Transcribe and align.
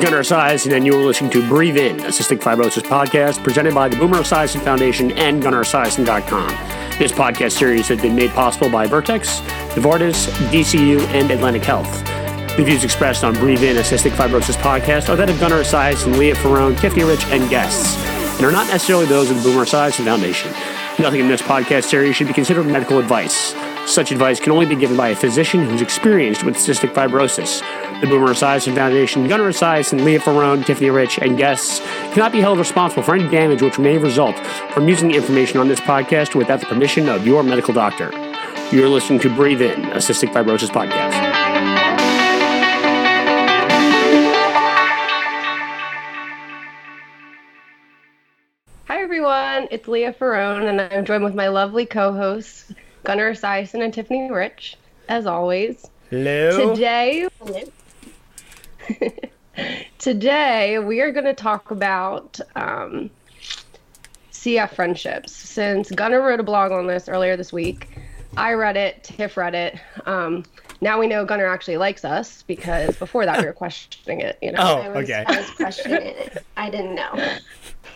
Gunnar 0.00 0.20
Esiason, 0.20 0.76
and 0.76 0.86
you 0.86 0.94
are 0.94 1.04
listening 1.04 1.30
to 1.32 1.46
Breathe 1.48 1.76
In, 1.76 1.98
a 2.00 2.08
cystic 2.08 2.38
fibrosis 2.38 2.82
podcast 2.82 3.42
presented 3.42 3.74
by 3.74 3.88
the 3.88 3.96
Boomer 3.96 4.18
Esiason 4.18 4.60
Foundation 4.62 5.10
and 5.12 5.42
GunnarEsiason.com. 5.42 6.48
This 6.98 7.10
podcast 7.10 7.52
series 7.52 7.88
has 7.88 8.00
been 8.00 8.14
made 8.14 8.30
possible 8.30 8.70
by 8.70 8.86
Vertex, 8.86 9.40
Novartis, 9.74 10.28
DCU, 10.50 11.00
and 11.08 11.32
Atlantic 11.32 11.64
Health. 11.64 11.90
The 12.56 12.62
views 12.62 12.84
expressed 12.84 13.24
on 13.24 13.34
Breathe 13.34 13.64
In, 13.64 13.76
a 13.76 13.80
cystic 13.80 14.12
fibrosis 14.12 14.54
podcast 14.56 15.08
are 15.08 15.16
that 15.16 15.30
of 15.30 15.40
Gunnar 15.40 15.62
Esiason, 15.62 16.16
Lea 16.16 16.30
Ferrone, 16.30 16.78
Tiffany 16.78 17.02
Rich, 17.02 17.24
and 17.26 17.50
guests, 17.50 17.96
and 18.36 18.46
are 18.46 18.52
not 18.52 18.68
necessarily 18.68 19.06
those 19.06 19.30
of 19.30 19.38
the 19.38 19.42
Boomer 19.42 19.64
Esiason 19.64 20.04
Foundation. 20.04 20.52
Nothing 21.00 21.20
in 21.20 21.28
this 21.28 21.42
podcast 21.42 21.84
series 21.84 22.14
should 22.14 22.28
be 22.28 22.34
considered 22.34 22.66
medical 22.66 23.00
advice. 23.00 23.52
Such 23.88 24.12
advice 24.12 24.38
can 24.38 24.52
only 24.52 24.66
be 24.66 24.76
given 24.76 24.98
by 24.98 25.08
a 25.08 25.16
physician 25.16 25.64
who's 25.64 25.80
experienced 25.80 26.44
with 26.44 26.56
cystic 26.56 26.92
fibrosis. 26.92 27.62
The 28.02 28.06
Boomer 28.06 28.28
Esiason 28.28 28.74
Foundation, 28.74 29.26
Gunnar 29.26 29.48
Esiason, 29.48 30.04
Lea 30.04 30.18
Ferrone, 30.18 30.64
Tiffany 30.64 30.90
Rich, 30.90 31.18
and 31.20 31.38
guests 31.38 31.80
cannot 32.12 32.30
be 32.30 32.40
held 32.40 32.58
responsible 32.58 33.02
for 33.02 33.14
any 33.14 33.26
damage 33.30 33.62
which 33.62 33.78
may 33.78 33.96
result 33.96 34.38
from 34.74 34.88
using 34.88 35.08
the 35.08 35.14
information 35.16 35.58
on 35.58 35.68
this 35.68 35.80
podcast 35.80 36.34
without 36.34 36.60
the 36.60 36.66
permission 36.66 37.08
of 37.08 37.26
your 37.26 37.42
medical 37.42 37.72
doctor. 37.72 38.10
You're 38.70 38.90
listening 38.90 39.20
to 39.20 39.34
Breathe 39.34 39.62
In, 39.62 39.82
a 39.86 39.96
cystic 39.96 40.34
fibrosis 40.34 40.68
podcast. 40.68 41.14
Hi 48.84 49.02
everyone, 49.02 49.68
it's 49.70 49.88
Lea 49.88 50.12
Ferrone, 50.12 50.68
and 50.68 50.78
I'm 50.78 51.06
joined 51.06 51.24
with 51.24 51.34
my 51.34 51.48
lovely 51.48 51.86
co-hosts 51.86 52.70
Gunnar 53.04 53.32
Esiason 53.32 53.82
and 53.82 53.92
Tiffany 53.92 54.30
Rich, 54.30 54.76
as 55.08 55.26
always. 55.26 55.86
Hello. 56.10 56.74
Today, 56.74 57.28
today 59.98 60.78
we 60.78 61.00
are 61.00 61.12
going 61.12 61.24
to 61.24 61.34
talk 61.34 61.70
about 61.70 62.40
um, 62.56 63.10
CF 64.32 64.74
friendships. 64.74 65.32
Since 65.32 65.90
Gunnar 65.90 66.22
wrote 66.22 66.40
a 66.40 66.44
blog 66.44 66.72
on 66.72 66.86
this 66.86 67.08
earlier 67.08 67.36
this 67.36 67.52
week, 67.52 67.88
I 68.36 68.52
read 68.52 68.76
it, 68.76 69.04
Tiff 69.04 69.36
read 69.36 69.54
it. 69.54 69.78
Um, 70.06 70.44
now 70.80 70.98
we 70.98 71.06
know 71.06 71.24
Gunnar 71.24 71.46
actually 71.46 71.76
likes 71.76 72.04
us 72.04 72.42
because 72.42 72.96
before 72.96 73.26
that 73.26 73.40
we 73.40 73.46
were 73.46 73.52
questioning 73.54 74.20
it. 74.20 74.38
You 74.40 74.52
know. 74.52 74.58
Oh, 74.60 74.76
I 74.78 74.88
was, 74.88 75.10
okay. 75.10 75.24
I 75.26 75.38
was 75.38 75.50
questioning 75.50 76.02
it. 76.02 76.44
I 76.56 76.70
didn't 76.70 76.94
know. 76.94 77.38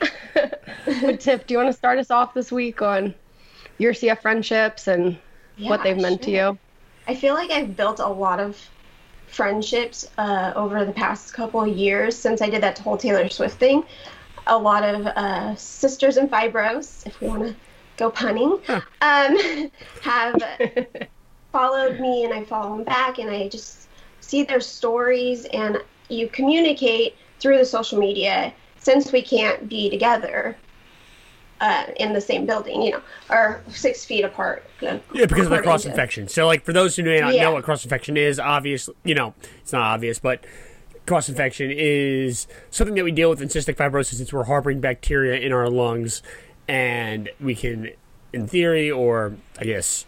But 0.85 1.21
Tiff, 1.21 1.47
do 1.47 1.55
you 1.55 1.59
want 1.59 1.69
to 1.69 1.73
start 1.73 1.98
us 1.98 2.11
off 2.11 2.35
this 2.35 2.51
week 2.51 2.83
on 2.83 3.15
your 3.78 3.92
CF 3.92 4.20
friendships 4.20 4.87
and 4.89 5.19
what 5.59 5.83
they've 5.83 5.97
meant 5.97 6.23
to 6.23 6.31
you? 6.31 6.59
I 7.06 7.15
feel 7.15 7.34
like 7.34 7.51
I've 7.51 7.77
built 7.77 7.98
a 7.98 8.09
lot 8.09 8.41
of 8.41 8.59
friendships 9.27 10.09
uh, 10.19 10.53
over 10.55 10.84
the 10.84 10.92
past 10.92 11.33
couple 11.33 11.62
of 11.62 11.69
years 11.69 12.17
since 12.17 12.42
I 12.42 12.51
did 12.51 12.62
that 12.62 12.79
whole 12.79 12.97
Taylor 12.97 13.29
Swift 13.29 13.59
thing. 13.59 13.84
A 14.47 14.59
lot 14.59 14.83
of 14.84 15.06
uh, 15.06 15.56
sisters 15.56 16.17
and 16.17 16.31
fibros, 16.31 17.06
if 17.06 17.20
we 17.20 17.29
want 17.29 17.42
to 17.45 17.55
go 17.97 18.11
punning, 18.11 18.59
um, 19.01 19.70
have 20.03 20.42
followed 21.53 22.01
me 22.01 22.25
and 22.25 22.34
I 22.34 22.45
follow 22.45 22.77
them 22.77 22.84
back 22.84 23.19
and 23.19 23.31
I 23.31 23.48
just 23.48 23.89
see 24.20 24.42
their 24.42 24.61
stories 24.61 25.45
and 25.47 25.79
you 26.09 26.29
communicate 26.29 27.17
through 27.41 27.59
the 27.59 27.64
social 27.64 27.98
media 27.98 28.53
since 28.79 29.12
we 29.12 29.23
can't 29.23 29.69
be 29.69 29.91
together 29.91 30.57
uh, 31.63 31.85
in 31.97 32.13
the 32.13 32.21
same 32.21 32.45
building, 32.45 32.83
you 32.83 32.91
know, 32.91 33.01
or 33.31 33.63
six 33.69 34.05
feet 34.05 34.25
apart. 34.25 34.65
Yeah, 34.81 34.99
because 35.15 35.45
of 35.47 35.51
the 35.51 35.63
cross 35.63 35.87
infection. 35.87 36.27
So, 36.27 36.45
like, 36.47 36.65
for 36.65 36.73
those 36.73 36.97
who 36.97 37.05
may 37.05 37.21
not 37.21 37.35
Yeah. 37.35 37.45
know 37.45 37.53
what 37.53 37.63
cross 37.63 37.85
infection 37.85 38.17
is, 38.17 38.41
obviously, 38.41 38.95
you 39.05 39.15
know, 39.15 39.33
it's 39.61 39.73
not 39.73 39.83
obvious, 39.83 40.19
but 40.19 40.45
cross 41.07 41.29
infection 41.29 41.71
is 41.71 42.49
something 42.73 42.97
that 42.97 43.05
we 43.05 43.13
deal 43.13 43.31
with 43.31 43.41
in 43.41 43.49
cystic 43.49 43.77
fibrosis 43.77 44.15
since 44.15 44.33
we're 44.33 44.45
harboring 44.45 44.81
bacteria 44.81 45.39
in 45.39 45.53
our 45.53 45.71
lungs, 45.71 46.21
and 46.67 47.31
we 47.41 47.55
can, 47.55 47.91
in 48.33 48.48
theory, 48.48 48.91
or 48.91 49.36
I 49.61 49.65
guess 49.65 50.05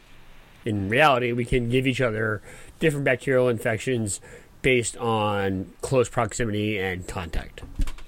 in 0.64 0.88
reality, 0.88 1.30
we 1.30 1.44
can 1.44 1.68
give 1.68 1.86
each 1.86 2.00
other 2.00 2.42
different 2.80 3.04
bacterial 3.04 3.48
infections 3.48 4.20
based 4.62 4.96
on 4.96 5.70
close 5.82 6.08
proximity 6.08 6.78
and 6.78 7.06
contact. 7.06 7.62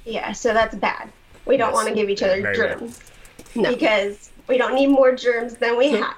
Yeah, 0.04 0.32
so 0.32 0.52
that's 0.52 0.74
bad. 0.74 1.12
We 1.44 1.56
don't 1.56 1.72
want 1.72 1.88
to 1.88 1.94
give 1.94 2.10
each 2.10 2.24
other 2.24 2.42
Very 2.42 2.56
bad. 2.56 2.92
Germs 3.56 3.68
No. 3.68 3.74
because 3.74 4.30
we 4.46 4.58
don't 4.58 4.74
need 4.74 4.88
more 4.88 5.14
germs 5.14 5.54
than 5.54 5.76
we 5.76 5.90
have. 5.90 6.14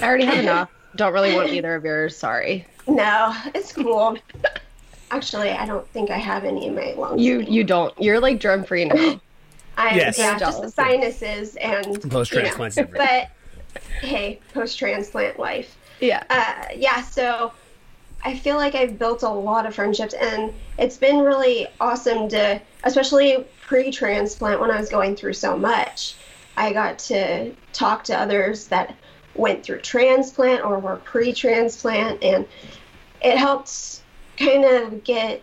I 0.00 0.04
already 0.04 0.24
have 0.24 0.38
enough. 0.38 0.70
Don't 0.96 1.12
really 1.12 1.34
want 1.34 1.50
either 1.50 1.74
of 1.74 1.84
yours. 1.84 2.16
Sorry. 2.16 2.66
No, 2.86 3.34
it's 3.54 3.72
cool. 3.72 4.18
Actually, 5.10 5.50
I 5.50 5.66
don't 5.66 5.86
think 5.88 6.10
I 6.10 6.18
have 6.18 6.44
any 6.44 6.66
in 6.66 6.74
my 6.74 6.92
lungs. 6.96 7.20
You 7.20 7.40
you 7.40 7.64
don't. 7.64 7.98
You're 8.00 8.20
like 8.20 8.40
germ 8.40 8.64
free 8.64 8.84
now. 8.86 9.20
I, 9.76 9.94
Yes. 9.96 10.18
yeah, 10.18 10.38
just 10.38 10.60
the 10.60 10.70
sinuses 10.70 11.56
and 11.56 12.10
Post-transplant 12.10 12.76
You 12.76 12.82
know, 12.82 12.88
but 12.92 13.30
hey, 14.02 14.38
post-transplant 14.52 15.38
life. 15.38 15.74
Yeah. 15.98 16.22
uh, 16.28 16.66
yeah, 16.76 17.00
so 17.00 17.52
I 18.22 18.36
feel 18.36 18.56
like 18.56 18.74
I've 18.74 18.98
built 18.98 19.22
a 19.22 19.28
lot 19.30 19.64
of 19.64 19.74
friendships, 19.74 20.12
and 20.12 20.52
it's 20.78 20.98
been 20.98 21.20
really 21.20 21.68
awesome 21.80 22.28
to, 22.30 22.60
especially 22.84 23.46
pre-transplant 23.62 24.60
when 24.60 24.70
I 24.70 24.78
was 24.78 24.90
going 24.90 25.16
through 25.16 25.32
so 25.34 25.56
much. 25.56 26.16
I 26.56 26.72
got 26.72 26.98
to 27.00 27.54
talk 27.72 28.04
to 28.04 28.18
others 28.18 28.68
that 28.68 28.94
went 29.34 29.64
through 29.64 29.80
transplant 29.80 30.64
or 30.64 30.78
were 30.78 30.96
pre-transplant, 30.96 32.22
and 32.22 32.46
it 33.22 33.38
helped 33.38 34.02
kind 34.36 34.64
of 34.64 35.04
get 35.04 35.42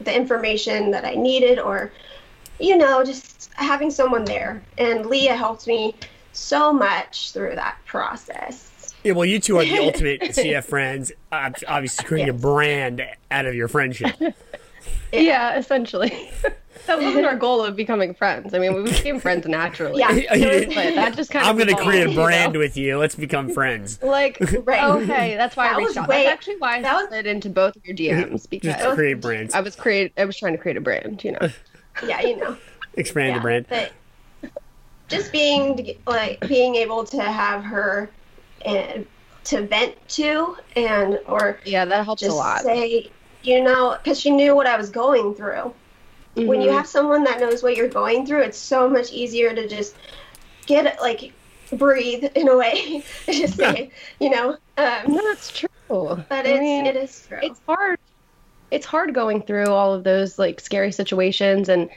the 0.00 0.14
information 0.14 0.90
that 0.90 1.04
I 1.04 1.14
needed, 1.14 1.58
or 1.58 1.92
you 2.58 2.76
know, 2.76 3.02
just 3.02 3.50
having 3.54 3.90
someone 3.90 4.24
there. 4.24 4.62
And 4.76 5.06
Leah 5.06 5.36
helped 5.36 5.66
me 5.66 5.94
so 6.32 6.72
much 6.72 7.32
through 7.32 7.54
that 7.54 7.78
process. 7.86 8.94
Yeah, 9.02 9.12
well, 9.12 9.24
you 9.24 9.38
two 9.40 9.58
are 9.58 9.64
the 9.64 9.78
ultimate 9.86 10.20
CF 10.20 10.64
friends. 10.64 11.12
Obviously, 11.32 12.04
creating 12.04 12.28
a 12.28 12.38
brand 12.38 13.02
out 13.30 13.46
of 13.46 13.54
your 13.54 13.68
friendship. 13.68 14.14
Yeah. 15.12 15.58
Essentially. 15.58 16.30
that 16.86 17.00
wasn't 17.00 17.26
our 17.26 17.36
goal 17.36 17.64
of 17.64 17.76
becoming 17.76 18.14
friends. 18.14 18.54
I 18.54 18.58
mean, 18.58 18.74
we 18.74 18.82
became 18.84 19.20
friends 19.26 19.46
naturally. 19.46 19.98
Yeah. 20.00 20.10
But 20.70 20.74
that 20.94 21.16
just 21.16 21.30
kind 21.30 21.44
of. 21.44 21.50
I'm 21.50 21.56
going 21.56 21.68
to 21.74 21.82
create 21.82 22.06
a 22.06 22.10
you 22.10 22.16
know? 22.16 22.24
brand 22.24 22.56
with 22.56 22.76
you. 22.76 22.98
Let's 22.98 23.14
become 23.14 23.48
friends. 23.50 23.98
Like, 24.10 24.38
Right. 24.64 24.82
okay, 24.84 25.36
that's 25.36 25.56
why 25.56 25.68
That 25.68 25.74
I 25.74 25.78
reached 25.78 25.88
was 25.90 25.96
out. 25.98 26.08
way- 26.08 26.24
that's 26.24 26.32
actually 26.34 26.56
why 26.56 26.76
I 26.78 26.82
that 26.82 26.94
was- 26.96 27.08
slid 27.08 27.26
into 27.26 27.48
both 27.50 27.76
of 27.76 27.86
your 27.86 27.96
DMs 27.96 28.48
because 28.48 28.74
Just 28.74 28.94
create 28.94 29.20
brands. 29.20 29.54
I 29.54 29.60
was 29.60 29.76
create. 29.76 30.12
I 30.16 30.24
was 30.24 30.36
trying 30.36 30.52
to 30.52 30.58
create 30.58 30.76
a 30.76 30.80
brand. 30.80 31.22
You 31.24 31.32
know. 31.32 31.48
Yeah, 32.06 32.20
you 32.22 32.36
know. 32.36 32.56
Expand 32.94 33.36
the 33.36 33.40
brand. 33.40 33.66
But 33.68 33.92
just 35.08 35.32
being 35.32 35.96
like 36.06 36.40
being 36.48 36.76
able 36.76 37.04
to 37.04 37.20
have 37.22 37.62
her 37.64 38.10
uh, 38.64 38.98
to 39.44 39.66
vent 39.66 39.94
to 40.10 40.56
and 40.76 41.18
or 41.26 41.58
Yeah, 41.64 41.84
that 41.84 42.04
helps 42.04 42.20
just 42.20 42.32
a 42.32 42.34
lot. 42.36 42.60
say, 42.62 43.10
you 43.42 43.62
know, 43.62 43.96
because 44.02 44.20
she 44.20 44.30
knew 44.30 44.54
what 44.54 44.66
I 44.66 44.76
was 44.76 44.90
going 44.90 45.34
through. 45.34 45.72
When 46.46 46.60
you 46.60 46.70
Mhm. 46.70 46.74
have 46.74 46.86
someone 46.86 47.24
that 47.24 47.40
knows 47.40 47.62
what 47.62 47.76
you're 47.76 47.88
going 47.88 48.26
through, 48.26 48.42
it's 48.42 48.58
so 48.58 48.88
much 48.88 49.12
easier 49.12 49.54
to 49.54 49.68
just 49.68 49.96
get 50.66 51.00
like 51.00 51.32
breathe 51.72 52.24
in 52.34 52.48
a 52.48 52.56
way. 52.56 53.04
just 53.30 53.56
say, 53.56 53.92
you 54.18 54.30
know. 54.30 54.56
Um, 54.76 55.12
No, 55.14 55.20
that's 55.22 55.50
true. 55.50 55.68
but 55.88 56.24
I 56.30 56.42
it's 56.42 56.60
mean, 56.60 56.86
it 56.86 56.96
is 56.96 57.26
true. 57.26 57.38
it's 57.42 57.60
hard 57.66 57.96
it's 58.70 58.86
hard 58.86 59.14
going 59.14 59.42
through 59.42 59.66
all 59.72 59.92
of 59.92 60.04
those 60.04 60.38
like 60.38 60.60
scary 60.60 60.92
situations 60.92 61.68
and 61.68 61.90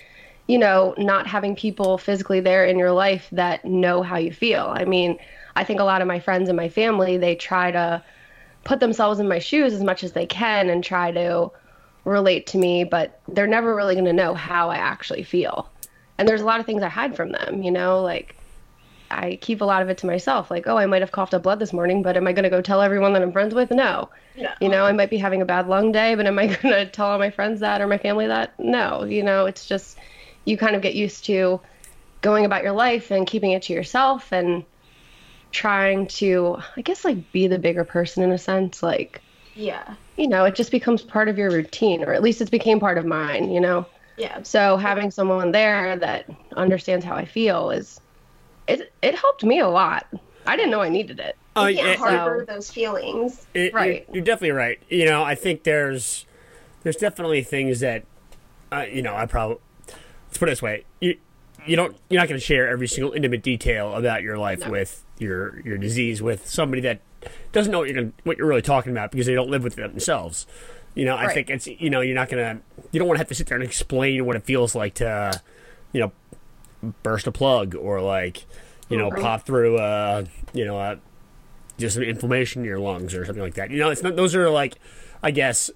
you 0.48 0.58
know 0.58 0.94
not 0.98 1.28
having 1.28 1.56
people 1.56 1.98
physically 1.98 2.40
there 2.40 2.66
in 2.66 2.78
your 2.80 2.92
life 2.92 3.28
that 3.32 3.64
know 3.64 4.02
how 4.02 4.18
you 4.18 4.32
feel 4.32 4.66
i 4.76 4.84
mean 4.84 5.18
i 5.56 5.64
think 5.64 5.80
a 5.80 5.84
lot 5.84 6.02
of 6.02 6.08
my 6.08 6.20
friends 6.20 6.50
and 6.50 6.58
my 6.58 6.68
family 6.70 7.18
they 7.18 7.36
try 7.36 7.72
to 7.72 8.04
put 8.66 8.80
themselves 8.80 9.20
in 9.20 9.28
my 9.28 9.40
shoes 9.40 9.74
as 9.74 9.84
much 9.84 10.04
as 10.04 10.14
they 10.14 10.26
can 10.26 10.70
and 10.70 10.84
try 10.84 11.12
to 11.12 11.50
relate 12.06 12.48
to 12.48 12.58
me 12.58 12.84
but 12.84 13.20
they're 13.28 13.48
never 13.48 13.76
really 13.76 13.96
going 13.96 14.06
to 14.06 14.14
know 14.14 14.34
how 14.34 14.70
i 14.70 14.76
actually 14.76 15.24
feel 15.24 15.70
and 16.18 16.28
there's 16.28 16.42
a 16.42 16.46
lot 16.46 16.60
of 16.60 16.66
things 16.66 16.84
i 16.84 16.90
hide 16.90 17.16
from 17.16 17.32
them 17.32 17.64
you 17.64 17.72
know 17.72 18.02
like 18.02 18.36
I 19.14 19.38
keep 19.42 19.62
a 19.62 19.66
lot 19.66 19.82
of 19.82 19.90
it 19.90 19.98
to 20.00 20.06
myself. 20.06 20.50
Like, 20.50 20.68
oh, 20.68 20.78
I 20.78 20.86
might 20.86 21.02
have 21.02 21.12
coughed 21.12 21.34
up 21.34 21.44
blood 21.44 21.60
this 21.60 21.74
morning, 21.74 22.02
but 22.02 22.18
am 22.18 22.28
I 22.28 22.34
going 22.34 22.44
to 22.44 22.50
go 22.50 22.62
tell 22.62 22.82
everyone 22.82 23.14
that 23.14 23.22
I'm 23.22 23.32
friends 23.32 23.54
with? 23.54 23.72
No. 23.72 24.10
Yeah. 24.36 24.56
You 24.60 24.70
know, 24.70 24.86
I 24.86 24.92
might 24.92 25.10
be 25.10 25.18
having 25.18 25.42
a 25.42 25.46
bad 25.46 25.68
lung 25.68 25.92
day, 25.92 26.16
but 26.16 26.26
am 26.26 26.40
I 26.40 26.48
going 26.62 26.74
to 26.74 26.86
tell 26.88 27.08
all 27.08 27.20
my 27.20 27.30
friends 27.30 27.60
that 27.60 27.82
or 27.82 27.88
my 27.88 27.98
family 27.98 28.28
that? 28.28 28.60
No. 28.60 29.04
You 29.04 29.24
know, 29.24 29.46
it's 29.46 29.66
just 29.66 29.98
you 30.46 30.58
kind 30.58 30.76
of 30.76 30.82
get 30.82 30.96
used 30.96 31.26
to 31.26 31.62
going 32.22 32.46
about 32.46 32.64
your 32.64 32.72
life 32.74 33.12
and 33.12 33.28
keeping 33.28 33.52
it 33.52 33.64
to 33.64 33.74
yourself 33.74 34.32
and 34.32 34.66
trying 35.52 36.08
to, 36.08 36.58
I 36.76 36.82
guess, 36.82 37.06
like 37.06 37.32
be 37.32 37.48
the 37.48 37.60
bigger 37.60 37.84
person 37.84 38.24
in 38.24 38.32
a 38.32 38.38
sense. 38.38 38.82
Like, 38.82 39.22
yeah. 39.56 39.96
you 40.18 40.28
know, 40.28 40.46
it 40.46 40.56
just 40.56 40.72
becomes 40.72 41.02
part 41.02 41.28
of 41.30 41.38
your 41.38 41.50
routine, 41.52 42.04
or 42.04 42.14
at 42.14 42.22
least 42.22 42.42
it's 42.42 42.50
became 42.52 42.80
part 42.80 42.98
of 42.98 43.06
mine, 43.06 43.52
you 43.52 43.60
know? 43.62 43.86
Yeah. 44.18 44.44
So 44.44 44.78
having 44.78 45.10
someone 45.12 45.52
there 45.52 45.96
that 45.98 46.30
understands 46.56 47.04
how 47.04 47.16
I 47.16 47.26
feel 47.26 47.72
is, 47.72 48.00
it, 48.68 48.94
it 49.02 49.16
helped 49.16 49.44
me 49.44 49.60
a 49.60 49.68
lot. 49.68 50.08
I 50.46 50.56
didn't 50.56 50.72
know 50.72 50.82
I 50.82 50.90
needed 50.90 51.20
it. 51.20 51.36
Oh, 51.56 51.68
You 51.68 51.78
yeah, 51.78 51.84
can't 51.96 52.00
harbor 52.00 52.46
those 52.46 52.70
feelings. 52.72 53.46
It- 53.54 53.74
Right. 53.74 54.06
You're, 54.08 54.16
you're 54.18 54.24
definitely 54.26 54.52
right. 54.52 54.80
You 54.90 55.06
know, 55.06 55.24
I 55.24 55.36
think 55.36 55.64
there's 55.64 56.26
there's 56.84 56.96
definitely 56.98 57.44
things 57.44 57.80
that 57.80 58.04
uh, 58.72 58.86
you 58.92 59.02
know, 59.02 59.16
I 59.16 59.26
probably 59.26 59.58
let's 60.28 60.38
put 60.38 60.50
it 60.50 60.52
this 60.54 60.62
way: 60.62 60.84
you 61.00 61.18
you 61.66 61.76
don't 61.76 61.96
you're 62.10 62.20
not 62.20 62.28
going 62.28 62.40
to 62.40 62.46
share 62.46 62.68
every 62.68 62.88
single 62.88 63.14
intimate 63.14 63.44
detail 63.44 63.94
about 63.96 64.22
your 64.24 64.38
life 64.38 64.60
No. 64.62 64.72
with 64.72 65.04
your 65.20 65.60
your 65.62 65.78
disease 65.78 66.22
with 66.22 66.50
somebody 66.50 66.82
that 66.82 67.00
doesn't 67.52 67.72
know 67.72 67.80
what 67.80 67.88
you're 67.90 67.96
gonna, 68.02 68.14
what 68.24 68.38
you're 68.38 68.48
really 68.48 68.62
talking 68.62 68.92
about 68.92 69.12
because 69.12 69.26
they 69.28 69.34
don't 69.36 69.50
live 69.50 69.64
with 69.64 69.78
it 69.78 69.90
themselves. 69.92 70.46
You 70.96 71.06
know, 71.06 71.16
I 71.16 71.26
Right. 71.26 71.34
think 71.34 71.50
it's 71.50 71.68
you 71.68 71.90
know 71.90 72.02
you're 72.02 72.16
not 72.16 72.30
gonna 72.30 72.62
you 72.92 73.00
don't 73.00 73.08
want 73.08 73.18
to 73.18 73.22
have 73.22 73.28
to 73.30 73.36
sit 73.36 73.48
there 73.48 73.58
and 73.58 73.64
explain 73.66 74.26
what 74.26 74.36
it 74.36 74.44
feels 74.44 74.76
like 74.76 74.94
to 74.96 75.42
you 75.92 76.02
know 76.02 76.12
burst 77.02 77.28
a 77.28 77.32
plug 77.32 77.76
or 77.76 78.02
like 78.02 78.46
you 78.90 78.98
know 78.98 79.10
Right. 79.10 79.22
pop 79.22 79.46
through 79.46 79.78
uh 79.78 80.26
you 80.54 80.66
know 80.66 80.78
uh, 80.78 80.96
just 81.80 81.96
some 81.96 82.04
inflammation 82.04 82.62
in 82.62 82.68
your 82.68 82.80
lungs 82.80 83.16
or 83.16 83.26
something 83.26 83.42
like 83.44 83.56
that. 83.56 83.72
You 83.72 83.78
know, 83.80 83.90
it's 83.90 84.04
not 84.04 84.16
those 84.16 84.36
are 84.36 84.50
like 84.50 84.76
I 85.24 85.32
guess 85.32 85.72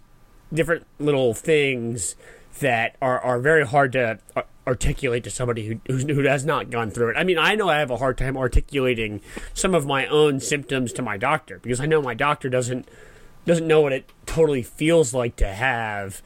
different 0.54 0.86
little 1.00 1.34
things 1.34 2.16
that 2.60 2.96
are, 3.02 3.20
are 3.20 3.40
very 3.40 3.66
hard 3.66 3.92
to 3.94 4.20
articulate 4.68 5.24
to 5.24 5.32
somebody 5.32 5.66
who 5.66 5.80
who's, 5.88 6.04
who 6.04 6.24
has 6.24 6.46
not 6.46 6.70
gone 6.70 6.92
through 6.92 7.10
it. 7.10 7.18
I 7.18 7.24
mean, 7.24 7.38
I 7.40 7.56
know 7.56 7.70
I 7.70 7.80
have 7.80 7.90
a 7.90 7.98
hard 7.98 8.18
time 8.18 8.36
articulating 8.38 9.22
some 9.54 9.74
of 9.74 9.86
my 9.86 10.06
own 10.08 10.40
symptoms 10.42 10.92
to 10.94 11.02
my 11.02 11.18
doctor 11.18 11.60
because 11.60 11.80
I 11.80 11.86
know 11.86 12.02
my 12.02 12.14
doctor 12.14 12.50
doesn't 12.50 12.88
doesn't 13.46 13.66
know 13.66 13.82
what 13.82 13.94
it 13.94 14.12
totally 14.26 14.62
feels 14.62 15.14
like 15.14 15.38
to 15.38 15.48
have 15.48 16.22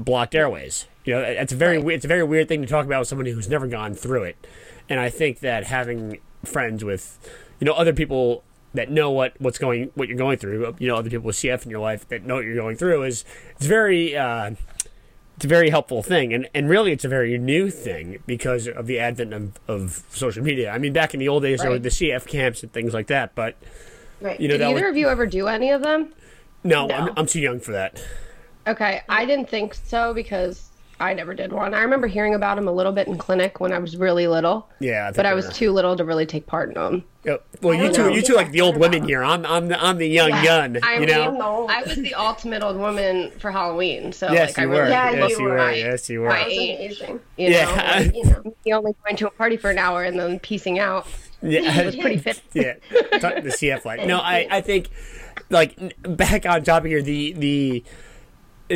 blocked 0.00 0.34
airways. 0.34 0.86
You 1.04 1.14
know, 1.14 1.20
it's 1.20 1.52
a 1.52 1.56
very 1.56 1.78
Right. 1.78 1.94
it's 1.94 2.04
a 2.04 2.08
very 2.08 2.24
weird 2.24 2.48
thing 2.48 2.62
to 2.62 2.68
talk 2.68 2.86
about 2.86 3.00
with 3.00 3.08
somebody 3.08 3.32
who's 3.32 3.48
never 3.48 3.66
gone 3.66 3.94
through 3.94 4.24
it. 4.24 4.46
And 4.88 4.98
I 4.98 5.10
think 5.10 5.40
that 5.40 5.64
having 5.64 6.18
friends 6.44 6.82
with 6.82 7.18
you 7.60 7.66
know 7.66 7.74
other 7.74 7.92
people 7.92 8.42
that 8.74 8.90
know 8.90 9.10
what 9.10 9.34
what's 9.38 9.58
going 9.58 9.90
what 9.94 10.08
you're 10.08 10.16
going 10.16 10.38
through, 10.38 10.76
you 10.78 10.88
know, 10.88 10.96
other 10.96 11.10
people 11.10 11.26
with 11.26 11.36
CF 11.36 11.64
in 11.64 11.70
your 11.70 11.80
life 11.80 12.08
that 12.08 12.24
know 12.24 12.36
what 12.36 12.44
you're 12.44 12.56
going 12.56 12.76
through 12.76 13.02
is 13.02 13.24
it's 13.56 13.66
very 13.66 14.16
uh, 14.16 14.52
it's 15.42 15.46
a 15.46 15.48
very 15.48 15.70
helpful 15.70 16.04
thing, 16.04 16.32
and 16.32 16.48
and 16.54 16.68
really 16.68 16.92
it's 16.92 17.04
a 17.04 17.08
very 17.08 17.36
new 17.36 17.68
thing 17.68 18.22
because 18.26 18.68
of 18.68 18.86
the 18.86 19.00
advent 19.00 19.34
of, 19.34 19.58
of 19.66 20.04
social 20.10 20.40
media. 20.44 20.70
I 20.70 20.78
mean, 20.78 20.92
back 20.92 21.14
in 21.14 21.18
the 21.18 21.26
old 21.26 21.42
days 21.42 21.60
there 21.62 21.70
were 21.70 21.80
the 21.80 21.88
CF 21.88 22.28
camps 22.28 22.62
and 22.62 22.72
things 22.72 22.94
like 22.94 23.08
that, 23.08 23.34
but 23.34 23.56
Right. 24.20 24.38
you 24.40 24.46
know 24.46 24.56
Did 24.56 24.62
either 24.68 24.82
was, 24.86 24.90
of 24.90 24.96
you 24.96 25.08
ever 25.08 25.26
do 25.26 25.48
any 25.48 25.72
of 25.72 25.82
them? 25.82 26.14
no, 26.62 26.86
No. 26.86 26.94
I'm, 26.94 27.12
I'm 27.16 27.26
too 27.26 27.40
young 27.40 27.58
for 27.58 27.72
that. 27.72 28.00
Okay, 28.68 29.00
I 29.08 29.24
didn't 29.24 29.50
think 29.50 29.74
so 29.74 30.14
because 30.14 30.68
I 31.00 31.14
never 31.14 31.34
did 31.34 31.52
one. 31.52 31.74
I 31.74 31.82
remember 31.82 32.06
hearing 32.06 32.34
about 32.34 32.54
them 32.56 32.68
a 32.68 32.72
little 32.72 32.92
bit 32.92 33.08
in 33.08 33.18
clinic 33.18 33.58
when 33.58 33.72
I 33.72 33.78
was 33.78 33.96
really 33.96 34.28
little, 34.28 34.68
Yeah, 34.78 35.08
I 35.08 35.12
but 35.12 35.26
I 35.26 35.30
we're- 35.34 35.36
was 35.46 35.48
too 35.56 35.72
little 35.72 35.96
to 35.96 36.04
really 36.04 36.26
take 36.26 36.46
part 36.46 36.68
in 36.68 36.74
them. 36.74 37.04
Yeah, 37.24 37.36
well, 37.60 37.74
you 37.74 37.84
don't 37.84 37.94
two, 37.94 38.02
know. 38.02 38.08
you 38.08 38.22
two 38.22 38.34
like 38.34 38.50
the 38.50 38.60
old 38.60 38.76
women 38.76 39.04
here. 39.04 39.22
I'm 39.22 39.46
I'm 39.46 39.68
the 39.68 39.80
I'm 39.82 39.96
the 39.98 40.06
young 40.08 40.30
Yeah. 40.30 40.44
gun. 40.44 40.78
I 40.82 40.98
you 40.98 41.06
know. 41.06 41.30
No. 41.30 41.68
I 41.68 41.82
was 41.82 41.94
the 41.96 42.14
ultimate 42.14 42.62
old 42.62 42.76
woman 42.76 43.30
for 43.38 43.50
Halloween, 43.52 44.12
so 44.12 44.32
Yes, 44.32 44.50
like 44.50 44.58
I 44.58 44.62
you 44.62 44.68
really 44.70 44.82
were. 44.82 44.88
Yeah, 44.88 45.10
yes, 45.10 45.30
you 45.30 45.36
you 45.38 45.44
were. 45.44 45.50
were. 45.56 45.70
Yes, 45.72 46.10
you 46.10 46.20
were. 46.20 46.26
Right. 46.28 46.48
That 46.48 46.88
was 46.88 47.00
amazing. 47.00 47.20
you 47.36 47.50
know, 47.50 47.56
Yeah. 47.58 47.92
like, 48.00 48.14
You 48.16 48.24
know. 48.24 48.54
me 48.66 48.72
only 48.74 48.94
going 49.04 49.16
to 49.18 49.26
a 49.28 49.30
party 49.30 49.56
for 49.56 49.70
an 49.70 49.78
hour 49.78 50.02
and 50.04 50.18
then 50.18 50.40
piecing 50.40 50.78
out. 50.80 51.06
Yeah, 51.42 51.60
It 51.80 51.86
was 51.86 51.96
pretty 51.96 52.16
fit. 52.18 52.40
yeah, 52.54 52.74
the 52.92 53.54
CF 53.56 53.84
life. 53.84 54.04
No, 54.06 54.18
I, 54.18 54.46
I 54.50 54.60
think 54.60 54.88
like 55.48 55.76
back 56.02 56.44
on 56.46 56.62
topic 56.64 56.90
here. 56.90 57.02
The, 57.02 57.32
the 57.34 57.84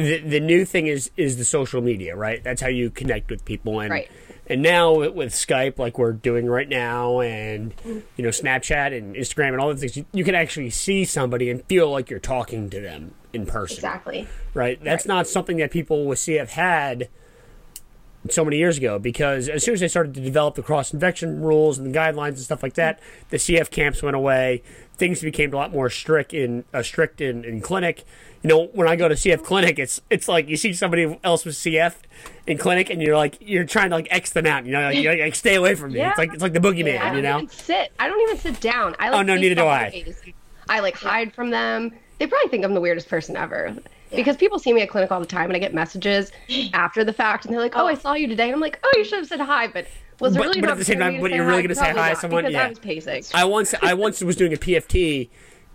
the 0.01 0.19
the 0.19 0.41
new 0.41 0.65
thing 0.65 0.87
is 0.87 1.11
is 1.17 1.37
the 1.39 1.45
social 1.45 1.81
media, 1.81 2.17
right? 2.17 2.43
That's 2.43 2.61
how 2.61 2.69
you 2.69 2.91
connect 2.91 3.31
with 3.31 3.45
people, 3.45 3.81
and 3.81 3.91
Right. 3.91 4.11
and 4.47 4.63
now 4.63 4.95
with, 5.13 5.33
Skype, 5.33 5.79
like 5.79 5.99
we're 5.99 6.13
doing 6.13 6.47
right 6.47 6.69
now, 6.69 7.21
and 7.21 7.73
you 7.85 8.23
know 8.23 8.29
Snapchat 8.31 8.97
and 8.97 9.17
Instagram 9.17 9.49
and 9.53 9.61
all 9.61 9.69
the 9.71 9.77
things, 9.77 9.97
you, 9.97 10.07
you 10.13 10.25
can 10.25 10.35
actually 10.35 10.71
see 10.71 11.05
somebody 11.05 11.51
and 11.51 11.65
feel 11.67 11.91
like 11.91 12.11
you're 12.11 12.19
talking 12.21 12.71
to 12.71 12.81
them 12.81 13.15
in 13.33 13.47
person 13.47 13.77
Exactly. 13.79 14.27
right? 14.55 14.83
That's 14.83 15.05
not 15.07 15.27
something 15.27 15.57
that 15.59 15.71
people 15.71 16.07
with 16.07 16.19
CF 16.19 16.49
had 16.51 17.09
so 18.31 18.45
many 18.45 18.57
years 18.57 18.79
ago 18.79 18.99
because 18.99 19.49
as 19.49 19.65
soon 19.65 19.75
as 19.75 19.81
they 19.81 19.89
started 19.89 20.15
to 20.15 20.21
develop 20.21 20.55
the 20.55 20.63
cross 20.63 20.93
infection 20.93 21.41
rules 21.41 21.79
and 21.79 21.93
the 21.93 21.99
guidelines 21.99 22.29
and 22.29 22.41
stuff 22.41 22.63
like 22.63 22.75
that, 22.75 23.01
the 23.31 23.37
CF 23.37 23.71
camps 23.71 24.03
went 24.03 24.17
away. 24.17 24.63
Things 24.97 25.21
became 25.21 25.53
a 25.53 25.57
lot 25.57 25.73
more 25.73 25.91
strict 25.91 26.33
in 26.33 26.65
uh, 26.73 26.83
strict 26.83 27.21
in, 27.21 27.45
in 27.45 27.61
clinic. 27.61 28.05
You 28.43 28.49
know, 28.49 28.67
when 28.73 28.89
I 28.89 28.97
go 28.97 29.09
to 29.09 29.15
CF 29.15 29.45
clinic, 29.45 29.79
it's 29.79 30.01
it's 30.09 30.29
like 30.29 30.49
you 30.49 30.57
see 30.57 30.73
somebody 30.73 31.19
else 31.23 31.45
with 31.45 31.55
CF 31.55 31.97
in 32.47 32.57
clinic, 32.59 32.89
and 32.89 33.03
you're 33.03 33.17
like 33.17 33.37
you're 33.41 33.65
trying 33.65 33.91
to 33.91 33.97
like 33.97 34.09
X 34.11 34.33
them 34.33 34.47
out. 34.47 34.65
You 34.65 34.73
know, 34.73 34.91
like, 34.91 35.21
like 35.21 35.35
stay 35.35 35.55
away 35.57 35.75
from 35.75 35.93
me. 35.93 35.99
Yeah. 35.99 36.11
It's 36.11 36.19
like 36.19 36.33
it's 36.33 36.43
like 36.43 36.53
the 36.55 36.61
boogeyman. 36.61 36.95
Yeah. 36.95 37.15
You 37.15 37.23
know, 37.23 37.37
even 37.39 37.49
sit. 37.51 37.93
I 37.99 38.09
don't 38.09 38.21
even 38.23 38.39
sit 38.39 38.61
down. 38.61 38.97
I 38.99 39.11
like 39.11 39.19
Oh, 39.19 39.23
no, 39.23 39.37
neither 39.37 39.55
do 39.55 39.67
I. 39.67 40.05
I 40.69 40.81
like 40.81 40.97
hide 40.97 41.35
from 41.35 41.51
them. 41.51 41.93
They 42.19 42.27
probably 42.27 42.49
think 42.49 42.65
I'm 42.65 42.75
the 42.75 42.81
weirdest 42.81 43.09
person 43.09 43.37
ever. 43.37 43.77
Because 44.17 44.37
people 44.37 44.59
see 44.59 44.73
me 44.73 44.83
at 44.83 44.89
clinic 44.89 45.13
all 45.13 45.21
the 45.21 45.27
time 45.27 45.45
and 45.51 45.57
I 45.57 45.59
get 45.59 45.73
messages 45.75 46.33
after 46.75 47.05
the 47.05 47.13
fact 47.13 47.45
and 47.45 47.55
they're 47.55 47.61
like, 47.61 47.77
Oh, 47.77 47.87
I 47.87 47.95
saw 47.95 48.15
you 48.15 48.27
today. 48.27 48.45
And 48.45 48.55
I'm 48.55 48.61
like, 48.61 48.81
Oh, 48.83 48.93
you 48.97 49.05
should 49.05 49.19
have 49.19 49.29
said 49.29 49.41
hi, 49.41 49.69
but 49.69 49.87
was 50.21 50.33
there 50.33 50.43
But- 50.43 50.49
really 50.49 50.61
but 50.63 50.71
at 50.71 50.79
the 50.79 50.85
same 50.85 50.99
time, 50.99 51.21
but 51.21 51.31
you're 51.31 51.47
really 51.47 51.63
gonna 51.63 51.75
say 51.75 51.93
hi 51.93 52.11
to 52.15 52.17
someone? 52.17 52.45
Because 52.45 52.55
Yeah. 52.55 52.65
I 52.65 52.69
was 52.71 52.79
pacing. 52.79 53.25
I 53.35 53.45
once 53.45 53.75
I 53.83 53.95
once 53.95 54.23
was 54.23 54.35
doing 54.37 54.53
a 54.53 54.57
PFT 54.57 55.29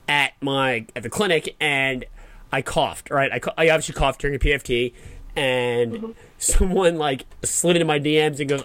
at 0.10 0.34
my 0.42 0.86
at 0.96 1.04
the 1.04 1.10
clinic 1.10 1.56
and 1.62 2.06
I 2.52 2.62
coughed. 2.62 3.10
Right, 3.10 3.32
I, 3.32 3.40
I 3.58 3.70
obviously 3.70 3.94
coughed 3.96 4.20
during 4.20 4.36
a 4.36 4.40
PFT, 4.40 4.94
and 5.38 5.94
Mm-hmm. 5.94 6.12
someone 6.38 6.98
like 6.98 7.26
slid 7.44 7.76
into 7.78 7.86
my 7.86 8.00
DMs 8.00 8.40
and 8.40 8.50
goes, 8.50 8.64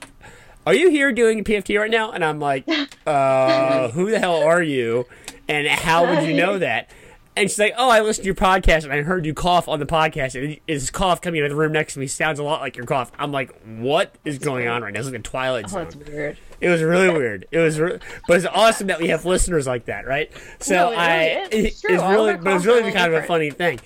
"Are 0.66 0.74
you 0.74 0.90
here 0.90 1.12
doing 1.12 1.38
a 1.40 1.44
PFT 1.44 1.78
right 1.78 1.90
now?" 1.90 2.10
And 2.10 2.24
I'm 2.24 2.40
like, 2.40 2.64
"Uh, 3.06 3.88
who 3.90 4.10
the 4.10 4.18
hell 4.18 4.42
are 4.42 4.62
you? 4.62 5.06
And 5.48 5.68
how 5.68 6.06
would 6.06 6.26
you 6.26 6.34
know 6.34 6.58
that?" 6.66 6.90
And 7.36 7.50
she's 7.50 7.58
like, 7.58 7.74
"Oh, 7.76 7.90
I 7.90 8.00
listened 8.00 8.24
to 8.24 8.26
your 8.26 8.34
podcast 8.34 8.84
and 8.84 8.92
I 8.92 9.02
heard 9.02 9.26
you 9.26 9.34
cough 9.34 9.68
on 9.68 9.78
the 9.78 9.86
podcast. 9.86 10.42
And 10.42 10.58
his 10.66 10.90
cough 10.90 11.20
coming 11.20 11.38
into 11.40 11.50
the 11.50 11.54
room 11.56 11.72
next 11.72 11.94
to 11.94 12.00
me 12.00 12.06
sounds 12.06 12.38
a 12.38 12.42
lot 12.42 12.60
like 12.60 12.76
your 12.76 12.86
cough." 12.86 13.12
I'm 13.18 13.30
like, 13.30 13.54
"What 13.64 14.14
is 14.24 14.38
going 14.38 14.68
on 14.68 14.82
right 14.82 14.92
now?" 14.92 15.00
It's 15.00 15.08
like 15.08 15.18
a 15.18 15.22
Twilight 15.22 15.66
Oh, 15.68 15.84
that's 15.84 15.96
weird. 15.96 16.38
It 16.60 16.70
was 16.70 16.82
really 16.82 17.10
weird. 17.10 17.46
It 17.50 17.58
was, 17.58 17.78
re- 17.78 17.98
but 18.26 18.38
it's 18.38 18.46
awesome 18.46 18.86
that 18.86 18.98
we 18.98 19.08
have 19.08 19.26
listeners 19.26 19.66
like 19.66 19.84
that, 19.84 20.06
right? 20.06 20.32
So 20.58 20.74
No, 20.74 20.86
it 20.88 20.90
really 20.92 20.96
I, 20.96 21.24
is. 21.24 21.48
It's 21.52 21.84
it's 21.84 22.02
really, 22.02 22.36
but 22.36 22.50
it 22.50 22.54
was 22.54 22.64
calls 22.64 22.66
are 22.66 22.68
really 22.70 22.92
kind 22.92 23.12
little 23.12 23.18
of 23.18 23.24
a 23.24 23.26
funny 23.26 23.50
thing. 23.50 23.78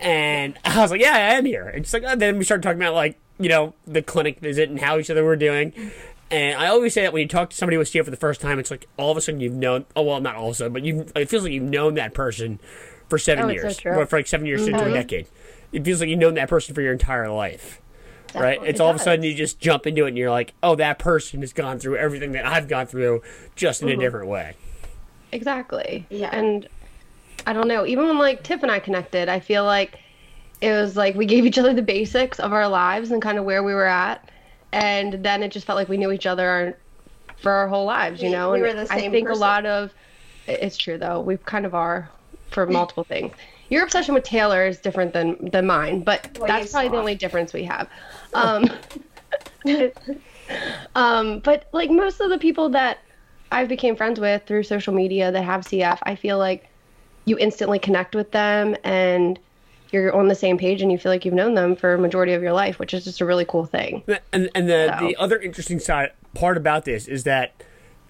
And 0.00 0.58
I 0.64 0.80
was 0.80 0.90
like, 0.90 1.00
yeah, 1.00 1.14
I 1.14 1.18
am 1.36 1.44
here. 1.44 1.68
And 1.68 1.86
she's 1.86 1.94
like, 1.94 2.02
oh, 2.04 2.16
then 2.16 2.38
we 2.38 2.44
started 2.44 2.62
talking 2.62 2.80
about 2.80 2.94
like, 2.94 3.18
you 3.38 3.48
know, 3.48 3.74
the 3.86 4.02
clinic 4.02 4.40
visit 4.40 4.68
and 4.68 4.80
how 4.80 4.98
each 4.98 5.10
other 5.10 5.24
were 5.24 5.36
doing. 5.36 5.72
And 6.30 6.58
I 6.58 6.66
always 6.66 6.92
say 6.92 7.02
that 7.02 7.12
when 7.12 7.22
you 7.22 7.28
talk 7.28 7.50
to 7.50 7.56
somebody 7.56 7.76
with 7.76 7.88
CF 7.88 8.04
for 8.04 8.10
the 8.10 8.16
first 8.16 8.40
time, 8.40 8.58
it's 8.58 8.70
like 8.70 8.88
all 8.96 9.12
of 9.12 9.16
a 9.16 9.20
sudden 9.20 9.40
you've 9.40 9.54
known. 9.54 9.84
Oh 9.94 10.02
well, 10.02 10.20
not 10.20 10.34
all 10.34 10.48
of 10.48 10.52
a 10.52 10.54
sudden, 10.56 10.72
but 10.72 10.82
you. 10.82 11.06
It 11.14 11.28
feels 11.28 11.44
like 11.44 11.52
you've 11.52 11.62
known 11.62 11.94
that 11.94 12.14
person 12.14 12.58
for 13.08 13.18
seven 13.18 13.44
Oh, 13.44 13.48
it's 13.48 13.60
so 13.60 13.66
years, 13.66 13.76
true. 13.78 13.92
or 13.92 14.06
for 14.06 14.18
like 14.18 14.26
seven 14.26 14.46
years 14.46 14.66
into 14.66 14.80
a 14.80 14.84
mm-hmm. 14.84 14.94
decade. 14.94 15.26
It 15.72 15.84
feels 15.84 16.00
like 16.00 16.08
you've 16.08 16.18
known 16.18 16.34
that 16.34 16.48
person 16.48 16.74
for 16.74 16.80
your 16.80 16.92
entire 16.92 17.30
life 17.30 17.80
right? 18.40 18.52
Definitely 18.52 18.68
It's 18.68 18.80
all 18.80 18.90
of 18.90 18.96
a 18.96 18.98
sudden 18.98 19.24
you 19.24 19.34
just 19.34 19.58
jump 19.60 19.86
into 19.86 20.04
it 20.04 20.08
and 20.08 20.18
you're 20.18 20.30
like, 20.30 20.54
oh, 20.62 20.74
that 20.76 20.98
person 20.98 21.40
has 21.40 21.52
gone 21.52 21.78
through 21.78 21.96
everything 21.96 22.32
that 22.32 22.46
I've 22.46 22.68
gone 22.68 22.86
through 22.86 23.22
just 23.54 23.82
in 23.82 23.88
a 23.88 23.92
mm-hmm. 23.92 24.00
different 24.00 24.28
way. 24.28 24.54
Exactly. 25.32 26.06
Yeah. 26.10 26.30
And 26.32 26.68
I 27.46 27.52
don't 27.52 27.68
know, 27.68 27.86
even 27.86 28.06
when 28.06 28.18
like 28.18 28.42
Tiff 28.42 28.62
and 28.62 28.70
I 28.70 28.78
connected, 28.78 29.28
I 29.28 29.40
feel 29.40 29.64
like 29.64 29.98
it 30.60 30.72
was 30.72 30.96
like 30.96 31.14
we 31.14 31.26
gave 31.34 31.44
each 31.44 31.58
other 31.58 31.74
the 31.74 31.82
basics 31.82 32.38
of 32.38 32.52
our 32.52 32.68
lives 32.68 33.10
and 33.10 33.20
kind 33.20 33.38
of 33.38 33.44
where 33.44 33.62
we 33.62 33.74
were 33.74 33.86
at. 33.86 34.30
And 34.72 35.24
then 35.24 35.42
it 35.42 35.50
just 35.50 35.66
felt 35.66 35.76
like 35.76 35.88
we 35.88 35.96
knew 35.96 36.12
each 36.12 36.26
other 36.26 36.76
for 37.40 37.52
our 37.52 37.68
whole 37.68 37.84
lives, 37.84 38.22
you 38.22 38.30
know? 38.30 38.52
we 38.52 38.58
and 38.58 38.66
were 38.66 38.84
the 38.84 38.92
I 38.92 39.00
same 39.00 39.12
think 39.12 39.28
a 39.28 39.34
lot 39.34 39.66
of 39.66 39.92
it's 40.46 40.76
true 40.76 40.98
though. 40.98 41.20
We 41.20 41.36
kind 41.38 41.66
of 41.66 41.74
are 41.74 42.08
for 42.56 42.66
multiple 42.66 43.04
things. 43.04 43.34
Your 43.68 43.84
obsession 43.84 44.14
with 44.14 44.24
Taylor 44.24 44.66
is 44.66 44.78
different 44.78 45.12
than 45.12 45.50
than 45.50 45.66
mine, 45.66 46.00
but 46.00 46.38
Well, 46.38 46.48
that's 46.48 46.66
you 46.66 46.70
probably 46.72 46.88
the 46.88 46.96
only 46.96 47.14
difference 47.14 47.52
we 47.52 47.64
have. 47.64 47.86
Um, 48.32 48.64
um, 50.94 51.40
but 51.40 51.68
like 51.72 51.90
most 51.90 52.18
of 52.22 52.30
the 52.30 52.38
people 52.38 52.70
that 52.70 52.98
I've 53.52 53.68
became 53.68 53.94
friends 53.94 54.18
with 54.18 54.46
through 54.46 54.62
social 54.62 54.94
media 54.94 55.30
that 55.30 55.42
have 55.42 55.62
CF, 55.62 55.98
I 56.04 56.14
feel 56.14 56.38
like 56.38 56.66
you 57.26 57.36
instantly 57.38 57.78
connect 57.78 58.14
with 58.14 58.30
them 58.30 58.74
and 58.84 59.38
you're 59.92 60.14
on 60.14 60.28
the 60.28 60.34
same 60.34 60.56
page 60.56 60.80
and 60.80 60.90
you 60.90 60.96
feel 60.96 61.12
like 61.12 61.26
you've 61.26 61.34
known 61.34 61.54
them 61.54 61.76
for 61.76 61.92
a 61.92 61.98
majority 61.98 62.32
of 62.32 62.42
your 62.42 62.54
life, 62.54 62.78
which 62.78 62.94
is 62.94 63.04
just 63.04 63.20
a 63.20 63.26
really 63.26 63.44
cool 63.44 63.66
thing. 63.66 64.02
And 64.32 64.48
and 64.54 64.66
the 64.66 64.96
So- 64.98 65.06
the 65.06 65.16
other 65.16 65.38
interesting 65.38 65.78
side 65.78 66.12
part 66.32 66.56
about 66.56 66.86
this 66.86 67.06
is 67.06 67.24
that 67.24 67.52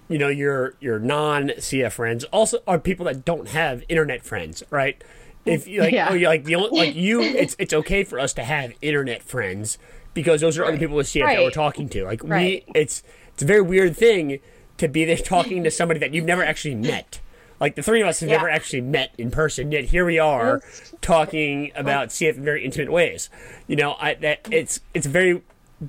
you 0.09 0.17
know 0.17 0.27
your 0.29 0.73
your 0.79 0.99
non 0.99 1.49
CF 1.49 1.91
friends 1.93 2.23
also 2.25 2.59
are 2.67 2.79
people 2.79 3.05
that 3.05 3.25
don't 3.25 3.49
have 3.49 3.83
internet 3.89 4.23
friends, 4.23 4.63
right? 4.69 5.01
If 5.45 5.67
you 5.67 5.81
like, 5.81 5.93
Yeah. 5.93 6.07
oh, 6.09 6.13
you 6.13 6.27
like 6.27 6.43
the 6.43 6.55
only 6.55 6.69
like 6.77 6.95
you, 6.95 7.21
it's 7.43 7.55
it's 7.59 7.73
okay 7.73 8.03
for 8.03 8.19
us 8.19 8.33
to 8.33 8.43
have 8.43 8.73
internet 8.81 9.23
friends 9.23 9.77
because 10.13 10.41
those 10.41 10.57
are 10.57 10.65
other 10.65 10.77
people 10.77 10.95
with 10.95 11.07
CF 11.07 11.25
that 11.27 11.41
we're 11.43 11.51
talking 11.51 11.87
to. 11.89 12.03
Like 12.05 12.21
Right. 12.23 12.63
we, 12.73 12.79
it's 12.81 13.03
it's 13.33 13.43
a 13.43 13.45
very 13.45 13.61
weird 13.61 13.95
thing 13.95 14.39
to 14.77 14.87
be 14.87 15.05
there 15.05 15.17
talking 15.17 15.63
to 15.63 15.71
somebody 15.71 15.99
that 15.99 16.13
you've 16.13 16.25
never 16.25 16.43
actually 16.43 16.75
met. 16.75 17.19
Like 17.59 17.75
the 17.75 17.81
three 17.81 18.01
of 18.01 18.07
us 18.07 18.19
have 18.19 18.29
Yeah. 18.29 18.35
never 18.37 18.49
actually 18.49 18.81
met 18.81 19.13
in 19.17 19.31
person, 19.31 19.71
yet 19.71 19.85
here 19.85 20.05
we 20.05 20.19
are 20.19 20.61
talking 21.01 21.71
about 21.75 22.09
CF 22.09 22.35
in 22.37 22.43
very 22.43 22.63
intimate 22.63 22.91
ways. 22.91 23.29
You 23.67 23.75
know, 23.75 23.95
I 23.99 24.13
that 24.15 24.47
it's 24.51 24.79
it's 24.93 25.05
a 25.05 25.09
very 25.09 25.41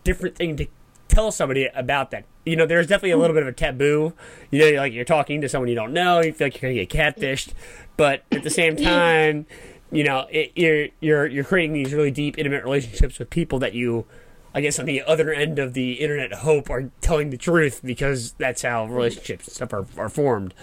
different 0.05 0.37
thing 0.37 0.57
to 0.57 0.67
tell 1.09 1.31
somebody 1.31 1.69
about 1.75 2.11
that. 2.11 2.25
You 2.45 2.57
know, 2.57 2.67
there's 2.67 2.87
definitely 2.87 3.11
a 3.11 3.19
little 3.19 3.35
bit 3.35 3.43
of 3.43 3.49
a 3.49 3.53
taboo. 3.53 4.15
You 4.51 4.59
know, 4.73 4.81
like 4.81 4.93
you're 4.93 5.05
talking 5.05 5.41
to 5.41 5.49
someone 5.49 5.69
you 5.69 5.75
don't 5.75 5.93
know, 5.93 6.21
you 6.21 6.33
feel 6.33 6.47
like 6.47 6.61
you're 6.61 6.71
gonna 6.71 6.85
get 6.85 6.91
catfished, 6.91 7.53
but 7.97 8.23
at 8.31 8.43
the 8.43 8.51
same 8.51 8.77
time, 8.77 9.47
you 9.91 10.05
know, 10.05 10.27
it, 10.31 10.53
you're 10.55 10.89
you're 11.01 11.27
you're 11.27 11.45
creating 11.45 11.73
these 11.73 11.93
really 11.93 12.11
deep, 12.11 12.39
intimate 12.39 12.65
relationships 12.65 13.19
with 13.19 13.31
people 13.31 13.59
that 13.59 13.75
you 13.75 14.07
I 14.55 14.61
guess 14.61 14.79
on 14.79 14.87
the 14.87 15.03
other 15.03 15.33
end 15.33 15.59
of 15.59 15.75
the 15.75 15.95
internet 15.95 16.33
hope 16.33 16.71
are 16.71 16.91
telling 17.01 17.31
the 17.31 17.37
truth 17.37 17.81
because 17.85 18.33
that's 18.33 18.63
how 18.63 18.87
relationships 18.87 19.47
and 19.47 19.55
stuff 19.55 19.73
are, 19.73 19.87
are 19.97 20.09
formed. 20.09 20.55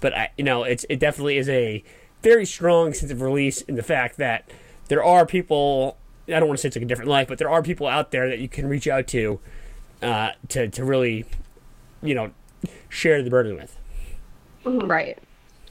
But 0.00 0.16
I, 0.16 0.30
you 0.38 0.44
know, 0.44 0.62
it's 0.64 0.86
it 0.88 1.00
definitely 1.00 1.38
is 1.38 1.48
a 1.48 1.82
very 2.22 2.46
strong 2.46 2.94
sense 2.94 3.10
of 3.10 3.20
release 3.20 3.60
in 3.62 3.74
the 3.74 3.82
fact 3.82 4.16
that 4.18 4.50
there 4.88 5.04
are 5.04 5.26
people. 5.26 5.98
I 6.28 6.38
don't 6.38 6.46
want 6.46 6.58
to 6.58 6.62
say 6.62 6.68
it's 6.68 6.76
like 6.76 6.84
a 6.84 6.88
different 6.88 7.10
life, 7.10 7.28
but 7.28 7.38
there 7.38 7.50
are 7.50 7.62
people 7.62 7.86
out 7.86 8.12
there 8.12 8.28
that 8.28 8.38
you 8.38 8.48
can 8.48 8.68
reach 8.68 8.86
out 8.86 9.08
to, 9.08 9.40
uh, 10.02 10.32
to 10.48 10.68
to 10.68 10.84
really, 10.84 11.24
you 12.02 12.14
know, 12.14 12.30
share 12.88 13.22
the 13.22 13.30
burden 13.30 13.56
with. 13.56 13.76
Right. 14.64 15.18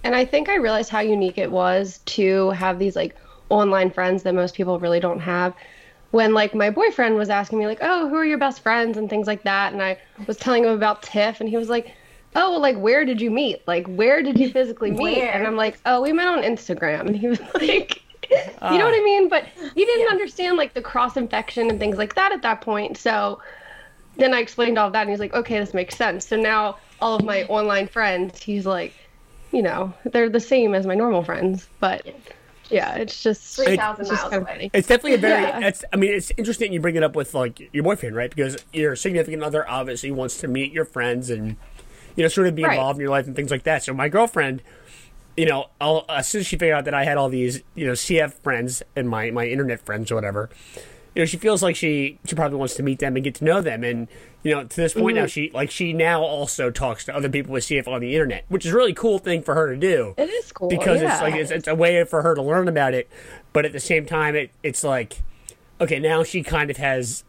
And 0.03 0.15
I 0.15 0.25
think 0.25 0.49
I 0.49 0.55
realized 0.55 0.89
how 0.89 0.99
unique 0.99 1.37
it 1.37 1.51
was 1.51 1.99
to 2.05 2.49
have 2.51 2.79
these 2.79 2.95
like 2.95 3.15
online 3.49 3.91
friends 3.91 4.23
that 4.23 4.33
most 4.33 4.55
people 4.55 4.79
really 4.79 4.99
don't 4.99 5.19
have. 5.19 5.53
When 6.11 6.33
like 6.33 6.53
my 6.53 6.69
boyfriend 6.69 7.15
was 7.15 7.29
asking 7.29 7.59
me 7.59 7.67
like, 7.67 7.79
"Oh, 7.81 8.09
who 8.09 8.15
are 8.15 8.25
your 8.25 8.37
best 8.37 8.61
friends?" 8.61 8.97
and 8.97 9.09
things 9.09 9.27
like 9.27 9.43
that, 9.43 9.71
and 9.71 9.81
I 9.81 9.97
was 10.27 10.37
telling 10.37 10.63
him 10.63 10.71
about 10.71 11.03
Tiff, 11.03 11.39
and 11.39 11.47
he 11.47 11.55
was 11.55 11.69
like, 11.69 11.93
"Oh, 12.35 12.51
well, 12.51 12.59
like 12.59 12.77
where 12.77 13.05
did 13.05 13.21
you 13.21 13.31
meet? 13.31 13.65
Like 13.65 13.87
where 13.87 14.21
did 14.21 14.37
you 14.37 14.49
physically 14.51 14.91
meet?" 14.91 15.17
Where? 15.17 15.31
And 15.31 15.47
I'm 15.47 15.55
like, 15.55 15.79
"Oh, 15.85 16.01
we 16.01 16.11
met 16.11 16.27
on 16.27 16.41
Instagram." 16.43 17.01
And 17.01 17.15
he 17.15 17.27
was 17.27 17.39
like, 17.53 18.01
"You 18.29 18.77
know 18.77 18.85
what 18.85 18.93
I 18.93 19.01
mean?" 19.05 19.29
But 19.29 19.45
he 19.73 19.85
didn't 19.85 20.09
understand 20.09 20.57
like 20.57 20.73
the 20.73 20.81
cross 20.81 21.15
infection 21.15 21.69
and 21.69 21.79
things 21.79 21.97
like 21.97 22.15
that 22.15 22.33
at 22.33 22.41
that 22.41 22.59
point. 22.59 22.97
So 22.97 23.39
then 24.17 24.33
I 24.33 24.39
explained 24.39 24.77
all 24.77 24.87
of 24.87 24.93
that, 24.93 25.01
and 25.01 25.09
he's 25.09 25.19
like, 25.19 25.33
"Okay, 25.33 25.59
this 25.59 25.73
makes 25.73 25.95
sense." 25.95 26.27
So 26.27 26.35
now 26.35 26.77
all 27.01 27.15
of 27.15 27.23
my 27.23 27.43
online 27.45 27.87
friends, 27.87 28.41
he's 28.41 28.65
like, 28.65 28.93
you 29.51 29.61
know, 29.61 29.93
they're 30.05 30.29
the 30.29 30.39
same 30.39 30.73
as 30.75 30.85
my 30.85 30.95
normal 30.95 31.23
friends, 31.23 31.67
but 31.79 32.05
yeah, 32.69 32.95
it's 32.95 33.21
just 33.23 33.57
Three 33.57 33.75
thousand 33.75 34.03
it's 34.03 34.11
miles 34.11 34.21
kind 34.29 34.35
of 34.35 34.41
away. 34.43 34.51
funny. 34.53 34.71
It's 34.73 34.87
definitely 34.87 35.15
a 35.15 35.17
very. 35.17 35.41
Yeah. 35.41 35.67
It's. 35.67 35.83
I 35.91 35.97
mean, 35.97 36.11
it's 36.13 36.31
interesting 36.37 36.71
you 36.71 36.79
bring 36.79 36.95
it 36.95 37.03
up 37.03 37.15
with 37.15 37.33
like 37.33 37.69
your 37.73 37.83
boyfriend, 37.83 38.15
right? 38.15 38.29
Because 38.33 38.57
your 38.71 38.95
significant 38.95 39.43
other 39.43 39.67
obviously 39.69 40.11
wants 40.11 40.37
to 40.39 40.47
meet 40.47 40.71
your 40.71 40.85
friends 40.85 41.29
and 41.29 41.57
you 42.15 42.23
know 42.23 42.27
sort 42.29 42.47
of 42.47 42.55
be 42.55 42.63
Right. 42.63 42.73
involved 42.73 42.97
in 42.97 43.01
your 43.01 43.09
life 43.09 43.27
and 43.27 43.35
things 43.35 43.51
like 43.51 43.63
that. 43.63 43.83
So 43.83 43.93
my 43.93 44.07
girlfriend, 44.09 44.61
you 45.35 45.45
know, 45.45 45.69
I'll, 45.81 46.05
as 46.07 46.27
soon 46.29 46.41
as 46.41 46.47
she 46.47 46.57
figured 46.57 46.77
out 46.77 46.85
that 46.85 46.93
I 46.93 47.03
had 47.03 47.17
all 47.17 47.27
these 47.29 47.61
you 47.75 47.85
know 47.87 47.93
CF 47.93 48.33
friends 48.35 48.83
and 48.95 49.09
my 49.09 49.31
my 49.31 49.47
internet 49.47 49.81
friends 49.81 50.09
or 50.11 50.15
whatever, 50.15 50.49
you 51.15 51.21
know, 51.21 51.25
she 51.25 51.37
feels 51.37 51.61
like 51.61 51.75
she 51.75 52.19
she 52.25 52.35
probably 52.35 52.57
wants 52.57 52.75
to 52.75 52.83
meet 52.83 52.99
them 52.99 53.15
and 53.15 53.23
get 53.23 53.35
to 53.35 53.43
know 53.45 53.61
them 53.61 53.83
and. 53.83 54.07
You 54.43 54.55
know, 54.55 54.63
to 54.63 54.75
this 54.75 54.95
point 54.95 55.17
now, 55.17 55.27
she 55.27 55.51
like 55.53 55.69
she 55.69 55.93
now 55.93 56.23
also 56.23 56.71
talks 56.71 57.05
to 57.05 57.15
other 57.15 57.29
people 57.29 57.53
with 57.53 57.63
CF 57.63 57.87
on 57.87 58.01
the 58.01 58.15
internet, 58.15 58.43
which 58.49 58.65
is 58.65 58.73
a 58.73 58.75
really 58.75 58.91
cool 58.95 59.19
thing 59.19 59.43
for 59.43 59.53
her 59.53 59.71
to 59.71 59.79
do 59.79 60.15
It 60.17 60.31
is 60.31 60.51
cool 60.51 60.67
because 60.67 60.99
yeah. 60.99 61.13
it's 61.13 61.21
like 61.21 61.35
it's, 61.35 61.51
it's 61.51 61.67
a 61.67 61.75
way 61.75 62.03
for 62.05 62.23
her 62.23 62.33
to 62.33 62.41
learn 62.41 62.67
about 62.67 62.95
it 62.95 63.07
but 63.53 63.65
at 63.65 63.71
the 63.71 63.79
same 63.79 64.05
time 64.05 64.35
it, 64.35 64.49
it's 64.63 64.83
like 64.83 65.21
okay 65.79 65.99
now 65.99 66.23
she 66.23 66.41
kind 66.41 66.71
of 66.71 66.77
has 66.77 67.23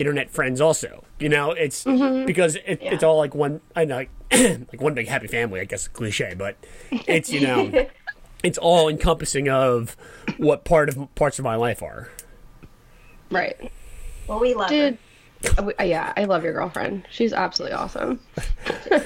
internet 0.00 0.30
friends 0.30 0.60
also 0.60 1.04
you 1.20 1.28
know 1.28 1.52
it's 1.52 1.84
Mm-hmm. 1.84 2.26
because 2.26 2.56
it, 2.56 2.78
it's 2.82 3.02
all 3.04 3.18
like 3.18 3.34
one 3.34 3.60
i 3.74 3.84
know 3.84 3.96
like, 3.96 4.10
like 4.32 4.80
one 4.80 4.94
big 4.94 5.06
happy 5.08 5.26
family 5.26 5.60
i 5.60 5.64
guess 5.64 5.86
cliche 5.88 6.34
but 6.36 6.56
it's 6.90 7.30
you 7.30 7.40
know 7.40 7.86
it's 8.44 8.58
all 8.58 8.88
encompassing 8.88 9.48
of 9.48 9.96
what 10.38 10.64
part 10.64 10.88
of 10.88 11.14
parts 11.14 11.38
of 11.38 11.44
my 11.44 11.54
life 11.56 11.82
are 11.82 12.10
right, 13.30 13.70
Well, 14.26 14.40
we 14.40 14.54
love 14.54 14.68
dude. 14.68 14.98
her. 15.56 15.70
uh, 15.78 15.82
Yeah, 15.82 16.12
I 16.16 16.24
love 16.24 16.42
your 16.44 16.52
girlfriend. 16.52 17.04
She's 17.10 17.32
absolutely 17.32 17.76
awesome. 17.76 18.20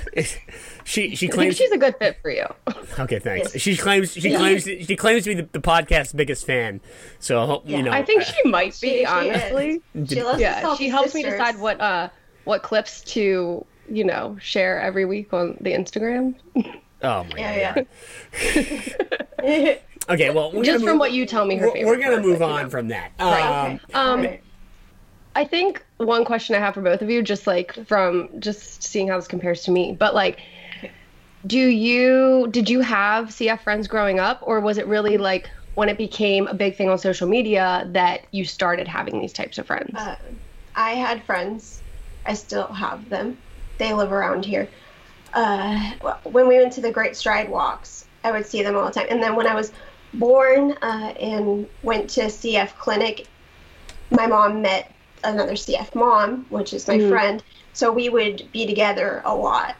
she 0.84 1.14
she 1.14 1.26
I 1.26 1.30
think 1.30 1.32
claims 1.32 1.56
she's 1.56 1.70
a 1.70 1.78
good 1.78 1.94
fit 1.98 2.16
for 2.22 2.30
you. 2.30 2.46
okay 2.98 3.18
thanks 3.18 3.54
Yes. 3.54 3.62
she 3.62 3.76
claims 3.76 4.12
she 4.12 4.34
claims 4.34 4.64
she 4.64 4.96
claims 4.96 5.24
to 5.24 5.34
be 5.34 5.42
the, 5.42 5.48
the 5.52 5.60
podcast's 5.60 6.12
biggest 6.12 6.44
fan 6.46 6.80
so 7.20 7.40
I 7.40 7.46
hope 7.46 7.68
you 7.68 7.82
know 7.82 7.92
I 7.92 8.02
think 8.04 8.22
she 8.22 8.48
might 8.48 8.78
be 8.80 8.98
she 9.00 9.04
honestly. 9.06 9.80
is. 9.94 10.08
She 10.10 10.22
loves 10.22 10.40
Yeah, 10.40 10.60
Salty 10.60 10.84
she 10.84 10.90
helps 10.90 11.14
me 11.14 11.22
decide 11.22 11.58
what 11.58 11.80
uh 11.80 12.08
what 12.44 12.62
clips 12.62 13.00
to 13.14 13.64
you 13.88 14.04
know 14.04 14.36
share 14.40 14.80
every 14.80 15.04
week 15.04 15.32
on 15.32 15.56
the 15.60 15.70
Instagram. 15.72 16.34
oh 16.56 17.24
my 17.24 17.28
Yeah, 17.36 17.74
god 17.74 17.86
yeah. 19.44 19.74
okay 20.08 20.30
well 20.30 20.50
we're 20.52 20.64
Just 20.64 20.84
from 20.84 20.92
move- 20.94 21.00
what 21.00 21.12
you 21.12 21.26
tell 21.26 21.44
me, 21.44 21.56
her 21.56 21.66
we're, 21.66 21.72
favorite. 21.72 21.88
we're 21.88 22.02
gonna 22.02 22.20
move 22.22 22.38
you 22.40 22.44
on 22.46 22.62
know. 22.64 22.70
from 22.70 22.88
that 22.88 23.12
Right. 23.18 23.70
um, 23.72 23.80
Um, 23.94 24.26
I 25.34 25.44
think 25.44 25.84
one 25.96 26.24
question 26.24 26.54
I 26.54 26.58
have 26.58 26.74
for 26.74 26.82
both 26.82 27.00
of 27.00 27.08
you, 27.08 27.22
just 27.22 27.46
like 27.46 27.74
from 27.86 28.28
just 28.38 28.82
seeing 28.82 29.08
how 29.08 29.16
this 29.16 29.26
compares 29.28 29.62
to 29.64 29.70
me, 29.70 29.96
but 29.98 30.14
like, 30.14 30.38
do 31.46 31.58
you 31.58 32.48
did 32.50 32.68
you 32.68 32.80
have 32.80 33.28
CF 33.28 33.60
friends 33.62 33.88
growing 33.88 34.20
up, 34.20 34.40
or 34.42 34.60
was 34.60 34.76
it 34.78 34.86
really 34.86 35.16
like 35.16 35.48
when 35.74 35.88
it 35.88 35.96
became 35.96 36.46
a 36.48 36.54
big 36.54 36.76
thing 36.76 36.90
on 36.90 36.98
social 36.98 37.26
media 37.26 37.88
that 37.92 38.20
you 38.30 38.44
started 38.44 38.86
having 38.86 39.20
these 39.20 39.32
types 39.32 39.56
of 39.56 39.66
friends? 39.66 39.94
Uh, 39.94 40.16
I 40.76 40.90
had 40.90 41.22
friends. 41.24 41.80
I 42.26 42.34
still 42.34 42.66
have 42.66 43.08
them. 43.08 43.38
They 43.78 43.94
live 43.94 44.12
around 44.12 44.44
here. 44.44 44.68
Uh, 45.32 45.92
when 46.24 46.46
we 46.46 46.58
went 46.58 46.74
to 46.74 46.82
the 46.82 46.92
Great 46.92 47.16
Stride 47.16 47.48
Walks, 47.48 48.04
I 48.22 48.30
would 48.32 48.44
see 48.46 48.62
them 48.62 48.76
all 48.76 48.84
the 48.84 48.92
time. 48.92 49.06
And 49.08 49.22
then 49.22 49.34
when 49.34 49.46
I 49.46 49.54
was 49.54 49.72
born 50.14 50.72
uh, 50.82 51.14
and 51.20 51.66
went 51.82 52.08
to 52.10 52.22
CF 52.22 52.76
clinic, 52.78 53.26
my 54.10 54.26
mom 54.26 54.62
met 54.62 54.92
another 55.24 55.52
CF 55.52 55.94
mom, 55.94 56.46
which 56.50 56.72
is 56.72 56.86
my 56.88 56.98
Mhm. 56.98 57.08
friend. 57.08 57.42
So 57.72 57.90
we 57.90 58.08
would 58.08 58.50
be 58.52 58.66
together 58.66 59.22
a 59.24 59.34
lot 59.34 59.76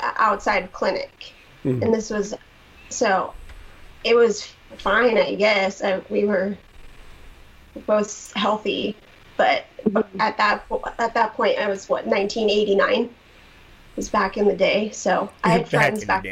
uh, 0.00 0.12
outside 0.16 0.64
of 0.64 0.72
clinic. 0.72 1.32
Mhm. 1.64 1.82
And 1.82 1.94
this 1.94 2.10
was 2.10 2.34
so 2.88 3.32
it 4.04 4.14
was 4.14 4.48
fine, 4.78 5.18
I 5.18 5.34
guess. 5.34 5.82
Uh, 5.82 6.00
we 6.08 6.24
were 6.24 6.56
both 7.86 8.32
healthy, 8.34 8.96
but 9.36 9.64
at 10.18 10.36
that 10.38 10.64
at 10.98 11.14
that 11.14 11.34
point, 11.34 11.58
I 11.58 11.68
was 11.68 11.88
what 11.88 12.06
1989 12.06 13.04
It 13.04 13.10
was 13.96 14.08
back 14.10 14.36
in 14.36 14.46
the 14.46 14.54
day. 14.54 14.90
So 14.90 15.30
I 15.44 15.48
had 15.50 15.62
Back 15.70 15.70
friends 15.70 16.02
in 16.02 16.06
the 16.08 16.12
back 16.12 16.22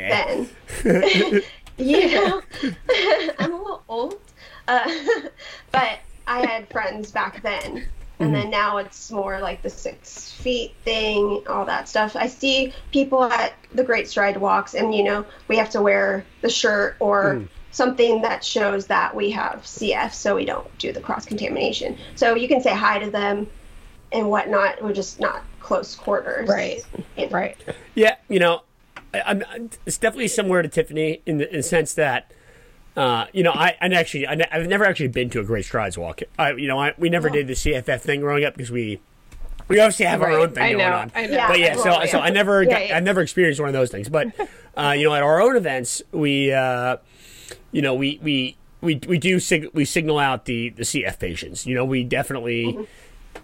then. 0.84 1.42
yeah, 1.76 2.40
I'm 3.38 3.52
a 3.52 3.56
little 3.56 3.82
old, 3.88 4.20
uh, 4.68 4.88
but 5.72 5.98
I 6.26 6.46
had 6.46 6.68
friends 6.70 7.10
back 7.10 7.42
then. 7.42 7.86
And 8.20 8.34
then 8.34 8.48
now 8.48 8.76
it's 8.78 9.10
more 9.10 9.40
like 9.40 9.60
the 9.60 9.68
six 9.68 10.30
feet 10.30 10.72
thing, 10.84 11.42
all 11.48 11.66
that 11.66 11.88
stuff. 11.88 12.14
I 12.14 12.28
see 12.28 12.72
people 12.92 13.24
at 13.24 13.54
the 13.74 13.82
Great 13.82 14.08
Stride 14.08 14.36
Walks, 14.36 14.74
and 14.74 14.94
you 14.94 15.02
know, 15.02 15.26
we 15.48 15.56
have 15.56 15.68
to 15.70 15.82
wear 15.82 16.24
the 16.40 16.48
shirt 16.48 16.96
or 17.00 17.42
something 17.74 18.22
that 18.22 18.44
shows 18.44 18.86
that 18.86 19.14
we 19.14 19.30
have 19.32 19.62
CF 19.64 20.14
so 20.14 20.36
we 20.36 20.44
don't 20.44 20.78
do 20.78 20.92
the 20.92 21.00
cross 21.00 21.26
contamination. 21.26 21.98
So 22.14 22.36
you 22.36 22.46
can 22.46 22.60
say 22.60 22.72
hi 22.72 23.00
to 23.00 23.10
them 23.10 23.48
and 24.12 24.30
whatnot. 24.30 24.82
We're 24.82 24.92
just 24.92 25.18
not 25.18 25.42
close 25.58 25.96
quarters. 25.96 26.48
Right. 26.48 26.82
You 27.16 27.26
know. 27.26 27.32
right. 27.32 27.56
Yeah, 27.94 28.14
you 28.28 28.38
know, 28.38 28.62
I, 29.20 29.30
I'm, 29.30 29.70
it's 29.86 29.98
definitely 29.98 30.28
similar 30.28 30.62
to 30.62 30.68
Tiffany 30.68 31.22
in 31.26 31.38
the, 31.38 31.48
in 31.50 31.56
the 31.58 31.62
sense 31.62 31.94
that, 31.94 32.32
uh, 32.96 33.26
you 33.32 33.42
know, 33.42 33.52
I 33.52 33.76
and 33.80 33.94
actually 33.94 34.26
I, 34.26 34.36
have 34.50 34.68
never 34.68 34.84
actually 34.84 35.08
been 35.08 35.30
to 35.30 35.40
a 35.40 35.44
Great 35.44 35.64
Strides 35.64 35.98
walk. 35.98 36.20
I, 36.38 36.52
you 36.52 36.68
know, 36.68 36.78
I, 36.78 36.94
we 36.98 37.08
never 37.10 37.28
did 37.30 37.46
the 37.46 37.54
CFF 37.54 38.00
thing 38.00 38.20
growing 38.20 38.44
up 38.44 38.54
because 38.54 38.70
we 38.70 39.00
we 39.68 39.80
obviously 39.80 40.06
have 40.06 40.22
our 40.22 40.30
own 40.32 40.52
thing 40.52 40.62
I 40.62 40.72
going 40.72 40.78
know, 40.90 40.96
on. 40.96 41.12
I 41.14 41.26
know. 41.26 41.48
But 41.48 41.58
yeah, 41.58 41.76
so 41.76 41.84
Well, 41.84 42.06
so 42.06 42.18
yeah. 42.18 42.24
I 42.24 42.30
never 42.30 42.62
Yeah, 42.62 42.70
got, 42.70 42.88
yeah. 42.88 42.96
I 42.96 43.00
never 43.00 43.20
experienced 43.22 43.60
one 43.60 43.68
of 43.68 43.72
those 43.72 43.90
things. 43.90 44.08
But 44.08 44.28
uh, 44.76 44.94
you 44.96 45.04
know, 45.08 45.14
at 45.14 45.22
our 45.22 45.40
own 45.40 45.56
events, 45.56 46.02
we 46.12 46.52
uh, 46.52 46.98
you 47.72 47.82
know 47.82 47.94
we 47.94 48.20
we 48.22 48.56
we 48.80 49.00
we 49.08 49.18
do 49.18 49.40
sig- 49.40 49.70
we 49.72 49.84
signal 49.84 50.18
out 50.18 50.44
the 50.44 50.68
the 50.70 50.82
CF 50.82 51.18
patients. 51.18 51.66
You 51.66 51.74
know, 51.74 51.84
we 51.84 52.04
definitely 52.04 52.86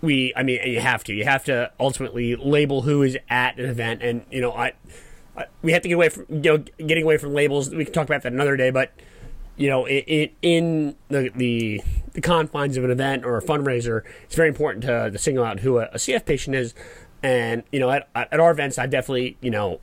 we 0.03 0.33
I 0.37 0.43
mean 0.43 0.61
you 0.65 0.81
have 0.81 1.03
to 1.05 1.15
you 1.15 1.25
have 1.25 1.45
to 1.45 1.73
ultimately 1.81 2.37
label 2.37 2.83
who 2.83 3.03
is 3.03 3.19
at 3.29 3.59
an 3.59 3.65
event 3.69 4.03
and 4.03 4.25
you 4.31 4.41
know 4.41 4.53
I 4.53 4.73
we 5.63 5.73
have 5.73 5.83
to 5.83 5.89
get 5.89 5.95
away 5.95 6.09
from 6.09 6.27
you 6.29 6.41
know 6.41 6.59
getting 6.59 7.05
away 7.05 7.17
from 7.19 7.35
labels 7.35 7.71
we 7.71 7.85
can 7.85 7.93
talk 7.93 8.07
about 8.07 8.23
that 8.23 8.33
another 8.33 8.57
day 8.57 8.71
but 8.71 8.93
you 9.57 9.69
know 9.69 9.85
it, 9.87 10.05
it 10.07 10.35
in 10.43 10.97
the, 11.09 11.31
the 11.35 11.83
the 12.13 12.21
confines 12.21 12.77
of 12.77 12.85
an 12.85 12.91
event 12.91 13.25
or 13.25 13.37
a 13.37 13.43
fundraiser 13.43 14.03
it's 14.25 14.35
very 14.35 14.49
important 14.49 14.85
to, 14.85 15.11
to 15.11 15.19
single 15.19 15.45
out 15.45 15.61
who 15.61 15.79
a, 15.79 15.85
a 15.87 15.97
CF 15.97 16.25
patient 16.25 16.57
is 16.57 16.75
and 17.23 17.63
you 17.71 17.79
know 17.79 17.91
at, 17.91 18.09
at 18.15 18.41
our 18.41 18.51
events 18.51 18.79
I 18.79 18.87
definitely 18.87 19.37
you 19.41 19.51
know 19.51 19.81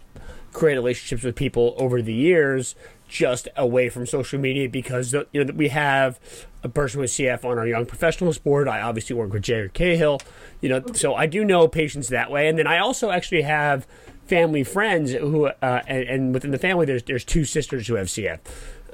create 0.54 0.75
relationships 0.75 1.24
with 1.24 1.36
people 1.36 1.75
over 1.77 2.01
the 2.01 2.13
years 2.13 2.75
just 3.08 3.48
away 3.56 3.89
from 3.89 4.06
social 4.06 4.39
media 4.39 4.68
because 4.68 5.13
you 5.13 5.44
know 5.44 5.54
we 5.54 5.70
have 5.70 6.20
a 6.63 6.70
person 6.70 7.00
with 7.00 7.10
CF 7.12 7.46
on 7.46 7.58
our 7.58 7.68
young 7.68 7.86
professionals 7.86 8.38
board. 8.38 8.68
I 8.68 8.82
obviously 8.82 9.16
work 9.16 9.32
with 9.32 9.44
Jerry 9.44 9.70
Cahill, 9.70 10.20
you 10.62 10.70
know, 10.70 10.84
so 10.94 11.16
I 11.16 11.25
do 11.25 11.46
know 11.46 11.68
patients 11.68 12.10
that 12.10 12.30
way. 12.30 12.48
And 12.48 12.58
then 12.58 12.68
I 12.68 12.80
also 12.80 13.10
actually 13.12 13.44
have 13.44 13.88
family 14.27 14.63
friends 14.63 15.12
who, 15.12 15.48
uh, 15.48 15.81
and, 15.88 16.03
and 16.03 16.34
within 16.34 16.51
the 16.51 16.57
family, 16.57 16.86
there's 16.86 17.03
there's 17.03 17.24
two 17.25 17.46
sisters 17.46 17.88
who 17.88 17.96
have 17.96 18.07
CF. 18.07 18.39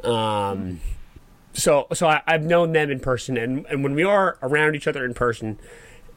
Um, 0.05 0.79
so 1.53 1.87
so 1.93 2.07
I, 2.07 2.21
I've 2.27 2.43
known 2.43 2.73
them 2.73 2.89
in 2.91 2.99
person, 2.99 3.37
and 3.37 3.65
and 3.67 3.83
when 3.83 3.93
we 3.95 4.03
are 4.03 4.37
around 4.41 4.75
each 4.75 4.87
other 4.87 5.05
in 5.05 5.13
person, 5.13 5.59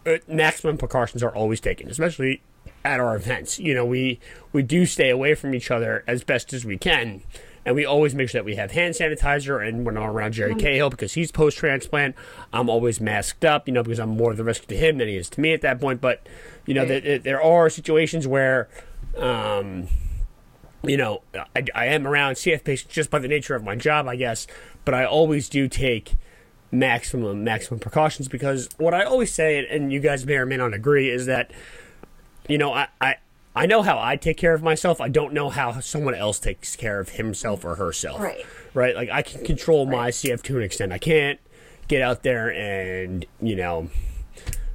uh, 0.07 0.17
maximum 0.27 0.77
precautions 0.79 1.23
are 1.23 1.35
always 1.35 1.61
taken, 1.61 1.91
especially 1.91 2.43
at 2.85 3.01
our 3.01 3.17
events. 3.17 3.59
You 3.59 3.75
know, 3.75 3.85
we 3.85 4.19
we 4.53 4.63
do 4.63 4.87
stay 4.87 5.11
away 5.11 5.35
from 5.35 5.55
each 5.55 5.71
other 5.71 6.05
as 6.07 6.25
best 6.25 6.53
as 6.53 6.65
we 6.65 6.79
can, 6.79 7.23
and 7.67 7.77
we 7.77 7.85
always 7.85 8.15
make 8.15 8.31
sure 8.31 8.41
that 8.41 8.45
we 8.47 8.57
have 8.57 8.71
hand 8.73 8.95
sanitizer. 8.95 9.67
And 9.67 9.85
when 9.85 9.97
I'm 9.97 10.05
around 10.05 10.33
Jerry. 10.33 10.55
Cahill 10.55 10.91
because 10.91 11.13
he's 11.13 11.31
post 11.31 11.59
transplant, 11.59 12.17
I'm 12.53 12.71
always 12.71 13.01
masked 13.01 13.45
up. 13.45 13.69
You 13.69 13.75
know, 13.75 13.83
because 13.83 13.99
I'm 14.01 14.17
more 14.17 14.31
of 14.31 14.37
the 14.39 14.45
risk 14.45 14.67
to 14.69 14.77
him 14.77 14.99
than 14.99 15.09
he 15.09 15.17
is 15.17 15.29
to 15.31 15.41
me 15.41 15.53
at 15.53 15.61
that 15.61 15.81
point. 15.81 16.01
But 16.01 16.27
you 16.65 16.75
know, 16.75 16.87
Right. 16.87 17.03
there, 17.05 17.19
there 17.19 17.43
are 17.43 17.69
situations 17.71 18.27
where. 18.27 18.69
Um, 19.19 19.89
you 20.83 20.97
know, 20.97 21.23
I, 21.55 21.65
I 21.75 21.87
am 21.87 22.07
around 22.07 22.35
CF 22.35 22.65
patients 22.65 22.93
just 22.93 23.11
by 23.11 23.19
the 23.19 23.29
nature 23.29 23.55
of 23.55 23.65
my 23.65 23.77
job, 23.77 24.07
I 24.07 24.17
guess, 24.17 24.47
but 24.85 24.95
I 24.95 25.05
always 25.05 25.49
do 25.49 25.69
take 25.69 26.15
maximum 26.73 27.45
maximum 27.45 27.79
precautions 27.81 28.29
because 28.29 28.69
what 28.77 28.93
I 28.93 29.05
always 29.05 29.33
say, 29.33 29.67
and 29.67 29.93
you 29.93 30.01
guys 30.01 30.27
may 30.27 30.35
or 30.35 30.47
may 30.47 30.57
not 30.57 30.75
agree, 30.75 31.11
is 31.11 31.27
that 31.27 31.51
you 32.49 32.59
know 32.59 32.73
I. 32.73 32.89
I 33.01 33.17
I 33.59 33.65
know 33.65 33.81
how 33.81 33.99
I 33.99 34.17
take 34.17 34.37
care 34.37 34.53
of 34.53 34.63
myself. 34.63 35.01
I 35.01 35.09
don't 35.09 35.33
know 35.33 35.49
how 35.49 35.81
someone 35.81 36.15
else 36.15 36.39
takes 36.39 36.77
care 36.77 37.01
of 37.01 37.09
himself 37.09 37.65
or 37.65 37.77
herself. 37.77 38.21
Right. 38.21 38.45
Right. 38.75 38.95
Like 38.95 39.09
I 39.09 39.23
can 39.23 39.43
control 39.47 39.87
my 39.87 40.11
CF 40.11 40.43
to 40.43 40.59
an 40.59 40.63
extent. 40.63 40.93
I 40.93 40.99
can't 40.99 41.41
get 41.89 42.03
out 42.03 42.23
there 42.23 42.53
and 42.53 43.25
you 43.41 43.57
know 43.57 43.89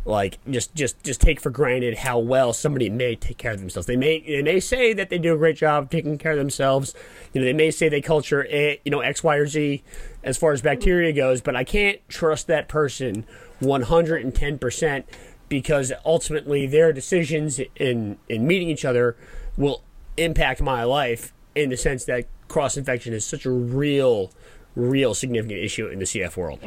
like 0.04 0.40
just 0.50 0.74
just 0.74 1.04
just 1.04 1.22
take 1.22 1.40
for 1.40 1.52
granted 1.52 2.00
how 2.00 2.18
well 2.18 2.54
somebody 2.54 2.90
may 2.90 3.16
take 3.16 3.38
care 3.38 3.52
of 3.52 3.60
themselves. 3.60 3.86
They 3.88 3.96
may 3.96 4.20
they 4.20 4.42
may 4.42 4.60
say 4.60 4.94
that 4.94 5.10
they 5.10 5.20
do 5.20 5.34
a 5.34 5.38
great 5.38 5.58
job 5.58 5.92
taking 5.92 6.18
care 6.18 6.32
of 6.32 6.38
themselves. 6.38 6.96
You 7.34 7.42
know, 7.42 7.46
they 7.46 7.54
may 7.54 7.70
say 7.70 7.88
they 7.88 8.02
culture 8.02 8.46
a, 8.50 8.80
you 8.84 8.92
know 8.92 9.02
X, 9.02 9.24
Y, 9.24 9.36
or 9.36 9.48
Z 9.48 9.84
as 10.24 10.38
far 10.38 10.54
as 10.54 10.62
bacteria 10.62 11.14
goes, 11.14 11.42
but 11.42 11.56
I 11.56 11.64
can't 11.64 12.00
trust 12.10 12.48
that 12.48 12.68
person 12.68 13.26
one 13.60 13.84
hundred 13.84 14.24
and 14.24 14.34
ten 14.34 14.58
percent 14.58 15.06
because 15.50 15.92
ultimately 16.04 16.66
their 16.66 16.92
decisions 16.92 17.60
in 17.76 18.18
in 18.28 18.48
meeting 18.48 18.70
each 18.70 18.86
other 18.86 19.16
will 19.56 19.84
impact 20.18 20.62
my 20.62 20.84
life 20.84 21.34
in 21.54 21.70
the 21.70 21.78
sense 21.78 22.06
that 22.06 22.26
cross 22.48 22.76
infection 22.76 23.14
is 23.14 23.26
such 23.26 23.46
a 23.46 23.52
real 23.52 24.32
real 24.76 25.14
significant 25.14 25.60
issue 25.60 25.88
in 25.88 26.00
the 26.00 26.06
CF 26.06 26.38
world. 26.38 26.60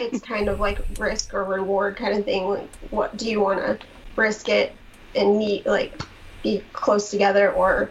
It's 0.00 0.20
kind 0.20 0.48
of 0.48 0.60
like 0.60 0.80
risk 0.98 1.34
or 1.34 1.44
reward 1.44 1.96
kind 1.96 2.16
of 2.18 2.24
thing. 2.24 2.48
Like, 2.48 2.68
what 2.90 3.16
do 3.16 3.28
you 3.28 3.40
want 3.40 3.58
to 3.60 3.78
risk 4.16 4.48
it 4.48 4.72
and 5.14 5.38
meet, 5.38 5.66
like, 5.66 6.00
be 6.42 6.62
close 6.72 7.10
together, 7.10 7.52
or 7.52 7.90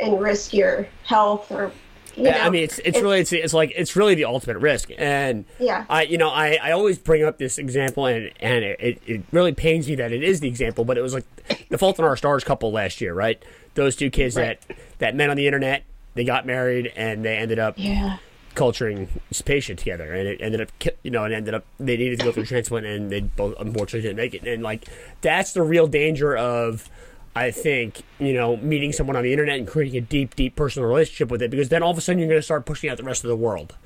and 0.00 0.20
risk 0.20 0.52
your 0.54 0.86
health, 1.04 1.50
or 1.52 1.72
you 2.16 2.24
know? 2.24 2.30
Yeah, 2.30 2.46
I 2.46 2.50
mean, 2.50 2.64
it's 2.64 2.78
it's 2.80 3.00
really 3.00 3.20
it's, 3.20 3.32
it's 3.32 3.54
like 3.54 3.72
it's 3.76 3.94
really 3.96 4.14
the 4.14 4.24
ultimate 4.24 4.58
risk, 4.58 4.90
and 4.98 5.44
Yeah. 5.58 5.84
I 5.88 6.02
you 6.02 6.18
know 6.18 6.28
I, 6.30 6.58
I 6.62 6.72
always 6.72 6.98
bring 6.98 7.22
up 7.24 7.38
this 7.38 7.58
example, 7.58 8.06
and 8.06 8.30
and 8.40 8.64
it, 8.64 9.00
it 9.06 9.22
really 9.32 9.52
pains 9.52 9.88
me 9.88 9.94
that 9.96 10.12
it 10.12 10.22
is 10.22 10.40
the 10.40 10.48
example, 10.48 10.84
but 10.84 10.98
it 10.98 11.02
was 11.02 11.14
like 11.14 11.24
the 11.68 11.78
Fault 11.78 11.98
in 11.98 12.04
Our 12.04 12.16
Stars 12.16 12.44
couple 12.44 12.72
last 12.72 13.00
year, 13.00 13.14
right? 13.14 13.42
Those 13.74 13.94
two 13.96 14.10
kids 14.10 14.36
Right. 14.36 14.60
that 14.68 14.76
that 14.98 15.14
met 15.14 15.30
on 15.30 15.36
the 15.36 15.46
internet, 15.46 15.84
they 16.14 16.24
got 16.24 16.44
married, 16.46 16.92
and 16.96 17.24
they 17.24 17.36
ended 17.36 17.58
up 17.58 17.74
yeah, 17.76 18.18
culturing 18.54 19.08
cepacia 19.32 19.76
together, 19.76 20.12
and 20.12 20.28
it 20.28 20.40
ended 20.40 20.60
up 20.60 20.70
you 21.02 21.10
know 21.10 21.24
it 21.24 21.32
ended 21.32 21.54
up 21.54 21.64
they 21.78 21.96
needed 21.96 22.18
to 22.18 22.24
go 22.24 22.32
through 22.32 22.46
transplant, 22.46 22.86
and 22.86 23.10
they 23.10 23.20
both 23.20 23.54
unfortunately 23.58 24.02
didn't 24.02 24.16
make 24.16 24.34
it, 24.34 24.46
and 24.46 24.62
like 24.62 24.86
that's 25.20 25.52
the 25.52 25.62
real 25.62 25.86
danger 25.86 26.36
of. 26.36 26.88
I 27.32 27.52
think 27.52 28.02
you 28.18 28.32
know 28.32 28.56
meeting 28.56 28.92
someone 28.92 29.14
on 29.14 29.22
the 29.22 29.32
internet 29.32 29.56
and 29.56 29.68
creating 29.68 29.96
a 29.96 30.00
deep, 30.00 30.34
deep 30.34 30.56
personal 30.56 30.88
relationship 30.88 31.30
with 31.30 31.40
it, 31.42 31.50
because 31.50 31.68
then 31.68 31.80
all 31.80 31.92
of 31.92 31.96
a 31.96 32.00
sudden 32.00 32.18
you're 32.18 32.26
going 32.28 32.40
to 32.40 32.42
start 32.42 32.66
pushing 32.66 32.90
out 32.90 32.96
the 32.96 33.04
rest 33.04 33.22
of 33.22 33.28
the 33.28 33.36
world, 33.36 33.76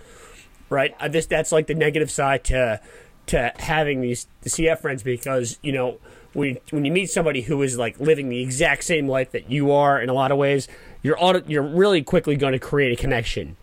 right? 0.70 0.94
This 1.10 1.26
that's 1.26 1.52
like 1.52 1.66
the 1.66 1.74
negative 1.74 2.10
side 2.10 2.42
to 2.44 2.80
to 3.26 3.52
having 3.58 4.00
these 4.00 4.26
the 4.42 4.50
CF 4.50 4.80
friends 4.80 5.02
because 5.02 5.58
you 5.62 5.72
know 5.72 5.98
when 6.34 6.58
when 6.70 6.84
you 6.84 6.92
meet 6.92 7.10
somebody 7.10 7.42
who 7.42 7.62
is 7.62 7.78
like 7.78 7.98
living 7.98 8.28
the 8.28 8.42
exact 8.42 8.84
same 8.84 9.08
life 9.08 9.30
that 9.32 9.50
you 9.50 9.70
are 9.72 10.00
in 10.00 10.08
a 10.08 10.12
lot 10.12 10.30
of 10.30 10.38
ways, 10.38 10.68
you're 11.02 11.16
auto, 11.22 11.42
you're 11.46 11.62
really 11.62 12.02
quickly 12.02 12.36
going 12.36 12.52
to 12.52 12.58
create 12.58 12.92
a 12.92 13.00
connection, 13.00 13.56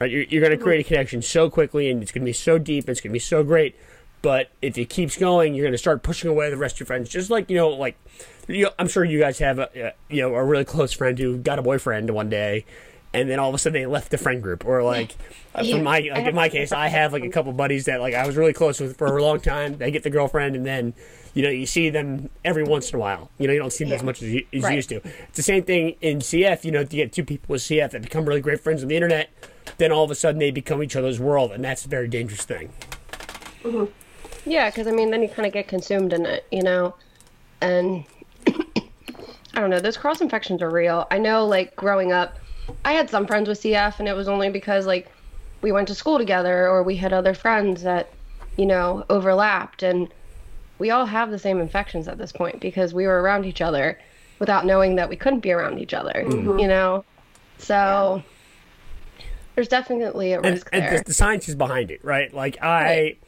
right? 0.00 0.10
You're, 0.10 0.22
you're 0.24 0.40
going 0.40 0.50
to 0.50 0.56
mm-hmm. 0.56 0.64
create 0.64 0.86
a 0.86 0.88
connection 0.88 1.22
so 1.22 1.50
quickly, 1.50 1.90
and 1.90 2.02
it's 2.02 2.12
going 2.12 2.22
to 2.22 2.26
be 2.26 2.32
so 2.32 2.58
deep, 2.58 2.84
and 2.84 2.90
it's 2.90 3.00
going 3.00 3.10
to 3.10 3.14
be 3.14 3.18
so 3.18 3.44
great. 3.44 3.76
But 4.22 4.50
if 4.60 4.76
it 4.76 4.86
keeps 4.86 5.16
going, 5.16 5.54
you're 5.54 5.64
going 5.64 5.72
to 5.72 5.78
start 5.78 6.02
pushing 6.02 6.28
away 6.30 6.50
the 6.50 6.56
rest 6.56 6.76
of 6.76 6.80
your 6.80 6.86
friends. 6.86 7.08
Just 7.08 7.30
like 7.30 7.48
you 7.48 7.56
know, 7.56 7.70
like 7.70 7.96
you 8.48 8.64
know, 8.64 8.70
I'm 8.78 8.88
sure 8.88 9.04
you 9.04 9.18
guys 9.18 9.38
have 9.38 9.58
a 9.58 9.70
a- 9.74 9.94
you 10.08 10.22
know 10.22 10.34
a 10.34 10.44
really 10.44 10.64
close 10.64 10.92
friend 10.92 11.18
who 11.18 11.38
got 11.38 11.58
a 11.58 11.62
boyfriend 11.62 12.10
one 12.10 12.28
day, 12.28 12.64
and 13.12 13.28
then 13.28 13.38
all 13.38 13.48
of 13.48 13.54
a 13.54 13.58
sudden 13.58 13.80
they 13.80 13.86
left 13.86 14.10
the 14.10 14.18
friend 14.18 14.42
group, 14.42 14.64
or 14.64 14.82
like 14.82 15.16
Yeah. 15.60 15.76
for 15.76 15.82
my 15.82 15.98
like 16.12 16.26
in 16.26 16.34
my 16.34 16.48
case, 16.48 16.72
I 16.72 16.88
have 16.88 17.12
like 17.12 17.24
a 17.24 17.28
couple 17.28 17.52
buddies 17.52 17.86
that 17.86 18.00
like 18.00 18.14
I 18.14 18.26
was 18.26 18.36
really 18.36 18.52
close 18.52 18.80
with 18.80 18.96
for 18.96 19.16
a 19.16 19.22
long 19.22 19.40
time. 19.40 19.78
They 19.78 19.90
get 19.90 20.02
the 20.02 20.10
girlfriend, 20.10 20.56
and 20.56 20.64
then 20.66 20.94
you 21.34 21.42
know 21.42 21.50
you 21.50 21.66
see 21.66 21.90
them 21.90 22.30
every 22.44 22.64
once 22.64 22.90
in 22.90 22.96
a 22.96 22.98
while. 22.98 23.30
You 23.38 23.46
know 23.46 23.52
you 23.52 23.58
don't 23.58 23.72
see 23.72 23.84
them 23.84 23.92
as 23.92 24.02
much 24.02 24.22
as 24.22 24.28
you, 24.28 24.46
as 24.52 24.62
you 24.62 24.70
used 24.70 24.88
to. 24.90 24.96
It's 24.96 25.36
the 25.36 25.42
same 25.42 25.62
thing 25.64 25.96
in 26.00 26.18
CF. 26.18 26.64
You 26.64 26.70
know, 26.72 26.80
if 26.80 26.92
you 26.92 27.02
get 27.02 27.12
two 27.12 27.24
people 27.24 27.52
with 27.52 27.62
CF 27.62 27.90
that 27.90 28.02
become 28.02 28.26
really 28.26 28.40
great 28.40 28.60
friends 28.60 28.82
on 28.82 28.88
the 28.88 28.96
internet, 28.96 29.30
then 29.78 29.92
all 29.92 30.04
of 30.04 30.10
a 30.10 30.14
sudden 30.14 30.38
they 30.38 30.50
become 30.50 30.82
each 30.82 30.96
other's 30.96 31.18
world, 31.20 31.52
and 31.52 31.64
that's 31.64 31.84
a 31.84 31.88
very 31.88 32.08
dangerous 32.08 32.44
thing. 32.44 32.72
Mm-hmm. 33.62 33.86
Yeah, 34.46 34.70
because 34.70 34.86
I 34.86 34.92
mean, 34.92 35.10
then 35.10 35.22
you 35.22 35.28
kind 35.28 35.46
of 35.46 35.52
get 35.52 35.68
consumed 35.68 36.12
in 36.12 36.24
it, 36.26 36.46
you 36.50 36.62
know? 36.62 36.94
And 37.60 38.04
I 38.46 39.60
don't 39.60 39.70
know, 39.70 39.80
those 39.80 39.96
cross 39.96 40.20
infections 40.20 40.62
are 40.62 40.70
real. 40.70 41.06
I 41.10 41.18
know, 41.18 41.46
like, 41.46 41.76
growing 41.76 42.12
up, 42.12 42.38
I 42.84 42.92
had 42.92 43.10
some 43.10 43.26
friends 43.26 43.48
with 43.48 43.60
CF, 43.60 43.98
and 43.98 44.08
it 44.08 44.14
was 44.14 44.28
only 44.28 44.50
because, 44.50 44.86
like, 44.86 45.10
we 45.62 45.72
went 45.72 45.88
to 45.88 45.94
school 45.94 46.18
together 46.18 46.68
or 46.68 46.82
we 46.82 46.96
had 46.96 47.12
other 47.12 47.34
friends 47.34 47.82
that, 47.82 48.10
you 48.56 48.66
know, 48.66 49.04
overlapped. 49.10 49.82
And 49.82 50.08
we 50.78 50.90
all 50.90 51.06
have 51.06 51.30
the 51.30 51.38
same 51.38 51.60
infections 51.60 52.08
at 52.08 52.18
this 52.18 52.32
point 52.32 52.60
because 52.60 52.94
we 52.94 53.06
were 53.06 53.20
around 53.20 53.44
each 53.44 53.60
other 53.60 53.98
without 54.38 54.64
knowing 54.64 54.96
that 54.96 55.08
we 55.08 55.16
couldn't 55.16 55.40
be 55.40 55.52
around 55.52 55.78
each 55.78 55.92
other, 55.94 56.24
mm-hmm. 56.26 56.58
you 56.58 56.66
know? 56.66 57.04
So 57.58 58.22
there's 59.54 59.68
definitely 59.68 60.32
a 60.32 60.40
risk 60.40 60.68
and 60.72 60.82
there. 60.82 60.98
the, 60.98 61.04
the 61.04 61.14
science 61.14 61.48
is 61.48 61.54
behind 61.54 61.90
it, 61.90 62.02
right? 62.04 62.32
Like 62.32 62.60
I, 62.62 62.82
Right. 62.82 63.18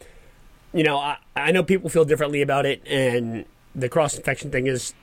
you 0.73 0.83
know, 0.83 0.97
I, 0.97 1.19
I 1.37 1.53
know 1.53 1.63
people 1.63 1.91
feel 1.91 2.07
differently 2.07 2.41
about 2.41 2.65
it, 2.65 2.83
and 2.87 3.45
the 3.75 3.91
cross 3.91 4.17
infection 4.17 4.51
thing 4.51 4.67
is 4.67 4.95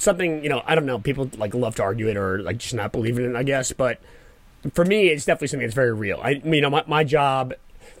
something 0.00 0.42
you 0.42 0.48
know. 0.48 0.62
I 0.66 0.74
don't 0.74 0.86
know. 0.86 0.98
People 0.98 1.30
like 1.36 1.54
love 1.54 1.76
to 1.76 1.82
argue 1.82 2.08
it 2.08 2.16
or 2.16 2.42
like 2.42 2.58
just 2.58 2.74
not 2.74 2.92
believe 2.92 3.18
in 3.18 3.30
it, 3.30 3.36
I 3.36 3.42
guess. 3.42 3.72
But 3.72 4.00
for 4.72 4.84
me, 4.84 5.08
it's 5.08 5.24
definitely 5.24 5.48
something 5.48 5.66
that's 5.66 5.74
very 5.74 5.92
real. 5.92 6.20
I, 6.22 6.40
you 6.44 6.60
know, 6.60 6.70
my 6.70 6.84
my 6.86 7.04
job 7.04 7.54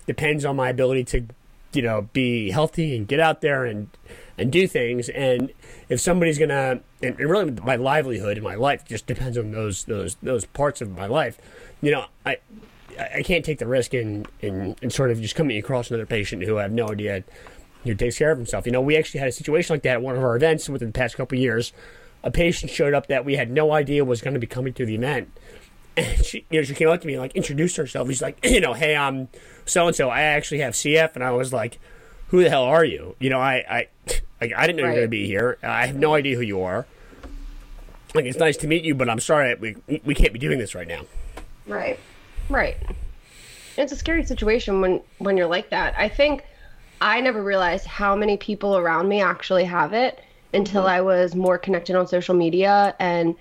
depends 0.06 0.44
on 0.44 0.56
my 0.56 0.70
ability 0.70 1.04
to, 1.04 1.26
you 1.72 1.82
know, 1.82 2.08
be 2.12 2.50
healthy 2.50 2.96
and 2.96 3.06
get 3.06 3.20
out 3.20 3.40
there 3.40 3.64
and 3.64 3.88
and 4.36 4.50
do 4.50 4.66
things. 4.66 5.08
And 5.10 5.52
if 5.88 6.00
somebody's 6.00 6.38
gonna, 6.38 6.80
and, 7.02 7.18
really 7.18 7.50
my 7.50 7.76
livelihood 7.76 8.36
and 8.36 8.44
my 8.44 8.54
life 8.54 8.84
just 8.84 9.06
depends 9.06 9.36
on 9.38 9.52
those 9.52 9.84
those 9.84 10.16
those 10.22 10.44
parts 10.46 10.80
of 10.80 10.96
my 10.96 11.06
life. 11.06 11.38
You 11.82 11.92
know, 11.92 12.06
I 12.26 12.38
I 12.98 13.08
I 13.16 13.22
can't 13.22 13.44
take 13.44 13.58
the 13.58 13.66
risk 13.66 13.94
in, 13.94 14.26
in, 14.40 14.76
in 14.82 14.90
sort 14.90 15.10
of 15.10 15.20
just 15.20 15.34
coming 15.34 15.56
across 15.56 15.90
another 15.90 16.06
patient 16.06 16.42
who 16.44 16.58
I 16.58 16.62
have 16.62 16.72
no 16.72 16.88
idea 16.88 17.24
who 17.84 17.94
takes 17.94 18.18
care 18.18 18.30
of 18.30 18.38
himself. 18.38 18.66
You 18.66 18.72
know, 18.72 18.80
we 18.80 18.96
actually 18.96 19.20
had 19.20 19.28
a 19.28 19.32
situation 19.32 19.74
like 19.74 19.82
that 19.82 19.94
at 19.94 20.02
one 20.02 20.16
of 20.16 20.22
our 20.22 20.36
events 20.36 20.68
within 20.68 20.88
the 20.88 20.92
past 20.92 21.16
couple 21.16 21.36
of 21.36 21.42
years. 21.42 21.72
A 22.22 22.30
patient 22.30 22.70
showed 22.70 22.92
up 22.92 23.06
that 23.06 23.24
we 23.24 23.36
had 23.36 23.50
no 23.50 23.72
idea 23.72 24.04
was 24.04 24.20
going 24.20 24.34
to 24.34 24.40
be 24.40 24.46
coming 24.46 24.74
to 24.74 24.84
the 24.84 24.94
event. 24.94 25.30
And 25.96 26.24
she, 26.24 26.44
you 26.50 26.60
know, 26.60 26.64
she 26.64 26.74
came 26.74 26.88
up 26.88 27.00
to 27.00 27.06
me 27.06 27.14
and 27.14 27.22
like 27.22 27.34
introduced 27.34 27.76
herself. 27.76 28.08
She's 28.08 28.22
like, 28.22 28.38
you 28.44 28.60
know, 28.60 28.74
hey, 28.74 28.94
um, 28.94 29.14
I'm 29.14 29.28
so 29.64 29.86
and 29.86 29.96
so. 29.96 30.10
I 30.10 30.22
actually 30.22 30.60
have 30.60 30.74
CF, 30.74 31.14
and 31.14 31.24
I 31.24 31.30
was 31.30 31.52
like, 31.52 31.78
who 32.28 32.42
the 32.42 32.50
hell 32.50 32.64
are 32.64 32.84
you? 32.84 33.16
You 33.18 33.30
know, 33.30 33.40
I, 33.40 33.64
I, 33.68 33.88
like, 34.40 34.52
I 34.56 34.66
didn't 34.66 34.76
know 34.76 34.82
you 34.84 34.88
were 34.88 34.94
going 34.94 35.06
to 35.06 35.08
be 35.08 35.26
here. 35.26 35.58
I 35.62 35.86
have 35.86 35.96
no 35.96 36.14
idea 36.14 36.36
who 36.36 36.42
you 36.42 36.62
are. 36.62 36.86
Like, 38.14 38.24
it's 38.24 38.38
nice 38.38 38.56
to 38.58 38.66
meet 38.66 38.84
you, 38.84 38.94
but 38.94 39.08
I'm 39.08 39.20
sorry 39.20 39.54
we 39.54 40.00
we 40.04 40.14
can't 40.14 40.32
be 40.32 40.38
doing 40.38 40.58
this 40.58 40.74
right 40.74 40.88
now. 40.88 41.02
right. 41.66 41.98
Right. 42.48 42.76
It's 43.76 43.92
a 43.92 43.96
scary 43.96 44.24
situation 44.24 44.80
when 44.80 45.00
when 45.18 45.36
you're 45.36 45.46
like 45.46 45.70
that. 45.70 45.94
I 45.96 46.08
think 46.08 46.44
I 47.00 47.20
never 47.20 47.42
realized 47.42 47.86
how 47.86 48.14
many 48.14 48.36
people 48.36 48.76
around 48.76 49.08
me 49.08 49.20
actually 49.22 49.64
have 49.64 49.92
it 49.92 50.20
until 50.52 50.86
I 50.86 51.00
was 51.00 51.34
more 51.34 51.58
connected 51.58 51.96
on 51.96 52.06
social 52.06 52.34
media 52.34 52.94
and 52.98 53.34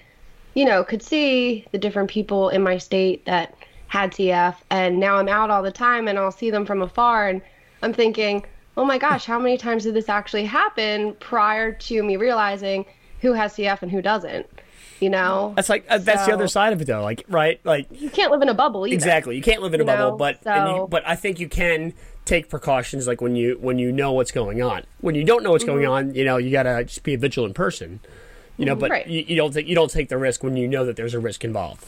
you 0.55 0.65
know, 0.65 0.83
could 0.83 1.01
see 1.03 1.65
the 1.71 1.77
different 1.77 2.09
people 2.09 2.49
in 2.49 2.63
my 2.63 2.77
state 2.77 3.23
that 3.25 3.53
had 3.87 4.11
CF 4.11 4.55
and 4.69 4.99
now 4.99 5.15
I'm 5.17 5.27
out 5.29 5.49
all 5.51 5.61
the 5.63 5.71
time 5.71 6.07
and 6.07 6.17
I'll 6.17 6.31
see 6.31 6.49
them 6.49 6.65
from 6.65 6.81
afar 6.81 7.27
and 7.29 7.41
I'm 7.81 7.93
thinking, 7.93 8.45
"Oh 8.75 8.83
my 8.83 8.97
gosh, 8.97 9.25
how 9.25 9.39
many 9.39 9.57
times 9.57 9.83
did 9.83 9.93
this 9.93 10.09
actually 10.09 10.45
happen 10.45 11.13
prior 11.19 11.71
to 11.71 12.03
me 12.03 12.17
realizing 12.17 12.85
who 13.21 13.33
has 13.33 13.53
CF 13.53 13.81
and 13.83 13.91
who 13.91 14.01
doesn't?" 14.01 14.47
You 14.99 15.09
know? 15.09 15.53
That's 15.55 15.69
like 15.69 15.85
uh, 15.89 15.97
that's 15.99 16.25
the 16.25 16.33
other 16.33 16.47
side 16.47 16.73
of 16.73 16.81
it, 16.81 16.85
though. 16.85 17.01
Like, 17.03 17.23
right? 17.29 17.59
Like, 17.63 17.87
You 17.91 18.09
can't 18.09 18.31
live 18.31 18.41
in 18.41 18.49
a 18.49 18.53
bubble 18.53 18.85
either. 18.85 18.93
exactly. 18.93 19.35
You 19.37 19.41
can't 19.41 19.61
live 19.61 19.73
in 19.73 19.79
a 19.79 19.83
You 19.83 19.87
bubble, 19.87 20.11
know, 20.11 20.17
but 20.17 20.45
and 20.45 20.75
you, 20.77 20.87
but 20.89 21.07
I 21.07 21.15
think 21.15 21.39
you 21.39 21.47
can 21.47 21.93
take 22.25 22.49
precautions, 22.49 23.07
like 23.07 23.21
when 23.21 23.35
you 23.35 23.57
when 23.59 23.79
you 23.79 23.91
know 23.91 24.11
what's 24.13 24.31
going 24.31 24.61
on. 24.61 24.83
When 25.01 25.15
you 25.15 25.23
don't 25.23 25.43
know 25.43 25.51
what's 25.51 25.63
going 25.63 25.83
mm-hmm. 25.83 26.09
on, 26.09 26.15
you 26.15 26.25
know, 26.25 26.37
you 26.37 26.51
gotta 26.51 26.83
just 26.83 27.03
be 27.03 27.13
a 27.13 27.17
vigilant 27.17 27.55
person. 27.55 27.99
You 28.57 28.65
know, 28.65 28.73
mm-hmm. 28.73 28.81
but 28.81 28.91
Right. 28.91 29.07
you, 29.07 29.23
you 29.27 29.35
don't 29.35 29.53
take 29.53 29.67
you 29.67 29.75
don't 29.75 29.91
take 29.91 30.09
the 30.09 30.17
risk 30.17 30.43
when 30.43 30.57
you 30.57 30.67
know 30.67 30.85
that 30.85 30.95
there's 30.95 31.13
a 31.13 31.19
risk 31.19 31.43
involved. 31.43 31.85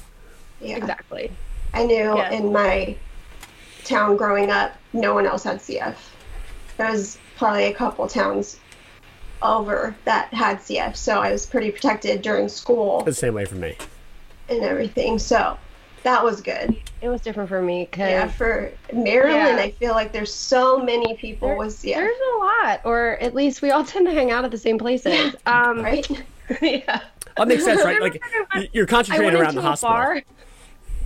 Yeah. 0.61 0.77
Exactly. 0.77 1.31
I 1.73 1.85
knew 1.85 2.17
Yeah. 2.17 2.31
in 2.31 2.51
my 2.51 2.95
town 3.83 4.17
growing 4.17 4.49
up, 4.49 4.75
no 4.93 5.13
one 5.13 5.25
else 5.25 5.43
had 5.43 5.59
CF. 5.59 5.95
There 6.77 6.89
was 6.89 7.17
probably 7.37 7.65
a 7.65 7.73
couple 7.73 8.07
towns 8.07 8.57
over 9.41 9.95
that 10.05 10.33
had 10.33 10.59
CF, 10.59 10.95
so 10.95 11.19
I 11.19 11.31
was 11.31 11.45
pretty 11.45 11.71
protected 11.71 12.21
during 12.21 12.47
school 12.47 13.01
The 13.03 13.13
same 13.13 13.33
way 13.33 13.45
for 13.45 13.55
me. 13.55 13.75
and 14.49 14.63
everything. 14.63 15.17
So 15.19 15.57
that 16.03 16.23
was 16.23 16.41
good. 16.41 16.75
It 17.01 17.09
was 17.09 17.21
different 17.21 17.49
for 17.49 17.61
me 17.61 17.87
because 17.89 18.09
Yeah, 18.09 18.27
for 18.27 18.71
Maryland, 18.93 19.57
Yeah. 19.57 19.63
I 19.63 19.71
feel 19.71 19.91
like 19.93 20.11
there's 20.11 20.33
so 20.33 20.79
many 20.79 21.15
people 21.15 21.49
There- 21.49 21.57
with 21.57 21.73
CF, 21.73 21.95
there's 21.95 22.17
a 22.35 22.37
lot, 22.39 22.81
or 22.83 23.17
at 23.21 23.33
least 23.35 23.61
we 23.61 23.71
all 23.71 23.83
tend 23.93 24.07
to 24.07 24.13
hang 24.13 24.31
out 24.31 24.45
at 24.45 24.51
the 24.51 24.57
same 24.57 24.77
places. 24.77 25.35
Um, 25.45 25.81
right? 25.81 26.07
yeah. 26.61 27.01
That 27.37 27.47
makes 27.47 27.63
sense, 27.63 27.83
right? 27.83 28.01
Like 28.01 28.13
Remember 28.23 28.47
I 28.53 28.59
y- 28.59 28.69
you're 28.73 28.85
I 28.85 28.87
concentrating 28.87 29.39
around 29.39 29.55
the 29.55 29.61
a 29.61 29.63
hospital. 29.63 29.95
bar. 29.95 30.21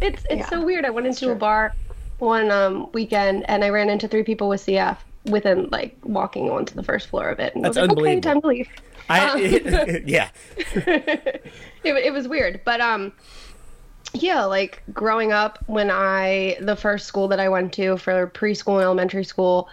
It's 0.02 0.24
it's 0.30 0.40
Yeah, 0.42 0.50
so 0.50 0.64
weird. 0.66 0.84
I 0.86 0.90
went 0.90 1.08
into 1.08 1.32
a 1.32 1.36
bar 1.36 1.74
one 2.20 2.50
um 2.52 2.90
weekend 2.94 3.46
and 3.50 3.64
I 3.64 3.70
ran 3.70 3.90
into 3.90 4.08
three 4.08 4.24
people 4.24 4.50
with 4.50 4.66
CF 4.66 4.98
within 5.26 5.70
like 5.72 5.98
walking 6.04 6.50
onto 6.50 6.74
the 6.76 6.84
first 6.84 7.08
floor 7.10 7.30
of 7.30 7.40
it. 7.40 7.56
And 7.56 7.64
That's 7.64 7.78
I 7.78 7.82
was 7.82 7.90
like, 7.90 7.98
unbelievable. 7.98 8.18
Okay, 8.18 8.34
time 8.34 8.42
to 8.42 8.48
leave. 8.48 8.70
I, 9.08 10.02
yeah. 10.06 10.30
it, 10.76 11.42
it 11.84 12.12
was 12.14 12.28
weird 12.28 12.62
but 12.66 12.82
um 12.82 13.12
yeah 14.22 14.44
like 14.44 14.82
growing 14.94 15.32
up 15.32 15.64
when 15.68 15.90
i 15.92 16.58
the 16.62 16.76
first 16.76 17.06
school 17.06 17.28
that 17.28 17.40
i 17.40 17.50
went 17.50 17.74
to 17.74 17.98
for 17.98 18.28
preschool 18.28 18.76
and 18.76 18.84
elementary 18.84 19.24
school 19.24 19.70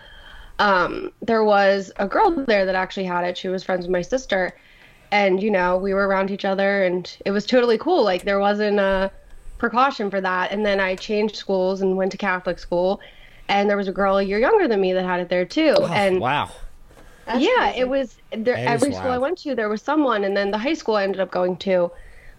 um 0.59 1.13
there 1.21 1.45
was 1.45 1.93
a 1.97 2.07
girl 2.07 2.31
there 2.47 2.65
that 2.65 2.75
actually 2.75 3.05
had 3.05 3.25
it. 3.25 3.37
She 3.37 3.49
was 3.49 3.65
friends 3.65 3.83
with 3.83 3.91
my 3.91 4.03
sister. 4.03 4.53
And 5.11 5.43
you 5.43 5.51
know 5.51 5.77
we 5.77 5.93
were 5.93 6.07
around 6.09 6.31
each 6.31 6.45
other 6.45 6.85
and 6.85 7.15
it 7.27 7.33
was 7.33 7.45
totally 7.45 7.79
cool. 7.79 8.03
Like 8.05 8.23
there 8.23 8.39
wasn't 8.39 8.79
a 8.79 9.11
precaution 9.59 10.11
for 10.11 10.21
that. 10.21 10.53
And 10.53 10.65
then 10.65 10.81
i 10.81 10.95
changed 10.95 11.37
schools 11.37 11.83
and 11.83 11.97
went 11.97 12.13
to 12.13 12.19
catholic 12.19 12.59
school. 12.59 13.01
And 13.49 13.69
there 13.69 13.77
was 13.77 13.89
a 13.89 13.93
girl 13.93 14.19
a 14.19 14.23
year 14.23 14.39
younger 14.39 14.69
than 14.69 14.81
me 14.81 14.93
that 14.93 15.05
had 15.05 15.21
it 15.21 15.29
there 15.29 15.45
too. 15.45 15.75
And 15.91 16.21
wow. 16.21 16.51
That's 17.27 17.41
yeah, 17.41 17.71
crazy. 17.71 17.81
it 17.81 17.89
was 17.89 18.17
there, 18.31 18.57
every 18.57 18.93
school 18.93 19.11
I 19.11 19.19
went 19.19 19.39
to, 19.39 19.55
there 19.55 19.69
was 19.69 19.81
someone, 19.81 20.25
and 20.25 20.37
then 20.37 20.51
the 20.51 20.59
high 20.59 20.75
school 20.75 20.97
I 20.97 21.05
ended 21.05 21.21
up 21.21 21.31
going 21.31 21.57
to. 21.59 21.93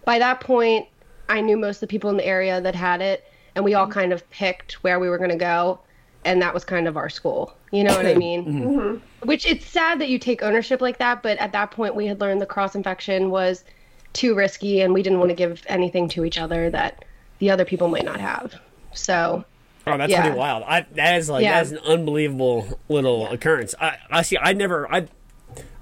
By 0.04 0.18
that 0.18 0.40
point, 0.40 0.86
I 1.28 1.40
knew 1.40 1.56
most 1.56 1.76
of 1.76 1.80
the 1.82 1.86
people 1.88 2.10
in 2.10 2.16
the 2.16 2.26
area 2.26 2.60
that 2.60 2.74
had 2.74 3.00
it, 3.00 3.24
and 3.54 3.64
we 3.64 3.74
all 3.74 3.86
kind 3.86 4.12
of 4.12 4.28
picked 4.30 4.82
where 4.84 4.98
we 4.98 5.08
were 5.08 5.18
going 5.18 5.30
to 5.30 5.36
go, 5.36 5.80
and 6.24 6.40
that 6.42 6.52
was 6.54 6.64
kind 6.64 6.86
of 6.88 6.96
our 6.96 7.08
school. 7.08 7.54
You 7.70 7.84
know 7.84 7.96
what 7.96 8.06
I 8.06 8.14
mean? 8.14 8.44
Mm-hmm. 8.44 9.26
Which 9.26 9.46
it's 9.46 9.66
sad 9.66 10.00
that 10.00 10.08
you 10.08 10.18
take 10.18 10.42
ownership 10.42 10.80
like 10.80 10.98
that, 10.98 11.22
but 11.22 11.38
at 11.38 11.52
that 11.52 11.70
point, 11.70 11.94
we 11.94 12.06
had 12.06 12.20
learned 12.20 12.40
the 12.40 12.46
cross 12.46 12.74
infection 12.74 13.30
was 13.30 13.64
too 14.12 14.34
risky, 14.34 14.80
and 14.80 14.92
we 14.94 15.02
didn't 15.02 15.18
want 15.18 15.30
to 15.30 15.34
give 15.34 15.62
anything 15.66 16.08
to 16.10 16.24
each 16.24 16.38
other 16.38 16.70
that 16.70 17.04
the 17.40 17.50
other 17.50 17.64
people 17.64 17.88
might 17.88 18.04
not 18.04 18.20
have. 18.20 18.54
So 18.92 19.44
Oh, 19.86 19.98
that's 19.98 20.10
Yeah. 20.10 20.22
pretty 20.22 20.38
wild. 20.38 20.62
I 20.66 20.86
that 20.94 21.18
is 21.18 21.28
like 21.28 21.42
Yeah. 21.42 21.54
that's 21.62 21.72
an 21.72 21.78
unbelievable 21.86 22.78
little 22.88 23.26
occurrence. 23.28 23.74
I 23.80 23.96
I 24.10 24.22
see. 24.22 24.38
I 24.40 24.52
never. 24.54 24.90
I. 24.92 25.08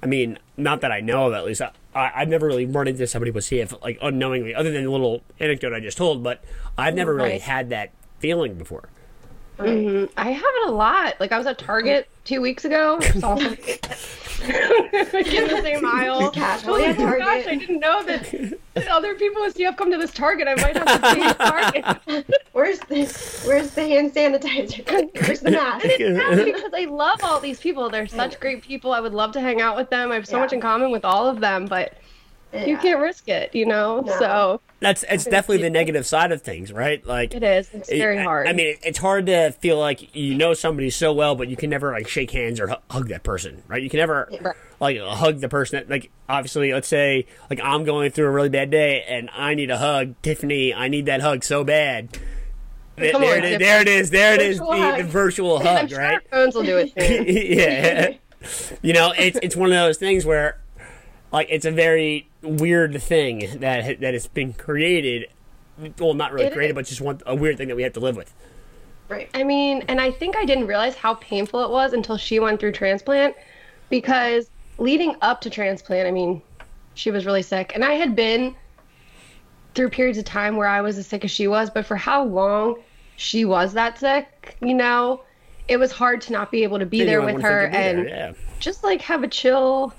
I 0.01 0.07
mean, 0.07 0.39
not 0.57 0.81
that 0.81 0.91
I 0.91 0.99
know 0.99 1.27
of 1.27 1.33
at 1.33 1.45
least. 1.45 1.61
I, 1.61 1.71
I 1.95 2.11
I've 2.15 2.29
never 2.29 2.47
really 2.47 2.65
run 2.65 2.87
into 2.87 3.05
somebody 3.07 3.31
with 3.31 3.45
CF 3.45 3.81
like 3.81 3.97
unknowingly, 4.01 4.53
other 4.55 4.71
than 4.71 4.83
the 4.83 4.91
little 4.91 5.23
anecdote 5.39 5.73
I 5.73 5.79
just 5.79 5.97
told. 5.97 6.23
But 6.23 6.43
I've 6.77 6.95
never 6.95 7.13
really 7.13 7.39
had 7.39 7.69
that 7.69 7.91
feeling 8.19 8.55
before. 8.55 8.89
Mm-hmm. 9.57 10.11
I 10.17 10.31
have 10.31 10.43
it 10.43 10.67
a 10.67 10.71
lot. 10.71 11.19
Like 11.19 11.31
I 11.31 11.37
was 11.37 11.47
at 11.47 11.57
Target 11.57 12.07
two 12.25 12.41
weeks 12.41 12.65
ago. 12.65 12.99
Saw 12.99 13.37
some- 13.37 13.57
like 15.13 15.27
in 15.33 15.47
the 15.47 15.61
same 15.61 15.85
aisle. 15.85 16.29
casually 16.31 16.83
oh 16.83 16.89
at 16.89 16.97
Target. 16.97 17.19
gosh, 17.19 17.47
I 17.47 17.55
didn't 17.55 17.79
know 17.79 18.03
that, 18.03 18.53
that 18.73 18.87
other 18.89 19.15
people 19.15 19.41
with 19.41 19.55
CF 19.55 19.77
come 19.77 19.89
to 19.91 19.97
this 19.97 20.11
Target. 20.11 20.47
I 20.49 20.55
might 20.55 20.75
have 20.75 21.01
to 21.01 21.11
see 21.13 21.21
at 21.21 21.37
Target. 22.07 22.25
Where's 22.51 22.79
the 22.79 23.05
Where's 23.47 23.71
the 23.71 23.83
hand 23.87 24.13
sanitizer? 24.13 24.85
Where's 25.25 25.39
the 25.39 25.51
mask? 25.51 25.85
It's 25.87 26.43
because 26.57 26.71
I 26.73 26.85
love 26.85 27.19
all 27.23 27.39
these 27.39 27.59
people. 27.59 27.89
They're 27.89 28.07
such 28.07 28.39
great 28.41 28.63
people. 28.63 28.91
I 28.91 28.99
would 28.99 29.13
love 29.13 29.31
to 29.33 29.39
hang 29.39 29.61
out 29.61 29.77
with 29.77 29.89
them. 29.89 30.11
I 30.11 30.15
have 30.15 30.27
so 30.27 30.35
Yeah. 30.37 30.43
much 30.43 30.53
in 30.53 30.59
common 30.59 30.91
with 30.91 31.05
all 31.05 31.27
of 31.27 31.39
them, 31.39 31.65
but 31.65 31.93
you 32.53 32.77
can't 32.77 32.99
risk 32.99 33.27
it, 33.29 33.53
you 33.55 33.65
know? 33.65 34.01
No. 34.01 34.19
So 34.19 34.61
That's 34.79 35.03
it's 35.09 35.25
definitely 35.25 35.63
the 35.63 35.69
negative 35.69 36.05
side 36.05 36.31
of 36.31 36.41
things, 36.41 36.71
right? 36.71 37.05
Like 37.05 37.33
it 37.33 37.43
is. 37.43 37.69
It's 37.73 37.89
very 37.89 38.21
hard. 38.23 38.47
I 38.47 38.53
mean, 38.53 38.75
it's 38.83 38.97
hard 38.99 39.25
to 39.27 39.51
feel 39.53 39.79
like 39.79 40.15
you 40.15 40.35
know 40.35 40.53
somebody 40.53 40.89
so 40.89 41.13
well, 41.13 41.35
but 41.35 41.47
you 41.47 41.55
can 41.55 41.69
never 41.69 41.91
like 41.91 42.07
shake 42.07 42.31
hands 42.31 42.59
or 42.59 42.67
hu- 42.67 42.75
hug 42.91 43.07
that 43.09 43.23
person, 43.23 43.63
right? 43.67 43.81
You 43.81 43.89
can 43.89 43.99
never 43.99 44.29
Right. 44.41 44.55
like 44.79 44.99
hug 44.99 45.39
the 45.39 45.49
person 45.49 45.79
that 45.79 45.89
like 45.89 46.11
obviously. 46.29 46.73
Let's 46.73 46.87
say 46.87 47.25
like 47.49 47.59
I'm 47.63 47.83
going 47.85 48.11
through 48.11 48.27
a 48.27 48.31
really 48.31 48.49
bad 48.49 48.69
day 48.71 49.03
and 49.07 49.29
I 49.33 49.53
need 49.55 49.71
a 49.71 49.77
hug, 49.77 50.15
Tiffany. 50.21 50.73
I 50.73 50.87
need 50.89 51.05
that 51.07 51.21
hug 51.21 51.43
so 51.43 51.63
bad. 51.63 52.17
Th- 52.97 53.11
Come 53.11 53.21
there, 53.21 53.37
on, 53.39 53.43
it 53.43 53.53
is, 53.53 53.59
there 53.59 53.81
it 53.81 53.87
is. 53.87 54.09
There 54.11 54.33
it 54.35 54.41
is. 54.41 54.57
Virtual 54.59 54.71
The, 54.77 54.81
hug. 54.83 54.97
the 54.97 55.03
virtual 55.05 55.57
I'm 55.57 55.65
hug, 55.65 55.89
sure 55.89 55.97
right? 55.99 56.19
phones 56.29 56.53
will 56.55 56.63
do 56.63 56.77
it 56.77 56.93
yeah. 56.97 58.13
You 58.83 58.93
know, 58.93 59.13
it's 59.17 59.39
it's 59.41 59.55
one 59.55 59.71
of 59.71 59.77
those 59.77 59.97
things 59.97 60.25
where 60.25 60.59
like 61.31 61.47
it's 61.49 61.65
a 61.65 61.71
very 61.71 62.29
weird 62.43 63.01
thing 63.01 63.59
that 63.59 63.99
that 64.01 64.13
has 64.13 64.27
been 64.27 64.53
created. 64.53 65.29
Well, 65.99 66.13
not 66.13 66.33
really 66.33 66.47
It 66.47 66.53
created, 66.53 66.71
is. 66.71 66.75
but 66.75 66.85
just 66.85 67.01
one 67.01 67.19
a 67.25 67.35
weird 67.35 67.57
thing 67.57 67.69
that 67.69 67.75
we 67.75 67.83
have 67.83 67.93
to 67.93 67.99
live 67.99 68.15
with. 68.15 68.33
Right. 69.09 69.29
I 69.33 69.43
mean, 69.43 69.83
and 69.87 69.99
I 69.99 70.11
think 70.11 70.35
I 70.37 70.45
didn't 70.45 70.67
realize 70.67 70.95
how 70.95 71.15
painful 71.15 71.63
it 71.63 71.69
was 71.69 71.93
until 71.93 72.17
she 72.17 72.39
went 72.39 72.59
through 72.59 72.71
transplant 72.71 73.35
because 73.89 74.49
leading 74.77 75.15
up 75.21 75.41
to 75.41 75.49
transplant, 75.49 76.07
I 76.07 76.11
mean, 76.11 76.41
she 76.93 77.11
was 77.11 77.25
really 77.25 77.41
sick. 77.41 77.73
And 77.75 77.83
I 77.83 77.93
had 77.93 78.15
been 78.15 78.55
through 79.75 79.89
periods 79.89 80.17
of 80.17 80.25
time 80.25 80.55
where 80.55 80.67
I 80.67 80.81
was 80.81 80.97
as 80.97 81.07
sick 81.07 81.23
as 81.25 81.31
she 81.31 81.47
was, 81.47 81.69
but 81.69 81.85
for 81.85 81.95
how 81.95 82.23
long 82.23 82.77
she 83.17 83.45
was 83.45 83.73
that 83.73 83.99
sick, 83.99 84.57
you 84.61 84.73
know, 84.73 85.23
it 85.67 85.77
was 85.77 85.91
hard 85.91 86.21
to 86.21 86.31
not 86.33 86.51
be 86.51 86.63
able 86.63 86.79
to 86.79 86.85
be 86.85 87.03
there 87.03 87.21
with 87.21 87.41
her 87.41 87.67
be 87.69 87.75
and 87.75 87.99
there, 87.99 88.07
yeah. 88.07 88.33
just 88.59 88.83
like 88.83 89.01
have 89.01 89.23
a 89.23 89.27
chill 89.27 89.93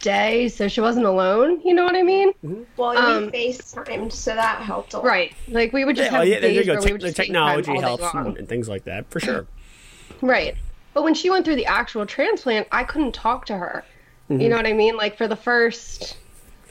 day 0.00 0.48
so 0.48 0.66
she 0.68 0.80
wasn't 0.80 1.06
alone. 1.06 1.60
You 1.64 1.74
know 1.74 1.84
what 1.84 1.94
I 1.94 2.02
mean? 2.02 2.32
Well, 2.76 2.96
Um, 2.98 3.26
we 3.26 3.52
FaceTimed, 3.52 4.12
so 4.12 4.34
that 4.34 4.62
helped 4.62 4.94
a 4.94 4.98
lot. 4.98 5.06
Right. 5.06 5.32
Like 5.48 5.72
we 5.72 5.84
would 5.84 5.96
just 5.96 6.10
Yeah, 6.10 6.18
oh, 6.18 6.20
have 6.20 6.28
yeah, 6.28 6.40
there 6.40 6.50
you 6.50 6.58
days 6.60 6.66
go. 6.66 6.72
where 6.74 6.82
we 6.82 6.92
would 6.92 7.00
the 7.02 7.06
just 7.08 7.18
FaceTime 7.18 7.24
technology 7.24 7.70
all 7.72 7.80
helps 7.80 8.14
and, 8.14 8.36
and 8.38 8.48
things 8.48 8.68
like 8.68 8.84
that 8.84 9.10
for 9.10 9.20
sure. 9.20 9.46
Right. 10.22 10.54
But 10.92 11.04
when 11.04 11.14
she 11.14 11.30
went 11.30 11.44
through 11.46 11.56
the 11.56 11.66
actual 11.66 12.04
transplant, 12.04 12.66
I 12.72 12.84
couldn't 12.84 13.12
talk 13.12 13.46
to 13.46 13.56
her. 13.56 13.84
Mm-hmm. 14.28 14.40
You 14.42 14.48
know 14.50 14.56
what 14.56 14.66
I 14.66 14.72
mean? 14.74 14.96
Like 14.96 15.16
for 15.16 15.26
the 15.28 15.36
first 15.36 16.16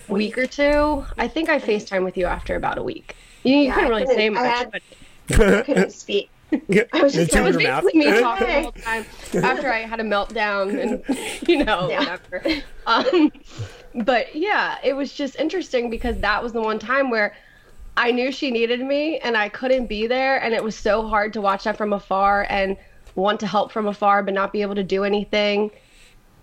week 0.07 0.37
or 0.37 0.45
two, 0.45 1.05
I 1.17 1.27
think 1.27 1.49
I 1.49 1.57
FaceTime 1.59 2.03
with 2.03 2.15
you 2.17 2.25
after 2.25 2.55
about 2.55 2.77
a 2.77 2.83
week. 2.83 3.15
You, 3.43 3.55
you 3.55 3.61
Yeah, 3.63 3.73
couldn't 3.75 3.89
really 3.89 4.01
couldn't- 4.03 4.17
say 4.17 4.25
I 4.27 4.29
much, 4.29 4.57
had- 4.57 4.71
but 4.71 5.41
I 5.53 5.61
couldn't 5.63 5.91
speak. 6.05 6.29
I 6.93 7.03
was 7.03 7.13
just 7.13 7.31
The 7.31 7.39
it 7.39 7.43
was 7.43 7.57
basically 7.57 7.99
me 7.99 8.05
talking 8.21 8.47
the 8.47 8.61
whole 8.61 8.71
time 8.71 9.05
after 9.43 9.71
I 9.71 9.79
had 9.79 9.99
a 9.99 10.03
meltdown 10.03 10.79
and 10.81 11.47
you 11.47 11.63
know 11.63 11.89
Yeah. 11.89 11.99
whatever. 11.99 12.63
Um, 12.87 13.31
but 14.03 14.35
yeah, 14.35 14.77
it 14.83 14.93
was 14.93 15.13
just 15.13 15.35
interesting 15.35 15.89
because 15.89 16.19
that 16.19 16.41
was 16.41 16.53
the 16.53 16.61
one 16.61 16.79
time 16.79 17.09
where 17.09 17.35
I 17.97 18.11
knew 18.11 18.31
she 18.31 18.49
needed 18.51 18.79
me 18.81 19.19
and 19.19 19.35
I 19.35 19.49
couldn't 19.49 19.87
be 19.87 20.07
there, 20.07 20.41
and 20.41 20.53
it 20.53 20.63
was 20.63 20.75
so 20.75 21.07
hard 21.07 21.33
to 21.33 21.41
watch 21.41 21.65
that 21.65 21.77
from 21.77 21.93
afar 21.93 22.47
and 22.49 22.77
want 23.15 23.39
to 23.41 23.47
help 23.47 23.71
from 23.71 23.87
afar 23.87 24.23
but 24.23 24.33
not 24.33 24.53
be 24.53 24.61
able 24.61 24.75
to 24.75 24.83
do 24.83 25.03
anything. 25.03 25.71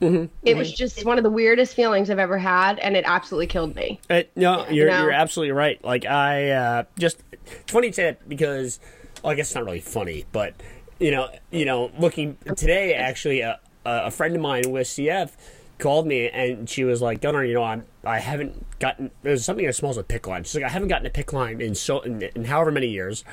Mm-hmm. 0.01 0.27
It 0.43 0.57
was 0.57 0.71
just 0.71 1.07
one 1.07 1.17
of 1.17 1.25
the 1.25 1.31
weirdest 1.31 1.75
feelings 1.75 2.11
I've 2.11 2.19
ever 2.19 2.37
had, 2.37 2.79
and 2.81 2.97
it 2.97 3.05
absolutely 3.07 3.47
killed 3.47 3.75
me. 3.75 3.99
Uh, 4.11 4.25
no, 4.35 4.69
you're 4.69 4.91
know? 4.91 5.03
you're 5.03 5.13
absolutely 5.13 5.53
right. 5.53 5.83
Like 5.83 6.05
I 6.05 6.51
uh, 6.51 6.85
just 6.99 7.23
it's 7.33 7.73
funny 7.73 7.89
to 7.89 7.95
say 7.95 8.03
that 8.05 8.29
because 8.29 8.79
well, 9.27 9.33
I 9.33 9.35
guess 9.37 9.49
it's 9.49 9.55
not 9.57 9.65
really 9.65 9.81
funny, 9.81 10.25
but 10.31 10.55
you 11.01 11.11
know, 11.11 11.29
you 11.51 11.65
know, 11.65 11.91
looking 11.99 12.39
today 12.57 12.95
actually, 12.95 13.43
uh, 13.43 13.57
a 13.85 14.11
friend 14.11 14.37
of 14.37 14.41
mine 14.41 14.71
with 14.71 14.87
CF 14.87 15.33
called 15.79 16.07
me 16.07 16.29
and 16.29 16.71
she 16.71 16.85
was 16.85 17.03
like, 17.03 17.21
"Gunnar, 17.21 17.45
you 17.45 17.55
know, 17.55 17.65
I'm 17.65 17.85
I 18.05 18.21
haven't 18.21 18.65
gotten 18.79 19.11
there's 19.25 19.45
something 19.45 19.67
that 19.67 19.75
smells 19.75 19.99
a 19.99 20.05
PICC 20.05 20.27
line. 20.29 20.45
She's 20.45 20.55
like, 20.55 20.63
I 20.65 20.69
haven't 20.69 20.89
gotten 20.89 21.07
a 21.07 21.11
PICC 21.11 21.33
line 21.33 21.61
in 21.61 21.75
so 21.75 22.01
in, 22.03 22.23
in 22.23 22.45
however 22.45 22.71
many 22.71 22.87
years." 22.87 23.25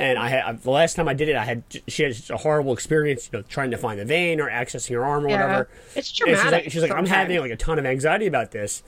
And 0.00 0.18
I 0.18 0.28
had 0.28 0.62
the 0.62 0.70
last 0.70 0.94
time 0.96 1.08
I 1.08 1.14
did 1.14 1.28
it, 1.28 1.36
I 1.36 1.44
had 1.44 1.62
she 1.86 2.02
had 2.02 2.14
a 2.28 2.36
horrible 2.38 2.72
experience, 2.74 3.30
you 3.32 3.38
know, 3.38 3.42
trying 3.48 3.70
to 3.70 3.78
find 3.78 4.00
the 4.00 4.04
vein 4.04 4.40
or 4.40 4.50
accessing 4.50 4.94
her 4.96 5.04
arm 5.06 5.24
or 5.24 5.28
Yeah. 5.30 5.40
whatever. 5.42 5.68
It's 5.94 5.96
And 5.96 6.04
she's 6.04 6.16
traumatic 6.18 6.52
like, 6.52 6.72
she's 6.72 6.82
like, 6.82 6.90
I'm 6.92 7.06
having 7.06 7.38
like 7.38 7.52
a 7.52 7.56
ton 7.56 7.78
of 7.78 7.86
anxiety 7.86 8.26
about 8.26 8.50
this. 8.50 8.82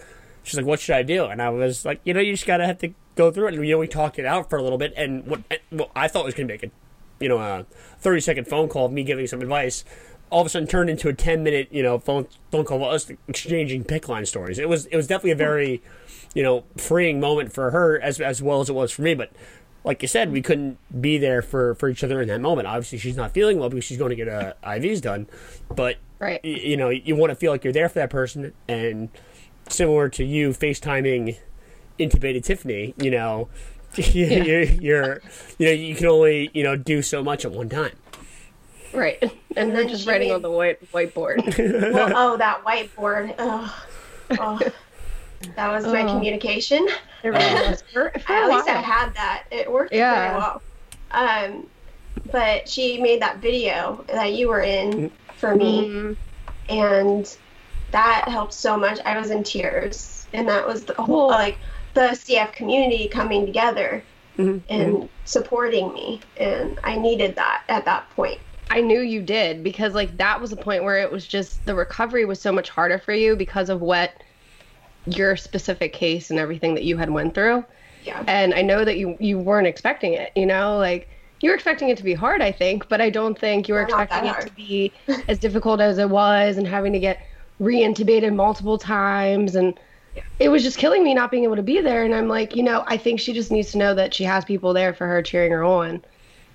She's 0.49 0.57
like, 0.57 0.67
"What 0.67 0.81
should 0.81 0.95
I 0.97 1.03
do?" 1.03 1.25
And 1.27 1.41
I 1.43 1.51
was 1.51 1.85
like, 1.85 2.01
"You 2.05 2.15
know, 2.15 2.21
you 2.21 2.33
just 2.33 2.47
gotta 2.47 2.67
have 2.67 2.79
to 2.79 2.93
go 3.15 3.31
through 3.31 3.49
it." 3.49 3.55
And 3.55 3.65
you 3.67 3.73
know, 3.75 3.79
we 3.79 3.87
talked 3.89 4.19
it 4.19 4.25
out 4.27 4.49
for 4.51 4.59
a 4.59 4.63
little 4.63 4.79
bit. 4.79 4.93
And 4.97 5.27
what, 5.27 5.41
what 5.71 5.91
I 5.95 6.09
thought 6.09 6.25
was 6.25 6.35
gonna 6.35 6.47
be 6.49 6.55
like 6.55 6.65
a, 6.65 6.71
you 7.21 7.29
know, 7.29 7.39
a 7.39 7.67
30 8.01 8.21
second 8.21 8.49
phone 8.49 8.69
call 8.69 8.87
of 8.87 8.93
me 8.93 9.05
giving 9.05 9.27
some 9.27 9.41
advice, 9.43 9.85
all 10.31 10.41
of 10.41 10.47
a 10.47 10.51
sudden 10.51 10.69
turned 10.69 10.91
into 10.91 11.09
a 11.09 11.13
10 11.15 11.43
minute, 11.43 11.69
you 11.71 11.83
know, 11.83 11.99
phone 11.99 12.27
phone 12.51 12.65
call 12.65 12.79
of 12.85 12.93
us 12.93 13.11
exchanging 13.29 13.85
PICC 13.85 14.09
line 14.09 14.27
stories. 14.27 14.59
It 14.59 14.69
was 14.69 14.87
it 14.87 14.97
was 14.97 15.07
definitely 15.07 15.33
a 15.33 15.37
very, 15.37 15.83
you 16.35 16.43
know, 16.43 16.65
freeing 16.77 17.21
moment 17.21 17.53
for 17.53 17.71
her 17.71 18.01
as 18.01 18.21
as 18.21 18.43
well 18.43 18.61
as 18.61 18.69
it 18.69 18.75
was 18.75 18.91
for 18.93 19.03
me. 19.03 19.15
But 19.15 19.31
like 19.85 20.03
you 20.03 20.09
said, 20.09 20.33
we 20.33 20.43
couldn't 20.43 20.77
be 21.01 21.19
there 21.19 21.41
for 21.41 21.75
for 21.77 21.89
each 21.89 22.03
other 22.05 22.21
in 22.21 22.29
that 22.29 22.41
moment. 22.41 22.67
Obviously, 22.69 22.99
she's 22.99 23.17
not 23.17 23.33
feeling 23.33 23.59
well 23.59 23.69
because 23.71 23.85
she's 23.85 23.97
going 23.97 24.11
to 24.11 24.17
get 24.17 24.29
uh, 24.29 24.53
IVs 24.65 25.01
done, 25.01 25.27
but 25.75 25.97
Right. 26.21 26.45
you 26.45 26.77
know, 26.77 26.89
you 26.89 27.15
want 27.15 27.31
to 27.31 27.37
feel 27.37 27.53
like 27.53 27.63
you're 27.63 27.73
there 27.73 27.89
for 27.89 28.01
that 28.01 28.11
person, 28.11 28.53
and 28.67 29.09
similar 29.69 30.09
to 30.11 30.25
you 30.25 30.51
FaceTiming 30.51 31.37
intubated 31.99 32.45
Tiffany, 32.45 32.95
you 33.01 33.11
know, 33.11 33.49
you're, 33.95 34.63
you're, 34.63 35.21
you 35.59 35.67
know, 35.67 35.73
you 35.73 35.95
can 35.95 36.07
only, 36.07 36.51
you 36.55 36.63
know, 36.63 36.77
do 36.77 37.03
so 37.03 37.23
much 37.23 37.45
at 37.45 37.53
one 37.53 37.69
time. 37.69 37.93
Right. 38.93 39.23
And 39.57 39.73
they're 39.73 39.85
just 39.85 40.07
writing 40.07 40.29
made- 40.29 40.35
on 40.35 40.43
the 40.43 40.51
white 40.51 40.81
whiteboard. 40.93 41.39
Well, 41.93 42.13
oh, 42.15 42.37
that 42.37 42.65
whiteboard. 42.65 43.35
Ugh. 43.39 43.71
Oh. 44.39 44.61
That 45.57 45.71
was 45.73 45.87
my 45.87 46.03
Oh. 46.03 46.15
communication. 46.15 46.89
It 47.23 47.29
really 47.29 47.69
was. 47.71 47.83
For, 47.93 48.11
for 48.19 48.33
At 48.33 48.49
least 48.49 48.69
I 48.69 48.81
had 48.81 49.15
that. 49.15 49.45
It 49.51 49.71
worked 49.71 49.93
Yeah. 49.93 50.29
very 50.29 50.39
well. 50.39 50.63
Um, 51.11 51.67
but 52.33 52.69
she 52.69 53.01
made 53.01 53.23
that 53.23 53.39
video 53.39 54.05
that 54.09 54.33
you 54.35 54.49
were 54.49 54.61
in 54.61 55.11
for 55.37 55.55
me, 55.55 55.87
Mhm. 55.89 56.17
and 56.69 57.37
that 57.93 58.29
helped 58.29 58.53
so 58.53 58.77
much. 58.77 58.99
I 59.05 59.19
was 59.19 59.31
in 59.31 59.43
tears, 59.43 60.27
and 60.33 60.49
that 60.49 60.67
was 60.67 60.85
the 60.85 60.95
whole 60.95 61.29
like 61.29 61.59
the 61.95 62.15
CF 62.15 62.53
community 62.53 63.09
coming 63.09 63.47
together 63.47 64.03
Mhm, 64.39 64.63
and 64.69 65.09
supporting 65.25 65.93
me, 65.93 66.21
and 66.37 66.79
I 66.85 66.97
needed 66.97 67.35
that 67.37 67.63
at 67.69 67.85
that 67.87 68.09
point. 68.11 68.39
I 68.71 68.81
knew 68.81 69.01
you 69.01 69.23
did 69.23 69.65
because 69.65 69.95
like 69.95 70.17
that 70.19 70.41
was 70.41 70.53
a 70.53 70.57
point 70.57 70.85
where 70.85 70.99
it 70.99 71.11
was 71.11 71.27
just 71.27 71.65
the 71.65 71.75
recovery 71.75 72.25
was 72.25 72.41
so 72.41 72.53
much 72.53 72.69
harder 72.69 72.99
for 72.99 73.13
you 73.13 73.35
because 73.35 73.69
of 73.69 73.81
what 73.81 74.13
your 75.07 75.37
specific 75.37 75.93
case 75.93 76.31
and 76.31 76.39
everything 76.39 76.75
that 76.75 76.85
you 76.85 76.97
had 76.97 77.11
went 77.11 77.35
through. 77.35 77.65
Yeah. 78.05 78.23
And 78.29 78.55
I 78.55 78.63
know 78.63 78.85
that 78.85 78.99
you 78.99 79.17
you 79.19 79.39
weren't 79.39 79.67
expecting 79.67 80.13
it, 80.13 80.31
you 80.37 80.47
know, 80.47 80.79
like 80.79 81.09
you 81.41 81.51
were 81.51 81.55
expecting 81.55 81.89
it 81.89 81.97
to 81.99 82.05
be 82.05 82.15
hard, 82.15 82.43
I 82.43 82.53
think, 82.53 82.89
but 82.89 83.01
I 83.01 83.11
don't 83.11 83.39
think 83.39 83.69
you 83.69 83.75
were 83.75 83.87
Not 83.87 84.03
expecting 84.03 84.31
it 84.31 84.41
to 84.41 84.53
be 84.55 84.93
as 85.29 85.39
difficult 85.39 85.81
as 85.81 85.99
it 85.99 86.11
was 86.11 86.57
and 86.59 86.67
having 86.67 86.93
to 86.93 86.99
get 87.01 87.21
re-intubated 87.59 88.35
multiple 88.35 88.79
times 88.79 89.55
and 89.55 89.79
it 90.41 90.49
was 90.49 90.63
just 90.63 90.79
killing 90.79 91.03
me 91.05 91.15
not 91.15 91.31
being 91.31 91.45
able 91.45 91.57
to 91.57 91.63
be 91.63 91.81
there 91.81 92.05
and 92.05 92.15
I'm 92.15 92.29
like, 92.29 92.55
you 92.57 92.63
know, 92.63 92.85
I 92.87 92.97
think 92.97 93.21
she 93.21 93.33
just 93.33 93.51
needs 93.51 93.73
to 93.73 93.79
know 93.79 93.95
that 93.95 94.15
she 94.15 94.25
has 94.25 94.45
people 94.45 94.73
there 94.73 94.95
for 94.95 95.07
her 95.07 95.23
cheering 95.23 95.53
her 95.53 95.65
on. 95.65 96.03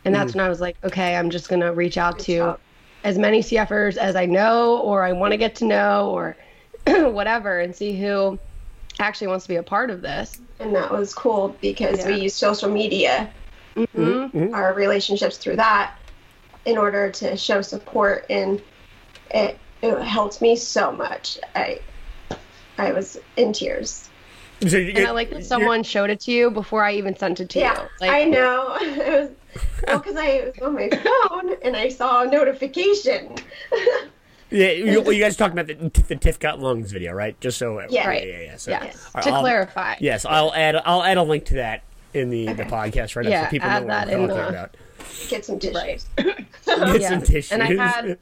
And 0.05 0.13
that's 0.13 0.33
when 0.35 0.43
I 0.43 0.49
was 0.49 0.59
like, 0.59 0.75
okay, 0.83 1.15
I'm 1.15 1.29
just 1.29 1.47
going 1.47 1.61
to 1.61 1.71
reach 1.71 1.97
out 1.97 2.15
Reach 2.15 2.25
to 2.25 2.39
out. 2.41 2.59
as 3.05 3.17
many 3.17 3.39
CFers 3.39 3.95
as 3.95 4.17
I 4.17 4.25
know 4.25 4.79
or 4.79 5.03
I 5.03 5.13
want 5.13 5.31
to 5.31 5.37
get 5.37 5.55
to 5.55 5.65
know 5.65 6.09
or 6.11 6.35
whatever 7.11 7.59
and 7.59 7.73
see 7.73 7.99
who 7.99 8.37
actually 8.99 9.27
wants 9.27 9.45
to 9.45 9.49
be 9.49 9.55
a 9.55 9.63
part 9.63 9.89
of 9.89 10.01
this. 10.01 10.41
And 10.59 10.75
that 10.75 10.91
was 10.91 11.13
cool 11.13 11.55
because 11.61 12.05
we 12.05 12.15
use 12.15 12.33
social 12.35 12.69
media, 12.69 13.29
Mhm. 13.75 14.53
our 14.53 14.73
relationships 14.73 15.37
through 15.37 15.55
that, 15.55 15.95
in 16.65 16.77
order 16.77 17.09
to 17.11 17.35
show 17.37 17.61
support, 17.61 18.25
and 18.29 18.61
it 19.31 19.57
it 19.83 20.01
helped 20.01 20.41
me 20.41 20.55
so 20.55 20.91
much. 20.91 21.37
I 21.55 21.79
I 22.79 22.91
was 22.91 23.19
in 23.37 23.53
tears. 23.53 24.09
So 24.67 24.77
you- 24.77 24.93
And 24.95 25.05
I 25.07 25.11
like 25.11 25.29
that 25.31 25.45
someone 25.45 25.83
showed 25.83 26.09
it 26.09 26.21
to 26.21 26.31
you 26.31 26.49
before 26.49 26.83
I 26.83 26.93
even 26.93 27.15
sent 27.17 27.39
it 27.41 27.49
to 27.49 27.59
Yeah, 27.59 27.81
you. 27.83 27.87
Like, 28.01 28.11
I 28.11 28.23
know. 28.25 28.77
It 28.81 28.97
was, 28.97 29.29
well, 29.87 29.99
because 29.99 30.15
I 30.15 30.45
was 30.45 30.57
on 30.63 30.73
my 30.73 30.89
phone 30.89 31.55
and 31.63 31.75
I 31.75 31.89
saw 31.89 32.23
a 32.23 32.27
notification. 32.27 33.35
Yeah, 34.49 34.69
you, 34.69 35.11
you 35.11 35.19
guys 35.19 35.35
talking 35.41 35.57
about 35.57 35.65
the, 35.65 36.01
the 36.03 36.15
Tiff 36.15 36.37
got 36.37 36.59
lungs 36.59 36.91
video, 36.91 37.11
right? 37.13 37.39
Just 37.41 37.57
so 37.57 37.81
Yeah. 37.89 38.07
Right. 38.07 38.27
yeah, 38.27 38.39
yeah. 38.41 38.57
So, 38.57 38.69
yes. 38.69 39.03
All 39.07 39.11
right, 39.15 39.23
to 39.23 39.29
I'll- 39.31 39.41
clarify. 39.41 39.95
Yes, 39.99 40.25
I'll 40.25 40.53
add 40.53 40.75
I'll 40.85 41.01
add 41.03 41.17
a 41.17 41.23
link 41.23 41.45
to 41.45 41.55
that 41.55 41.81
in 42.13 42.29
the, 42.29 42.53
the 42.53 42.63
podcast 42.63 43.15
right 43.15 43.25
Yeah, 43.25 43.41
now 43.41 43.45
so 43.45 43.49
people 43.49 43.67
add 43.69 43.81
know 43.87 43.95
what 43.97 44.07
that 44.07 44.19
we're 44.19 44.27
talking 44.27 44.49
about. 44.49 44.77
Get 45.27 45.43
some 45.45 45.57
tissues. 45.59 46.05
Right. 46.17 46.45
Get 46.65 47.01
Yeah. 47.01 47.09
some 47.09 47.21
tissues. 47.23 47.51
And 47.51 47.63
I 47.63 47.73
had 47.83 48.19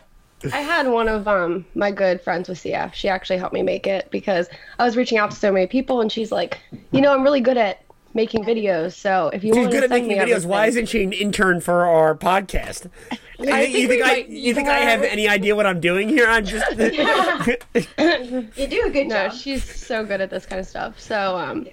I 0.52 0.62
had 0.62 0.88
one 0.88 1.08
of 1.08 1.28
um 1.28 1.66
my 1.76 1.92
good 1.92 2.22
friends 2.22 2.50
with 2.50 2.60
CF. 2.60 2.94
She 2.94 3.10
actually 3.10 3.38
helped 3.38 3.54
me 3.54 3.62
make 3.64 3.88
it 3.88 4.10
because 4.12 4.48
I 4.80 4.86
was 4.86 4.96
reaching 4.98 5.18
out 5.18 5.32
to 5.32 5.38
so 5.38 5.52
many 5.52 5.68
people 5.68 6.02
and 6.02 6.12
she's 6.12 6.32
like, 6.32 6.60
you 6.92 7.02
know, 7.02 7.14
I'm 7.14 7.24
really 7.24 7.42
good 7.42 7.58
at 7.58 7.84
making 8.14 8.44
videos. 8.44 8.94
So 8.94 9.30
if 9.34 9.44
you 9.44 9.54
She's 9.54 9.62
want 9.62 9.72
good 9.72 9.80
to 9.80 9.86
at 9.86 9.90
send 9.90 10.08
making 10.08 10.20
me 10.26 10.32
videos. 10.34 10.46
Why 10.46 10.66
isn't 10.68 10.88
she 10.88 11.04
an 11.04 11.14
intern 11.14 11.62
for 11.62 11.86
our 11.86 12.16
podcast? 12.16 12.90
you 13.40 13.46
think, 13.46 13.74
you 13.74 13.88
think 13.88 13.90
think 13.90 14.04
I 14.04 14.08
might 14.08 14.30
you 14.30 14.54
think 14.54 14.68
I 14.68 14.80
have 14.80 15.04
any 15.04 15.28
idea 15.28 15.56
what 15.56 15.66
I'm 15.66 15.80
doing 15.80 16.10
here? 16.10 16.28
I'm 16.28 16.46
just 16.46 16.70
You 17.98 18.68
do 18.68 18.84
a 18.86 18.90
good 18.90 19.08
No, 19.08 19.28
job. 19.28 19.34
she's 19.34 19.64
so 19.64 20.06
good 20.06 20.22
at 20.22 20.30
this 20.30 20.46
kind 20.46 20.60
of 20.60 20.68
stuff. 20.68 21.00
So 21.00 21.38
um, 21.38 21.68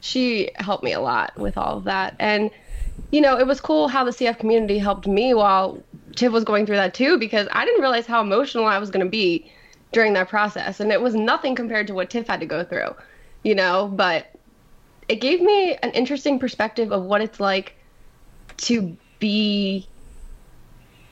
she 0.00 0.50
helped 0.56 0.84
me 0.84 0.92
a 0.92 1.00
lot 1.00 1.36
with 1.38 1.56
all 1.58 1.78
of 1.78 1.84
that. 1.84 2.14
And, 2.18 2.50
you 3.10 3.20
know, 3.20 3.38
it 3.38 3.46
was 3.46 3.60
cool 3.60 3.88
how 3.88 4.04
the 4.04 4.10
CF 4.10 4.38
community 4.38 4.78
helped 4.78 5.06
me 5.06 5.34
while 5.34 5.82
Tiff 6.18 6.32
was 6.32 6.44
going 6.44 6.66
through 6.66 6.76
that 6.76 6.94
too, 6.94 7.16
because 7.18 7.48
I 7.52 7.64
didn't 7.64 7.80
realize 7.80 8.06
how 8.06 8.20
emotional 8.20 8.66
I 8.66 8.78
was 8.78 8.90
going 8.90 9.04
to 9.04 9.10
be 9.10 9.50
during 9.92 10.12
that 10.14 10.28
process. 10.28 10.80
And 10.80 10.92
it 10.92 11.00
was 11.00 11.14
nothing 11.14 11.54
compared 11.54 11.86
to 11.86 11.94
what 11.94 12.10
Tiff 12.10 12.26
had 12.26 12.40
to 12.40 12.46
go 12.46 12.64
through, 12.64 12.94
you 13.44 13.54
know, 13.54 13.88
but 13.94 14.26
it 15.08 15.16
gave 15.16 15.40
me 15.40 15.74
an 15.76 15.90
interesting 15.92 16.38
perspective 16.38 16.92
of 16.92 17.04
what 17.04 17.20
it's 17.20 17.40
like 17.40 17.74
to 18.58 18.96
be 19.20 19.86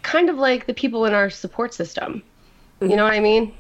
kind 0.03 0.29
of 0.29 0.37
like 0.37 0.67
the 0.67 0.75
people 0.75 1.07
in 1.07 1.15
our 1.15 1.31
support 1.31 1.73
system. 1.73 2.23
You 2.81 2.95
know 2.95 3.05
what 3.05 3.15
I 3.15 3.21
mean? 3.21 3.55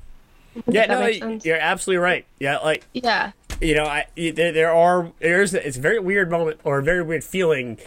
yeah. 0.67 0.87
No, 0.87 1.39
you're 1.43 1.57
absolutely 1.57 1.99
right. 1.99 2.27
Yeah, 2.39 2.59
like 2.59 2.85
Yeah. 2.93 3.33
you 3.61 3.75
know, 3.75 3.85
I 3.85 4.07
there, 4.17 4.53
there 4.53 4.73
are 4.73 5.13
there's 5.21 5.55
it's 5.55 5.77
a 5.79 5.81
very 5.81 5.99
weird 5.99 6.31
moment 6.31 6.61
or 6.65 6.79
a 6.79 6.83
very 6.83 7.03
weird 7.03 7.25
feeling 7.25 7.79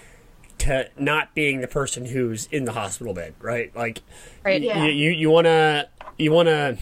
to 0.60 0.89
not 0.98 1.34
being 1.34 1.62
the 1.62 1.67
person 1.67 2.06
who's 2.06 2.48
in 2.52 2.65
the 2.65 2.74
hospital 2.74 3.13
bed, 3.13 3.34
right? 3.39 3.76
Like, 3.76 4.02
Right. 4.43 4.62
Yeah. 4.62 4.86
you 4.86 4.91
you, 4.91 5.12
you 5.12 5.30
wanna 5.30 5.89
you 6.17 6.32
wanna 6.32 6.78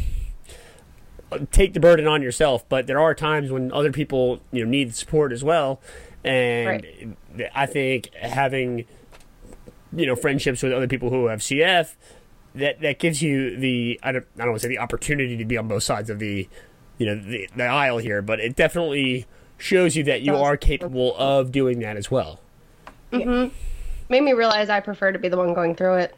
take 1.52 1.74
the 1.74 1.80
burden 1.80 2.08
on 2.08 2.22
yourself, 2.22 2.68
but 2.70 2.88
there 2.88 3.00
are 3.00 3.14
times 3.14 3.52
when 3.52 3.72
other 3.72 3.92
people 3.92 4.40
you 4.52 4.64
know 4.64 4.70
need 4.70 4.96
support 4.96 5.32
as 5.32 5.44
well, 5.44 5.82
and 6.24 7.16
I 7.54 7.66
think 7.66 8.14
having 8.16 8.86
you 9.94 10.06
know 10.06 10.16
friendships 10.16 10.64
with 10.64 10.74
other 10.74 10.88
people 10.88 11.10
who 11.10 11.28
have 11.28 11.40
CF 11.40 11.96
that 12.56 12.82
that 12.82 13.00
gives 13.00 13.22
you 13.22 13.58
the 13.58 14.00
I 14.04 14.12
don't 14.12 14.26
I 14.36 14.40
don't 14.40 14.50
want 14.50 14.62
to 14.62 14.68
say 14.68 14.70
the 14.70 14.80
opportunity 14.80 15.38
to 15.38 15.46
be 15.46 15.58
on 15.58 15.68
both 15.68 15.84
sides 15.84 16.10
of 16.10 16.20
the 16.20 16.48
you 16.98 17.06
know 17.06 17.16
the, 17.16 17.50
the 17.56 17.66
aisle 17.66 18.00
here, 18.00 18.22
but 18.22 18.40
it 18.40 18.56
definitely 18.56 19.26
shows 19.58 19.96
you 19.96 20.04
that 20.04 20.22
you 20.22 20.36
are 20.36 20.56
capable 20.56 21.16
of 21.18 21.52
doing 21.52 21.80
that 21.80 21.98
as 21.98 22.10
well. 22.12 22.40
Mm-hmm. 23.12 23.54
Made 24.10 24.22
me 24.22 24.34
realize 24.34 24.70
I 24.70 24.80
prefer 24.80 25.12
to 25.12 25.20
be 25.20 25.30
the 25.30 25.38
one 25.38 25.54
going 25.54 25.76
through 25.76 25.96
it. 25.96 26.16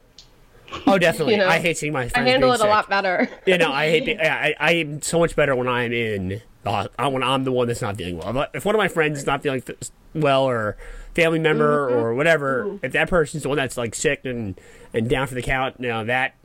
Oh, 0.86 0.98
definitely. 1.00 1.34
You 1.34 1.40
know, 1.40 1.48
I 1.48 1.60
hate 1.60 1.78
seeing 1.78 1.94
my 1.94 2.08
friends. 2.08 2.28
I 2.28 2.30
handle 2.30 2.52
it 2.54 2.62
a 2.62 2.66
lot 2.66 2.90
better. 2.90 3.30
Yeah, 3.46 3.58
no, 3.58 3.72
I 3.72 3.90
hate. 3.90 4.06
Be, 4.06 4.20
I, 4.20 4.56
I 4.60 4.72
am 4.74 5.02
so 5.02 5.20
much 5.20 5.36
better 5.36 5.56
when 5.56 5.68
I'm 5.68 5.92
in. 5.92 6.42
Uh, 6.66 6.88
when 7.10 7.24
I'm 7.24 7.46
the 7.46 7.52
one 7.52 7.68
that's 7.68 7.82
not 7.82 7.98
feeling 7.98 8.18
well. 8.18 8.48
If 8.54 8.66
one 8.66 8.76
of 8.76 8.80
my 8.80 8.90
friends 8.90 9.20
is 9.20 9.26
not 9.26 9.42
feeling 9.42 9.62
th- 9.62 9.80
well, 10.14 10.44
or 10.44 10.78
family 11.16 11.40
member, 11.40 11.90
mm-hmm. 11.90 11.98
or 11.98 12.14
whatever, 12.14 12.66
mm-hmm. 12.66 12.86
if 12.86 12.92
that 12.92 13.10
person's 13.10 13.44
the 13.44 13.50
one 13.50 13.58
that's 13.58 13.78
like 13.78 13.96
sick 13.96 14.26
and 14.26 14.60
and 14.94 15.10
down 15.10 15.26
for 15.26 15.36
the 15.36 15.42
count, 15.42 15.80
now 15.80 16.04
that 16.04 16.36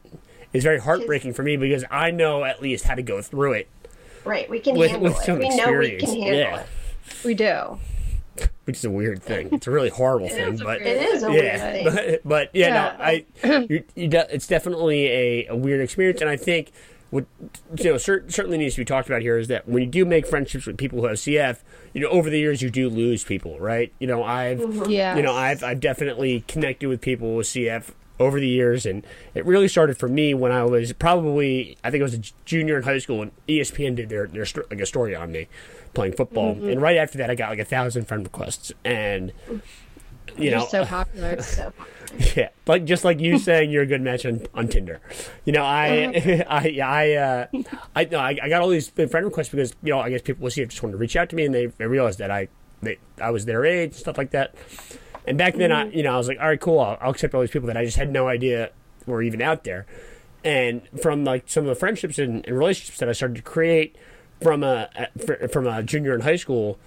is 0.53 0.63
very 0.63 0.79
heartbreaking 0.79 1.35
for 1.35 1.43
me 1.43 1.57
because 1.57 1.85
I 1.91 2.13
know 2.13 2.45
at 2.45 2.63
least 2.63 2.85
how 2.85 2.95
to 2.95 3.03
go 3.03 3.21
through 3.21 3.55
it 3.55 3.69
Right, 4.25 4.49
we 4.49 4.59
can 4.59 4.77
with, 4.77 4.91
handle 4.91 5.13
with 5.13 5.29
it. 5.29 5.39
We 5.39 5.49
know 5.57 5.73
we 5.73 5.97
can 5.97 6.09
handle 6.09 6.35
yeah, 6.35 6.61
it. 6.61 6.67
We 7.25 7.35
do. 7.35 7.79
which 8.65 8.77
is 8.77 8.85
a 8.85 8.91
weird 8.91 9.23
thing. 9.23 9.49
It's 9.53 9.67
a 9.67 9.71
really 9.71 9.91
horrible 9.91 10.29
thing, 10.39 10.57
but 10.59 10.81
It 10.83 11.03
is 11.03 11.23
a 11.23 11.27
yeah, 11.33 11.33
weird 11.33 11.61
thing. 11.95 12.19
but, 12.23 12.29
but 12.29 12.51
yeah, 12.55 12.67
Yeah. 12.69 12.97
no, 12.99 13.05
I, 13.53 13.67
you, 13.69 13.85
you 13.95 14.09
de- 14.09 14.35
it's 14.35 14.47
definitely 14.47 15.07
a, 15.07 15.47
a 15.49 15.57
weird 15.57 15.81
experience, 15.81 16.21
and 16.21 16.31
I 16.31 16.37
think 16.37 16.73
what 17.11 17.27
you 17.79 17.93
know 17.93 17.97
cer- 17.99 18.29
certainly 18.29 18.59
needs 18.59 18.75
to 18.75 18.81
be 18.81 18.85
talked 18.85 19.09
about 19.09 19.23
here 19.23 19.39
is 19.39 19.47
that 19.49 19.69
when 19.69 19.85
you 19.85 19.89
do 19.89 20.05
make 20.05 20.27
friendships 20.27 20.67
with 20.67 20.77
people 20.77 21.01
who 21.01 21.07
have 21.07 21.17
CF, 21.17 21.59
you 21.93 22.01
know, 22.01 22.09
over 22.09 22.29
the 22.29 22.39
years 22.41 22.61
you 22.61 22.71
do 22.71 22.89
lose 22.89 23.23
people, 23.23 23.57
right? 23.61 23.93
You 24.01 24.09
know, 24.09 24.25
I've 24.25 24.91
Yeah. 24.91 25.15
you 25.17 25.23
know, 25.23 25.33
I've 25.33 25.63
I've 25.63 25.79
definitely 25.81 26.43
connected 26.49 26.89
with 26.89 27.01
people 27.01 27.37
with 27.37 27.47
CF 27.47 27.91
over 28.19 28.41
the 28.41 28.49
years, 28.49 28.85
and 28.87 29.07
it 29.35 29.45
really 29.47 29.69
started 29.69 29.97
for 29.97 30.09
me 30.09 30.35
when 30.35 30.51
I 30.51 30.65
was 30.65 30.93
probably 30.93 31.77
I 31.85 31.91
think 31.93 32.01
I 32.01 32.05
was 32.05 32.15
a 32.15 32.21
junior 32.45 32.77
in 32.79 32.83
high 32.83 32.99
school, 32.99 33.23
and 33.23 33.31
ESPN 33.47 33.95
did 33.95 34.09
their 34.09 34.27
their 34.27 34.47
like 34.71 34.81
a 34.81 34.87
story 34.87 35.15
on 35.15 35.31
me 35.31 35.47
playing 35.95 36.13
football, 36.15 36.55
mm-hmm. 36.55 36.69
and 36.69 36.83
right 36.83 36.97
after 36.97 37.19
that 37.19 37.31
I 37.31 37.35
got 37.35 37.51
like 37.51 37.59
a 37.59 37.65
thousand 37.65 38.07
friend 38.07 38.25
requests, 38.25 38.73
and 38.85 39.33
you 40.37 40.51
You're 40.51 40.59
know, 40.59 40.67
so 40.67 40.85
popular. 40.85 41.41
So 41.43 41.73
yeah, 42.37 42.51
like 42.69 42.85
just 42.85 43.05
like 43.05 43.19
you 43.19 43.39
saying 43.39 43.71
you're 43.71 43.83
a 43.83 43.87
good 43.87 44.01
match 44.01 44.25
on, 44.25 44.47
on 44.55 44.69
Tinder. 44.69 45.01
You 45.45 45.53
know, 45.53 45.65
I, 45.65 46.05
uh-huh. 46.05 46.45
I, 46.49 46.81
I, 46.81 47.13
uh, 47.15 47.47
I, 47.97 48.05
no, 48.05 48.19
I, 48.19 48.39
I 48.41 48.49
got 48.49 48.63
all 48.63 48.69
these 48.69 48.89
friend 48.89 49.13
requests 49.13 49.49
because 49.49 49.75
you 49.83 49.93
know 49.93 49.99
I 49.99 50.11
guess 50.11 50.23
people 50.23 50.45
will 50.45 50.51
see 50.51 50.63
it 50.63 50.69
just 50.69 50.83
wanted 50.83 50.93
to 50.93 50.99
reach 50.99 51.17
out 51.17 51.29
to 51.31 51.37
me 51.37 51.45
and 51.45 51.53
they, 51.53 51.67
they 51.67 51.87
realized 51.87 52.21
that 52.21 52.31
I, 52.31 52.49
they, 52.83 52.99
I 53.21 53.31
was 53.31 53.47
their 53.47 53.65
age, 53.65 53.95
stuff 53.95 54.17
like 54.17 54.31
that. 54.31 54.55
And 55.27 55.37
back 55.37 55.57
then, 55.57 55.73
I, 55.73 55.87
mm-hmm. 55.87 55.97
you 55.97 56.03
know, 56.05 56.15
I 56.15 56.17
was 56.17 56.29
like, 56.29 56.39
all 56.39 56.47
right, 56.47 56.61
cool, 56.61 56.79
I'll, 56.79 56.99
I'll 57.01 57.11
accept 57.11 57.35
all 57.35 57.41
these 57.41 57.51
people 57.51 57.67
that 57.67 57.77
I 57.77 57.85
just 57.85 57.97
had 57.97 58.13
no 58.13 58.29
idea 58.29 58.71
were 59.07 59.23
even 59.23 59.43
out 59.43 59.65
there. 59.65 59.87
And 60.45 60.83
from 61.03 61.25
like 61.25 61.49
some 61.49 61.65
of 61.65 61.69
the 61.69 61.75
friendships 61.75 62.19
and, 62.19 62.47
and 62.47 62.57
relationships 62.57 62.99
that 62.99 63.09
I 63.09 63.13
started 63.13 63.37
to 63.37 63.43
create 63.43 63.97
from 64.45 64.63
a 64.63 64.89
from 65.51 65.67
a 65.67 65.83
junior 65.83 66.15
in 66.15 66.21
high 66.21 66.37
school, 66.37 66.79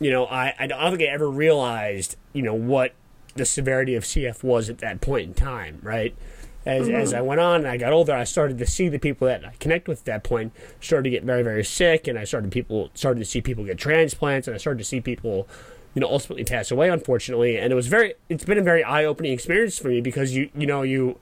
you 0.00 0.10
know, 0.10 0.24
I, 0.24 0.54
I 0.58 0.66
don't 0.66 0.96
think 0.96 1.02
I 1.02 1.12
ever 1.12 1.30
realized, 1.30 2.16
you 2.32 2.42
know, 2.42 2.54
what 2.54 2.94
the 3.36 3.44
severity 3.44 3.94
of 3.94 4.04
CF 4.04 4.42
was 4.42 4.70
at 4.70 4.78
that 4.78 5.02
point 5.02 5.28
in 5.28 5.34
time, 5.34 5.80
right? 5.82 6.16
As, 6.64 6.86
mm-hmm. 6.86 6.96
as 6.96 7.12
I 7.12 7.20
went 7.20 7.42
on 7.42 7.56
and 7.56 7.68
I 7.68 7.76
got 7.76 7.92
older, 7.92 8.14
I 8.14 8.24
started 8.24 8.56
to 8.58 8.66
see 8.66 8.88
the 8.88 8.98
people 8.98 9.26
that 9.26 9.44
I 9.44 9.52
connect 9.60 9.86
with 9.86 10.00
at 10.00 10.04
that 10.06 10.24
point 10.24 10.54
started 10.80 11.04
to 11.04 11.10
get 11.10 11.24
very, 11.24 11.42
very 11.42 11.62
sick, 11.62 12.08
and 12.08 12.18
I 12.18 12.24
started 12.24 12.50
people 12.50 12.90
started 12.94 13.20
to 13.20 13.26
see 13.26 13.42
people 13.42 13.64
get 13.64 13.76
transplants, 13.76 14.48
and 14.48 14.54
I 14.54 14.58
started 14.58 14.78
to 14.78 14.84
see 14.84 15.02
people, 15.02 15.46
you 15.94 16.00
know, 16.00 16.08
ultimately 16.08 16.44
pass 16.44 16.70
away, 16.70 16.88
unfortunately. 16.88 17.58
And 17.58 17.70
it 17.70 17.76
was 17.76 17.88
very, 17.88 18.14
it's 18.30 18.46
been 18.46 18.56
a 18.56 18.62
very 18.62 18.82
eye 18.82 19.04
opening 19.04 19.32
experience 19.32 19.78
for 19.78 19.88
me 19.88 20.00
because 20.00 20.34
you, 20.34 20.48
you 20.56 20.66
know, 20.66 20.80
you, 20.80 21.18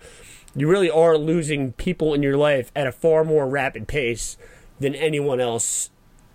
you 0.55 0.69
really 0.69 0.91
are 0.91 1.19
losing 1.19 1.73
people 1.73 2.15
in 2.15 2.23
your 2.23 2.37
life 2.37 2.71
at 2.77 2.87
a 2.87 2.93
far 2.93 3.25
more 3.25 3.49
rapid 3.49 3.89
pace 3.89 4.37
than 4.83 4.95
anyone 4.95 5.41
else 5.41 5.91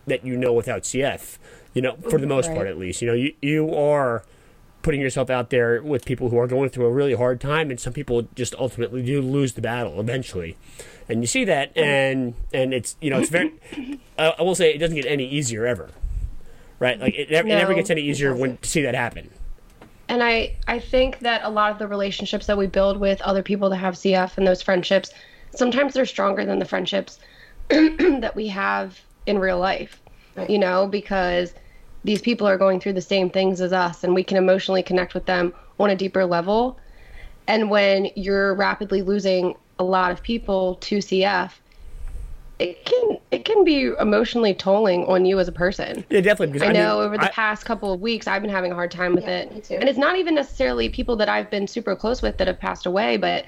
that 0.08 0.26
you 0.26 0.36
know 0.36 0.54
without 0.54 0.84
CF. 0.84 1.38
You 1.74 1.82
know, 1.84 1.98
for 2.10 2.18
the 2.18 2.26
most 2.26 2.48
Right. 2.48 2.56
part, 2.56 2.68
at 2.68 2.78
least. 2.78 3.02
You 3.02 3.08
know, 3.10 3.14
you 3.14 3.34
you 3.42 3.76
are 3.76 4.24
putting 4.82 5.02
yourself 5.02 5.30
out 5.30 5.50
there 5.50 5.82
with 5.84 6.06
people 6.06 6.30
who 6.30 6.38
are 6.40 6.48
going 6.48 6.70
through 6.70 6.86
a 6.86 6.92
really 6.92 7.14
hard 7.14 7.40
time, 7.40 7.70
and 7.70 7.80
some 7.80 7.94
people 7.94 8.28
just 8.36 8.56
ultimately 8.56 9.04
do 9.04 9.22
lose 9.22 9.54
the 9.54 9.62
battle 9.62 10.00
eventually. 10.00 10.56
And 11.10 11.22
you 11.22 11.28
see 11.28 11.44
that, 11.46 11.78
and 11.78 12.34
and 12.52 12.74
it's 12.74 12.96
you 13.02 13.10
know 13.12 13.20
it's 13.20 13.30
very. 13.30 13.54
I 14.18 14.34
I 14.40 14.42
will 14.42 14.56
say 14.56 14.74
it 14.74 14.80
doesn't 14.80 14.96
get 14.96 15.06
any 15.06 15.28
easier 15.28 15.68
ever, 15.68 15.90
right? 16.80 17.00
Like 17.00 17.14
it, 17.16 17.30
never, 17.30 17.48
it 17.48 17.52
never 17.52 17.74
gets 17.76 17.90
any 17.90 18.02
easier 18.02 18.34
when 18.34 18.58
to 18.58 18.70
see 18.70 18.82
that 18.82 18.96
happen. 18.96 19.30
And 20.10 20.24
I, 20.24 20.56
I 20.70 20.80
think 20.80 21.20
that 21.20 21.42
a 21.44 21.50
lot 21.50 21.74
of 21.74 21.80
the 21.80 21.88
relationships 21.88 22.48
that 22.48 22.58
we 22.58 22.66
build 22.66 22.98
with 22.98 23.22
other 23.22 23.44
people 23.44 23.70
that 23.72 23.78
have 23.78 23.96
CF 23.96 24.38
and 24.38 24.48
those 24.48 24.62
friendships, 24.62 25.12
sometimes 25.54 25.94
they're 25.94 26.06
stronger 26.06 26.46
than 26.46 26.60
the 26.60 26.66
friendships 26.66 27.20
that 28.22 28.34
we 28.36 28.48
have 28.48 29.00
in 29.26 29.40
real 29.40 29.60
life. 29.60 30.00
Right. 30.36 30.50
You 30.50 30.58
know, 30.60 30.88
because 30.88 31.54
these 32.04 32.22
people 32.22 32.48
are 32.48 32.58
going 32.58 32.80
through 32.80 32.94
the 32.94 33.02
same 33.02 33.30
things 33.30 33.60
as 33.60 33.74
us 33.74 34.04
and 34.04 34.14
we 34.14 34.24
can 34.24 34.38
emotionally 34.38 34.84
connect 34.84 35.14
with 35.14 35.26
them 35.26 35.54
on 35.80 35.90
a 35.90 35.96
deeper 35.96 36.26
level. 36.26 36.80
And 37.48 37.70
when 37.70 38.10
you're 38.16 38.54
rapidly 38.56 39.02
losing 39.02 39.56
a 39.80 39.84
lot 39.84 40.12
of 40.12 40.22
people 40.22 40.76
to 40.76 40.98
CF, 40.98 41.52
it 42.60 42.84
can 42.86 43.20
it 43.30 43.46
can 43.46 43.64
be 43.64 43.92
emotionally 44.00 44.54
tolling 44.54 45.06
on 45.06 45.26
you 45.26 45.40
as 45.40 45.48
a 45.48 45.52
person. 45.52 46.04
Yeah, 46.10 46.22
definitely. 46.22 46.54
Because 46.54 46.68
I 46.68 46.70
I, 46.70 46.74
know 46.74 46.98
mean, 46.98 47.06
over 47.08 47.18
the 47.18 47.26
I- 47.26 47.30
past 47.32 47.66
couple 47.66 47.94
of 47.94 48.02
weeks, 48.02 48.28
I've 48.28 48.42
been 48.42 48.50
having 48.52 48.72
a 48.72 48.76
hard 48.76 48.90
time 48.92 49.14
with 49.14 49.26
Yeah, 49.26 49.40
it. 49.42 49.54
me 49.54 49.62
too. 49.62 49.76
And 49.76 49.88
it's 49.88 50.00
not 50.00 50.18
even 50.18 50.34
necessarily 50.36 50.90
people 50.90 51.16
that 51.18 51.30
I've 51.30 51.50
been 51.52 51.68
super 51.68 51.96
close 51.96 52.22
with 52.22 52.38
that 52.38 52.48
have 52.48 52.60
passed 52.60 52.86
away, 52.86 53.18
but 53.18 53.46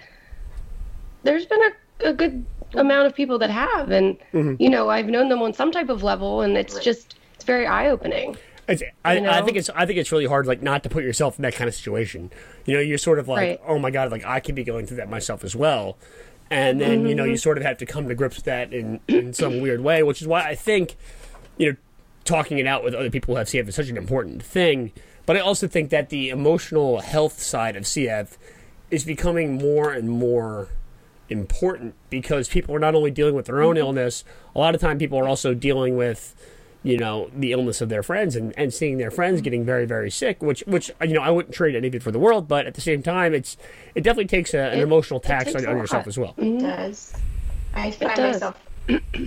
there's 1.24 1.46
been 1.46 1.62
a, 1.62 2.10
a 2.10 2.14
good 2.14 2.46
amount 2.74 3.08
of 3.08 3.16
people 3.16 3.40
that 3.40 3.50
have. 3.50 3.90
And, 3.92 4.18
Mm-hmm. 4.34 4.62
you 4.62 4.70
know, 4.70 4.90
I've 4.90 5.08
known 5.08 5.30
them 5.30 5.42
on 5.42 5.54
some 5.54 5.72
type 5.72 5.90
of 5.90 6.04
level, 6.04 6.42
and 6.42 6.58
it's 6.58 6.80
just, 6.80 7.16
it's 7.36 7.44
very 7.46 7.66
eye 7.68 7.90
opening. 7.90 8.38
It's, 8.68 8.84
I, 9.04 9.18
You 9.18 9.28
I 9.28 9.42
think 9.42 9.58
it's 9.58 9.70
I 9.72 9.88
think 9.88 9.98
it's 9.98 10.12
really 10.12 10.28
hard 10.28 10.46
like 10.46 10.62
not 10.62 10.84
to 10.84 10.90
put 10.90 11.04
yourself 11.04 11.40
in 11.40 11.42
that 11.44 11.56
kind 11.56 11.68
of 11.68 11.74
situation. 11.74 12.30
You 12.66 12.76
know, 12.76 12.80
you're 12.82 13.00
sort 13.00 13.18
of 13.18 13.28
like, 13.28 13.38
Right. 13.40 13.62
oh 13.68 13.80
my 13.80 13.90
god, 13.90 14.12
like 14.12 14.24
I 14.26 14.40
could 14.40 14.54
be 14.54 14.64
going 14.64 14.86
through 14.86 14.98
that 14.98 15.10
myself 15.10 15.44
as 15.44 15.56
well. 15.56 15.98
And 16.52 16.80
then 16.80 17.08
you 17.08 17.16
know 17.16 17.24
Mm-hmm. 17.24 17.32
you 17.32 17.38
sort 17.38 17.58
of 17.58 17.64
have 17.64 17.78
to 17.80 17.88
come 17.88 18.08
to 18.08 18.14
grips 18.16 18.36
with 18.36 18.46
that 18.46 18.72
in 18.72 19.00
in 19.08 19.34
some 19.34 19.60
weird 19.62 19.82
way, 19.82 20.04
which 20.04 20.22
is 20.22 20.28
why 20.28 20.44
I 20.44 20.54
think 20.54 20.98
you 21.58 21.72
know 21.72 21.78
talking 22.26 22.60
it 22.60 22.68
out 22.68 22.84
with 22.84 22.94
other 22.94 23.10
people 23.10 23.34
who 23.34 23.40
have 23.40 23.48
CF 23.48 23.68
is 23.70 23.74
such 23.76 23.90
an 23.90 23.98
important 23.98 24.44
thing. 24.44 24.92
But 25.26 25.36
I 25.36 25.40
also 25.40 25.68
think 25.68 25.90
that 25.90 26.10
the 26.10 26.30
emotional 26.30 27.00
health 27.02 27.42
side 27.42 27.76
of 27.76 27.84
CF 27.86 28.38
is 28.92 29.04
becoming 29.04 29.58
more 29.58 29.92
and 29.92 30.10
more 30.10 30.70
important 31.30 31.96
because 32.10 32.48
people 32.48 32.76
are 32.76 32.80
not 32.80 32.96
only 32.96 33.12
dealing 33.12 33.36
with 33.36 33.46
their 33.46 33.62
own 33.62 33.78
illness, 33.78 34.24
a 34.56 34.60
lot 34.60 34.76
of 34.76 34.82
time 34.82 34.98
people 34.98 35.18
are 35.20 35.28
also 35.28 35.54
dealing 35.54 35.96
with, 35.96 36.36
you 36.84 36.98
know, 36.98 37.30
the 37.36 37.52
illness 37.52 37.82
of 37.82 37.90
their 37.90 38.04
friends 38.04 38.36
and, 38.36 38.54
and 38.58 38.74
seeing 38.74 38.98
their 38.98 39.12
friends 39.12 39.42
getting 39.42 39.66
very, 39.66 39.86
very 39.86 40.10
sick, 40.10 40.42
which 40.42 40.62
which 40.66 40.92
you 41.02 41.14
know, 41.14 41.22
I 41.22 41.30
wouldn't 41.30 41.54
trade 41.54 41.76
any 41.76 41.88
of 41.88 41.96
it 41.96 42.04
for 42.04 42.12
the 42.12 42.20
world, 42.20 42.48
but 42.48 42.66
at 42.66 42.74
the 42.74 42.82
same 42.82 43.04
time 43.04 43.34
it's 43.34 43.58
it 43.96 44.02
definitely 44.02 44.28
takes 44.28 44.54
a, 44.54 44.60
an 44.60 44.80
It- 44.80 44.84
emotional 44.84 45.20
tax 45.20 45.56
on, 45.56 45.66
on 45.66 45.78
yourself 45.78 46.08
as 46.08 46.18
well. 46.18 46.34
It 46.38 46.60
does. 46.60 47.14
I 47.74 47.92
find 47.92 48.16
does. 48.16 48.36
myself 48.36 48.56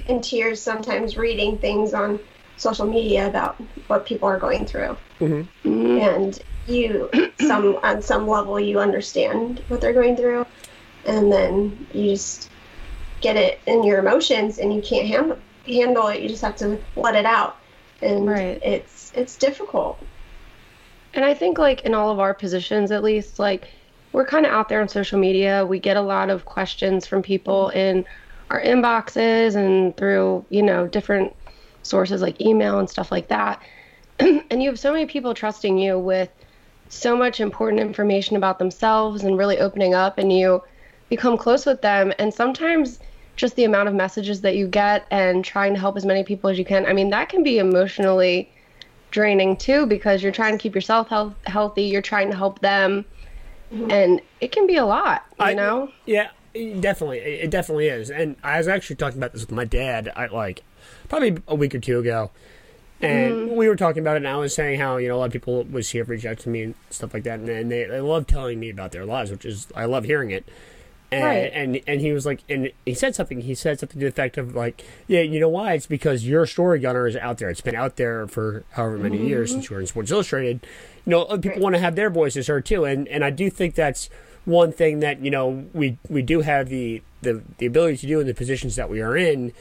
in 0.09 0.21
tears 0.21 0.61
sometimes 0.61 1.17
reading 1.17 1.59
things 1.59 1.95
on 1.95 2.19
social 2.57 2.87
media 2.87 3.27
about 3.27 3.57
what 3.87 4.07
people 4.07 4.29
are 4.29 4.39
going 4.39 4.67
through. 4.67 4.97
Mm-hmm. 5.21 5.99
And 6.01 6.39
you, 6.67 7.11
some 7.41 7.77
on 7.83 8.03
some 8.03 8.27
level, 8.29 8.59
you 8.59 8.79
understand 8.81 9.63
what 9.69 9.81
they're 9.81 9.93
going 9.93 10.17
through, 10.17 10.47
and 11.07 11.33
then 11.33 11.87
you 11.93 12.11
just 12.11 12.51
get 13.21 13.37
it 13.37 13.61
in 13.67 13.85
your 13.85 13.99
emotions, 13.99 14.59
and 14.59 14.75
you 14.75 14.83
can't 14.83 15.07
handle 15.07 15.39
handle 15.67 16.09
it. 16.09 16.21
You 16.21 16.29
just 16.29 16.43
have 16.43 16.57
to 16.57 16.79
let 16.97 17.15
it 17.15 17.25
out, 17.27 17.57
and 18.01 18.27
Right. 18.29 18.61
it's 18.63 19.13
it's 19.15 19.37
difficult. 19.37 19.99
And 21.15 21.25
I 21.25 21.35
think, 21.35 21.59
like, 21.59 21.83
in 21.83 21.95
all 21.95 22.11
of 22.11 22.19
our 22.19 22.33
positions, 22.33 22.91
at 22.91 23.03
least, 23.03 23.39
like, 23.39 23.69
we're 24.13 24.27
kind 24.27 24.47
of 24.47 24.53
out 24.53 24.69
there 24.69 24.81
on 24.81 24.89
social 24.89 25.19
media. 25.19 25.65
We 25.67 25.79
get 25.79 25.97
a 25.97 26.01
lot 26.01 26.31
of 26.31 26.45
questions 26.45 27.07
from 27.07 27.23
people 27.23 27.69
mm-hmm. 27.69 27.79
in 27.79 28.05
our 28.51 28.63
inboxes 28.63 29.55
and 29.57 29.97
through, 29.97 30.45
you 30.51 30.63
know, 30.63 30.87
different 30.87 31.35
sources 31.83 32.23
like 32.23 32.41
email 32.41 32.79
and 32.79 32.89
stuff 32.89 33.11
like 33.11 33.29
that. 33.29 33.61
and 34.19 34.63
you 34.63 34.69
have 34.69 34.79
so 34.79 34.93
many 34.93 35.07
people 35.07 35.35
trusting 35.35 35.79
you 35.79 35.99
with 35.99 36.31
so 36.89 37.17
much 37.17 37.41
important 37.41 37.81
information 37.81 38.37
about 38.37 38.59
themselves 38.59 39.25
and 39.25 39.39
really 39.39 39.59
opening 39.59 39.95
up, 39.95 40.19
and 40.19 40.33
you 40.33 40.63
become 41.13 41.37
close 41.37 41.67
with 41.67 41.83
them. 41.83 42.11
And 42.19 42.33
sometimes 42.33 42.99
just 43.37 43.55
the 43.57 43.65
amount 43.65 43.87
of 43.87 43.95
messages 43.95 44.41
that 44.41 44.57
you 44.57 44.67
get 44.67 45.07
and 45.11 45.45
trying 45.45 45.75
to 45.75 45.79
help 45.79 45.95
as 45.95 46.07
many 46.07 46.25
people 46.25 46.49
as 46.49 46.59
you 46.59 46.65
can, 46.65 46.87
I 46.87 46.95
mean, 46.95 47.11
that 47.11 47.29
can 47.29 47.43
be 47.43 47.59
emotionally 47.59 48.51
draining 49.11 49.59
too 49.59 49.85
because 49.85 50.23
you're 50.23 50.33
trying 50.33 50.53
to 50.53 50.59
keep 50.59 50.75
yourself 50.75 51.09
health, 51.09 51.35
healthy, 51.47 51.83
you're 51.83 52.01
trying 52.01 52.31
to 52.31 52.37
help 52.37 52.61
them, 52.61 53.05
mm-hmm. 53.71 53.91
and 53.91 54.23
it 54.41 54.53
can 54.53 54.67
be 54.67 54.77
a 54.77 54.87
lot, 54.87 55.27
you 55.39 55.45
I- 55.45 55.53
know? 55.53 55.91
Yeah, 56.07 56.31
definitely. 56.55 57.19
It 57.19 57.45
it 57.45 57.51
definitely 57.51 57.89
is. 57.89 58.11
And 58.11 58.37
I 58.43 58.57
was 58.57 58.67
actually 58.67 58.97
talking 58.97 59.19
about 59.19 59.35
this 59.35 59.43
with 59.43 59.53
my 59.53 59.67
dad, 59.67 60.11
I 60.17 60.29
like 60.29 60.63
probably 61.11 61.37
a 61.47 61.55
week 61.55 61.75
or 61.75 61.79
two 61.79 61.99
ago. 61.99 62.31
And 63.03 63.33
mm-hmm. 63.33 63.57
we 63.57 63.69
were 63.69 63.77
talking 63.77 64.01
about 64.01 64.15
it, 64.15 64.25
and 64.25 64.29
I 64.29 64.37
was 64.37 64.55
saying 64.55 64.81
how 64.81 64.97
you 64.97 65.09
know 65.09 65.17
a 65.17 65.19
lot 65.19 65.27
of 65.27 65.33
people 65.33 65.65
was 65.65 65.91
here 65.91 66.05
reach 66.05 66.25
out 66.25 66.39
to 66.39 66.49
me 66.49 66.63
and 66.63 66.75
stuff 66.89 67.13
like 67.13 67.25
that, 67.25 67.41
and, 67.41 67.49
and 67.51 67.71
they, 67.71 67.85
they 67.85 68.01
love 68.01 68.27
telling 68.27 68.59
me 68.61 68.71
about 68.71 68.93
their 68.93 69.05
lives, 69.05 69.31
which 69.31 69.45
is 69.45 69.67
I 69.75 69.85
love 69.85 70.05
hearing 70.05 70.31
it. 70.31 70.49
And, 71.13 71.25
Right. 71.25 71.51
and 71.53 71.81
and 71.87 72.01
he 72.01 72.13
was 72.13 72.25
like, 72.25 72.43
and 72.49 72.73
he 72.87 72.95
said 72.95 73.15
something. 73.15 73.43
He 73.43 73.55
said 73.55 73.79
something 73.79 74.01
to 74.01 74.05
the 74.07 74.09
effect 74.09 74.39
of 74.39 74.55
like, 74.55 74.85
yeah, 75.07 75.21
you 75.21 75.39
know 75.39 75.49
why? 75.49 75.75
It's 75.75 75.87
because 75.87 76.27
your 76.27 76.47
story, 76.47 76.79
Gunnar, 76.81 77.07
is 77.07 77.17
out 77.17 77.39
there. 77.39 77.51
It's 77.51 77.61
been 77.61 77.77
out 77.77 77.97
there 77.97 78.27
for 78.27 78.65
however 78.71 78.99
many 78.99 79.19
mm-hmm. 79.19 79.27
years 79.27 79.51
since 79.51 79.69
you 79.69 79.77
were 79.77 79.81
in 79.81 79.87
Sports 79.87 80.11
Illustrated. 80.11 80.67
You 81.05 81.11
know, 81.11 81.23
other 81.25 81.43
people 81.43 81.61
want 81.61 81.75
to 81.75 81.81
have 81.81 81.97
their 81.97 82.11
voices 82.11 82.47
heard 82.47 82.65
too, 82.65 82.85
and 82.85 83.07
and 83.09 83.25
I 83.25 83.31
do 83.31 83.51
think 83.51 83.75
that's 83.75 84.09
one 84.45 84.73
thing 84.73 85.01
that 85.01 85.21
you 85.21 85.31
know 85.31 85.65
we 85.73 85.99
we 86.09 86.23
do 86.23 86.41
have 86.41 86.69
the 86.69 87.03
the 87.23 87.43
the 87.59 87.67
ability 87.67 87.97
to 87.99 88.07
do 88.07 88.21
in 88.21 88.27
the 88.27 88.35
positions 88.35 88.77
that 88.77 88.91
we 88.91 89.01
are 89.01 89.17
in 89.17 89.53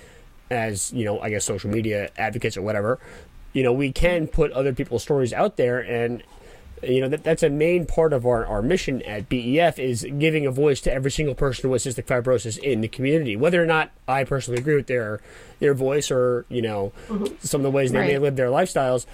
as 0.50 0.92
you 0.92 1.06
know 1.06 1.20
i 1.22 1.30
guess 1.30 1.46
social 1.46 1.70
media 1.70 2.10
advocates 2.18 2.58
or 2.58 2.62
whatever 2.62 3.00
you 3.54 3.62
know 3.64 3.72
we 3.72 3.92
can 3.92 4.28
put 4.28 4.52
other 4.52 4.74
people's 4.74 5.04
stories 5.04 5.34
out 5.34 5.56
there 5.58 5.80
and 5.80 6.24
you 6.84 7.02
know 7.02 7.10
that 7.10 7.24
that's 7.24 7.44
a 7.44 7.50
main 7.50 7.86
part 7.86 8.14
of 8.14 8.26
our, 8.26 8.46
our 8.46 8.62
mission 8.62 9.02
at 9.04 9.30
BEF 9.30 9.80
is 9.80 10.06
giving 10.18 10.46
a 10.46 10.52
voice 10.52 10.82
to 10.82 10.94
every 10.94 11.12
single 11.12 11.36
person 11.36 11.70
with 11.70 11.84
cystic 11.84 12.06
fibrosis 12.06 12.58
in 12.58 12.82
the 12.82 12.88
community. 12.88 13.36
Whether 13.36 13.62
or 13.62 13.66
not 13.66 13.92
I 14.08 14.24
personally 14.24 14.60
agree 14.60 14.76
with 14.76 14.88
their 14.88 15.22
their 15.60 15.74
voice 15.74 16.12
or 16.12 16.46
you 16.50 16.62
know 16.62 16.92
mm-hmm. 17.08 17.36
some 17.40 17.62
of 17.62 17.64
the 17.64 17.72
ways 17.72 17.92
they 17.92 18.00
may 18.00 18.18
live 18.18 18.36
their 18.36 18.50
lifestyles 18.50 19.06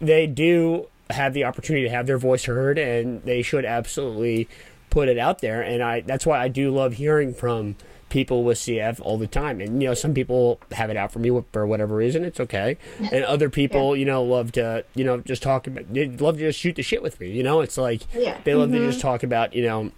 they 0.00 0.26
do 0.26 0.88
have 1.10 1.34
the 1.34 1.44
opportunity 1.44 1.84
to 1.84 1.90
have 1.90 2.06
their 2.06 2.18
voice 2.18 2.44
heard 2.44 2.78
and 2.78 3.22
they 3.22 3.42
should 3.42 3.64
absolutely 3.64 4.48
put 4.90 5.08
it 5.08 5.18
out 5.18 5.40
there. 5.40 5.62
And 5.62 5.82
I 5.82 6.00
that's 6.00 6.26
why 6.26 6.40
I 6.40 6.48
do 6.48 6.74
love 6.74 6.94
hearing 6.94 7.32
from 7.32 7.76
people 8.08 8.44
with 8.44 8.56
CF 8.58 9.00
all 9.00 9.18
the 9.18 9.26
time 9.26 9.60
and 9.60 9.82
you 9.82 9.88
know 9.88 9.94
some 9.94 10.14
people 10.14 10.60
have 10.72 10.90
it 10.90 10.96
out 10.96 11.10
for 11.10 11.18
me 11.18 11.42
for 11.52 11.66
whatever 11.66 11.96
reason 11.96 12.24
it's 12.24 12.38
okay 12.38 12.76
and 13.12 13.24
other 13.24 13.50
people 13.50 13.96
you 13.96 14.04
know 14.04 14.22
love 14.22 14.52
to 14.52 14.84
you 14.94 15.02
know 15.04 15.18
just 15.18 15.42
talk 15.42 15.66
about 15.66 15.92
they 15.92 16.06
love 16.08 16.36
to 16.36 16.42
just 16.42 16.58
shoot 16.58 16.76
the 16.76 16.82
shit 16.82 17.02
with 17.02 17.18
me 17.18 17.30
you 17.30 17.42
know 17.42 17.60
it's 17.60 17.76
like 17.76 18.02
Yeah. 18.14 18.38
they 18.44 18.54
love 18.54 18.70
to 18.70 18.78
just 18.78 18.98
mm-hmm. 18.98 19.08
talk 19.08 19.22
about 19.24 19.54
you 19.54 19.64
know 19.64 19.90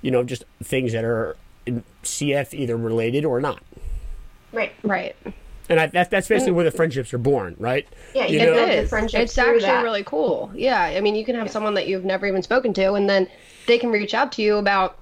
you 0.00 0.10
know 0.10 0.22
just 0.24 0.44
things 0.64 0.92
that 0.92 1.04
are 1.04 1.36
in 1.66 1.84
CF 2.02 2.54
either 2.54 2.76
related 2.76 3.24
or 3.24 3.40
not 3.40 3.62
Right. 4.52 4.72
Right. 4.82 5.14
and 5.68 5.78
I, 5.80 5.86
that, 5.88 6.10
that's 6.10 6.28
basically 6.28 6.52
mm. 6.52 6.56
where 6.56 6.64
the 6.64 6.70
friendships 6.70 7.12
are 7.14 7.18
born 7.18 7.54
right 7.58 7.86
Yeah, 8.14 8.26
you 8.26 8.32
You 8.34 8.38
can 8.40 8.46
know- 8.48 8.54
build 8.54 8.68
It 8.70 8.78
is. 8.78 8.92
It's 8.92 9.38
actually 9.38 9.60
that. 9.60 9.82
really 9.82 10.04
cool. 10.04 10.50
Yeah. 10.54 10.80
I 10.80 11.00
mean, 11.00 11.14
you 11.14 11.24
can 11.24 11.34
have 11.36 11.50
someone 11.50 11.74
that 11.74 11.86
you've 11.86 12.04
never 12.04 12.26
even 12.26 12.42
spoken 12.42 12.72
to, 12.74 12.92
and 12.94 13.08
then 13.08 13.28
they 13.66 13.78
can 13.78 13.90
reach 13.90 14.12
out 14.14 14.32
to 14.32 14.42
you 14.42 14.56
about, 14.56 14.98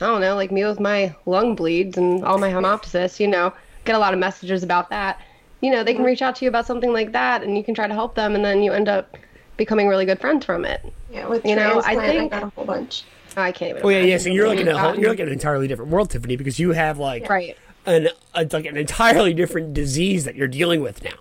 I 0.00 0.06
don't 0.06 0.20
know, 0.20 0.34
like 0.34 0.50
me 0.50 0.64
with 0.64 0.80
my 0.80 1.14
lung 1.26 1.54
bleeds 1.54 1.98
and 1.98 2.24
all 2.24 2.38
my 2.38 2.50
hemoptysis, 2.50 3.20
you 3.20 3.28
know, 3.28 3.52
get 3.84 3.94
a 3.94 3.98
lot 3.98 4.14
of 4.14 4.20
messages 4.20 4.62
about 4.62 4.90
that. 4.90 5.20
You 5.60 5.70
know, 5.70 5.84
they 5.84 5.94
can 5.94 6.04
reach 6.04 6.22
out 6.22 6.36
to 6.36 6.44
you 6.44 6.48
about 6.48 6.66
something 6.66 6.92
like 6.92 7.12
that, 7.12 7.42
and 7.42 7.56
you 7.56 7.62
can 7.62 7.74
try 7.74 7.86
to 7.86 7.94
help 7.94 8.14
them, 8.14 8.34
and 8.34 8.44
then 8.44 8.62
you 8.62 8.72
end 8.72 8.88
up 8.88 9.16
becoming 9.56 9.86
really 9.86 10.04
good 10.04 10.20
friends 10.20 10.44
from 10.44 10.64
it. 10.64 10.92
Yeah, 11.10 11.28
with 11.28 11.44
You 11.44 11.54
know, 11.54 11.80
I 11.84 11.94
transplant, 11.94 12.06
think- 12.06 12.32
I 12.32 12.40
got 12.40 12.48
a 12.48 12.50
whole 12.54 12.64
bunch. 12.64 13.04
Oh, 13.36 13.42
I 13.42 13.52
can't 13.52 13.70
even. 13.70 13.82
Oh 13.84 13.88
yeah, 13.88 13.98
yeah. 13.98 14.04
imagine 14.04 14.20
So 14.20 14.30
you're 14.30 14.48
looking 14.48 14.68
at 14.68 14.74
a 14.74 14.78
whole, 14.78 14.90
um, 14.90 14.98
you're 14.98 15.10
looking 15.10 15.22
at 15.22 15.28
an 15.28 15.34
entirely 15.34 15.68
different 15.68 15.90
world, 15.90 16.10
Tiffany, 16.10 16.36
because 16.36 16.58
you 16.58 16.72
have 16.72 16.98
like 16.98 17.28
right. 17.28 17.56
an 17.86 18.08
a, 18.34 18.46
like 18.52 18.66
an 18.66 18.76
entirely 18.76 19.32
different 19.32 19.72
disease 19.72 20.24
that 20.24 20.34
you're 20.34 20.48
dealing 20.48 20.82
with 20.82 21.02
now. 21.02 21.14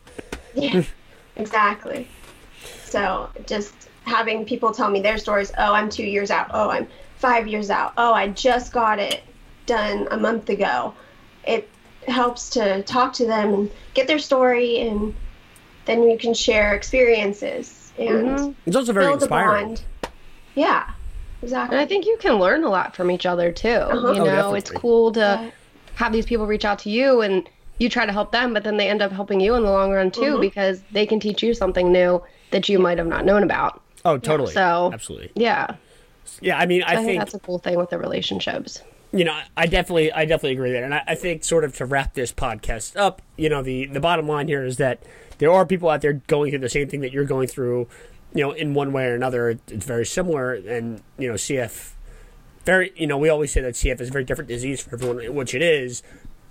Yeah, 0.53 0.83
exactly. 1.37 2.07
So 2.83 3.29
just 3.45 3.73
having 4.03 4.43
people 4.43 4.73
tell 4.73 4.89
me 4.89 5.01
their 5.01 5.17
stories. 5.17 5.51
Oh, 5.57 5.73
I'm 5.73 5.89
two 5.89 6.03
years 6.03 6.31
out. 6.31 6.49
Oh, 6.53 6.69
I'm 6.69 6.87
five 7.21 7.47
years 7.47 7.69
out. 7.69 7.93
Oh, 7.97 8.13
I 8.13 8.27
just 8.29 8.73
got 8.73 8.99
it 8.99 9.21
done 9.67 10.07
a 10.11 10.17
month 10.17 10.49
ago. 10.49 10.93
It 11.45 11.69
helps 12.07 12.49
to 12.51 12.81
talk 12.83 13.13
to 13.13 13.25
them 13.27 13.53
and 13.53 13.71
get 13.93 14.07
their 14.07 14.19
story, 14.19 14.79
and 14.79 15.13
then 15.85 16.03
you 16.09 16.17
can 16.17 16.33
share 16.33 16.73
experiences 16.73 17.93
and 17.97 18.27
Mhm. 18.39 18.55
It's 18.65 18.75
also 18.75 18.93
very 18.93 19.05
build 19.05 19.21
inspiring. 19.21 19.63
a 19.63 19.67
bond. 19.67 19.81
Yeah, 20.55 20.83
exactly. 21.43 21.75
And 21.77 21.81
I 21.81 21.85
think 21.87 22.05
you 22.05 22.17
can 22.19 22.39
learn 22.39 22.63
a 22.63 22.69
lot 22.69 22.95
from 22.95 23.11
each 23.11 23.25
other 23.25 23.51
too. 23.51 23.69
Uh-huh. 23.69 24.13
You 24.13 24.21
Oh, 24.21 24.25
know, 24.25 24.25
definitely. 24.25 24.57
it's 24.59 24.71
cool 24.71 25.11
to 25.13 25.19
Yeah. 25.19 25.49
have 25.95 26.11
these 26.13 26.25
people 26.25 26.47
reach 26.47 26.65
out 26.65 26.79
to 26.79 26.89
you 26.89 27.21
and 27.21 27.47
you 27.77 27.89
try 27.89 28.05
to 28.05 28.11
help 28.11 28.31
them, 28.31 28.53
but 28.53 28.63
then 28.63 28.77
they 28.77 28.87
end 28.89 29.01
up 29.01 29.11
helping 29.11 29.39
you 29.39 29.55
in 29.55 29.63
the 29.63 29.69
long 29.71 29.91
run 29.91 30.09
too 30.11 30.39
because 30.39 30.81
they 30.91 31.05
can 31.05 31.19
teach 31.19 31.43
you 31.43 31.53
something 31.53 31.91
new 31.91 32.21
that 32.51 32.67
you 32.69 32.79
might 32.79 32.97
have 32.97 33.07
not 33.07 33.25
known 33.25 33.43
about. 33.43 33.81
Oh, 34.05 34.17
totally. 34.17 34.53
So 34.53 34.89
absolutely. 34.93 35.31
Yeah, 35.35 35.67
Yeah, 36.41 36.57
I 36.57 36.65
mean, 36.65 36.83
I, 36.83 36.91
I, 36.91 36.95
think, 36.95 37.07
think 37.07 37.19
that's 37.19 37.33
a 37.33 37.39
cool 37.39 37.59
thing 37.59 37.77
with 37.77 37.89
the 37.89 37.97
relationships. 37.97 38.81
you 39.11 39.25
know, 39.25 39.39
I 39.57 39.67
definitely, 39.67 40.11
I 40.11 40.25
definitely 40.25 40.53
agree 40.53 40.71
there, 40.71 40.83
and 40.83 40.93
I, 40.93 41.03
I 41.07 41.15
think 41.15 41.43
sort 41.43 41.63
of 41.63 41.75
to 41.77 41.85
wrap 41.85 42.13
this 42.13 42.31
podcast 42.31 42.95
up, 42.95 43.21
you 43.37 43.49
know, 43.49 43.61
the 43.61 43.87
the 43.87 43.99
bottom 43.99 44.27
line 44.27 44.47
here 44.47 44.63
is 44.63 44.77
that 44.77 45.03
there 45.39 45.51
are 45.51 45.65
people 45.65 45.89
out 45.89 46.01
there 46.01 46.13
going 46.13 46.51
through 46.51 46.59
the 46.59 46.69
same 46.69 46.87
thing 46.87 47.01
that 47.01 47.11
you're 47.11 47.25
going 47.25 47.47
through, 47.47 47.87
you 48.33 48.43
know, 48.43 48.51
in 48.51 48.73
one 48.73 48.93
way 48.93 49.05
or 49.05 49.15
another. 49.15 49.49
It's 49.49 49.85
very 49.85 50.05
similar, 50.05 50.53
and 50.53 51.01
you 51.17 51.27
know, 51.27 51.35
CF, 51.35 51.91
very, 52.63 52.93
you 52.95 53.07
know, 53.07 53.17
we 53.17 53.29
always 53.29 53.51
say 53.51 53.61
that 53.61 53.73
CF 53.73 53.99
is 53.99 54.09
a 54.09 54.11
very 54.11 54.23
different 54.23 54.47
disease 54.47 54.81
for 54.81 54.93
everyone, 54.95 55.35
which 55.35 55.53
it 55.53 55.61
is, 55.61 56.03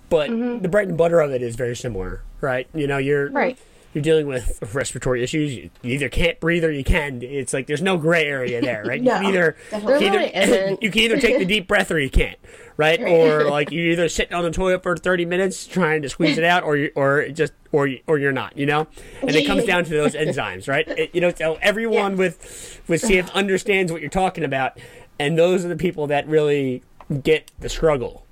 but 0.09 0.29
mm-hmm. 0.29 0.61
the 0.61 0.69
bread 0.69 0.87
and 0.87 0.97
butter 0.97 1.19
of 1.19 1.31
it 1.31 1.41
is 1.41 1.55
very 1.55 1.75
similar, 1.75 2.21
right? 2.41 2.67
You 2.73 2.85
know, 2.85 2.97
you're 2.97 3.29
Right. 3.29 3.57
You're 3.93 4.01
dealing 4.01 4.25
with 4.27 4.73
respiratory 4.73 5.21
issues. 5.21 5.53
You 5.53 5.69
you 5.81 5.93
either 5.95 6.07
can't 6.07 6.39
breathe 6.39 6.63
or 6.63 6.71
you 6.71 6.83
can. 6.83 7.21
It's 7.21 7.51
like 7.53 7.67
there's 7.67 7.81
no 7.81 7.97
gray 7.97 8.25
area 8.25 8.61
there, 8.61 8.83
right? 8.85 9.01
No, 9.03 9.15
you 9.15 9.19
can 9.21 9.25
either 9.25 9.55
definitely 9.69 10.05
you, 10.05 10.13
either 10.13 10.19
isn't. 10.37 10.83
you 10.83 10.91
can 10.91 11.01
either 11.01 11.19
take 11.19 11.39
the 11.39 11.45
deep 11.45 11.67
breath 11.67 11.91
or 11.91 11.99
you 11.99 12.09
can't, 12.09 12.37
right? 12.77 13.01
Or 13.01 13.43
like 13.49 13.69
you 13.71 13.91
either 13.91 14.07
sit 14.07 14.31
on 14.31 14.43
the 14.43 14.51
toilet 14.51 14.81
for 14.83 14.95
30 14.95 15.25
minutes 15.25 15.67
trying 15.67 16.01
to 16.03 16.09
squeeze 16.09 16.37
it 16.37 16.43
out, 16.45 16.63
or 16.63 16.77
you, 16.77 16.91
or 16.95 17.27
just 17.29 17.51
or 17.73 17.87
you- 17.87 17.99
or 18.07 18.17
you're 18.17 18.31
not, 18.31 18.57
you 18.57 18.65
know. 18.65 18.87
And 19.21 19.31
it 19.31 19.45
comes 19.45 19.65
down 19.65 19.83
to 19.83 19.89
those 19.89 20.13
enzymes, 20.15 20.69
right? 20.69 20.87
It- 20.87 21.13
you 21.13 21.19
know, 21.19 21.31
so 21.33 21.57
everyone 21.61 22.13
Yeah. 22.13 22.17
with 22.17 22.81
with 22.87 23.01
CF 23.01 23.31
understands 23.33 23.91
what 23.91 23.99
you're 23.99 24.09
talking 24.09 24.45
about, 24.45 24.77
and 25.19 25.37
those 25.37 25.65
are 25.65 25.67
the 25.67 25.75
people 25.75 26.07
that 26.07 26.25
really 26.29 26.81
get 27.23 27.51
the 27.59 27.67
struggle. 27.67 28.25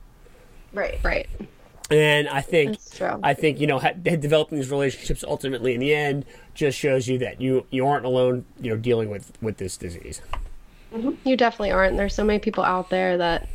Right. 0.72 0.99
Right. 1.03 1.28
And 1.92 2.28
I 2.30 2.42
think 2.42 2.78
I 3.24 3.34
think 3.34 3.60
you 3.60 3.68
know 3.68 3.80
ha- 3.80 3.94
developing 3.94 4.58
these 4.60 4.70
relationships 4.70 5.24
ultimately 5.28 5.74
in 5.74 5.80
the 5.80 5.94
end 5.94 6.26
just 6.54 6.78
shows 6.78 7.08
you 7.08 7.18
that 7.20 7.42
you 7.42 7.66
you 7.72 7.86
aren't 7.88 8.06
alone. 8.06 8.46
You 8.62 8.72
know, 8.72 8.78
dealing 8.78 9.10
with 9.10 9.32
with 9.42 9.58
this 9.58 9.76
disease. 9.78 10.22
You 11.24 11.38
definitely 11.38 11.72
aren't. 11.72 11.98
There's 11.98 12.16
so 12.16 12.24
many 12.24 12.40
people 12.40 12.64
out 12.64 12.90
there 12.90 13.18
that 13.18 13.48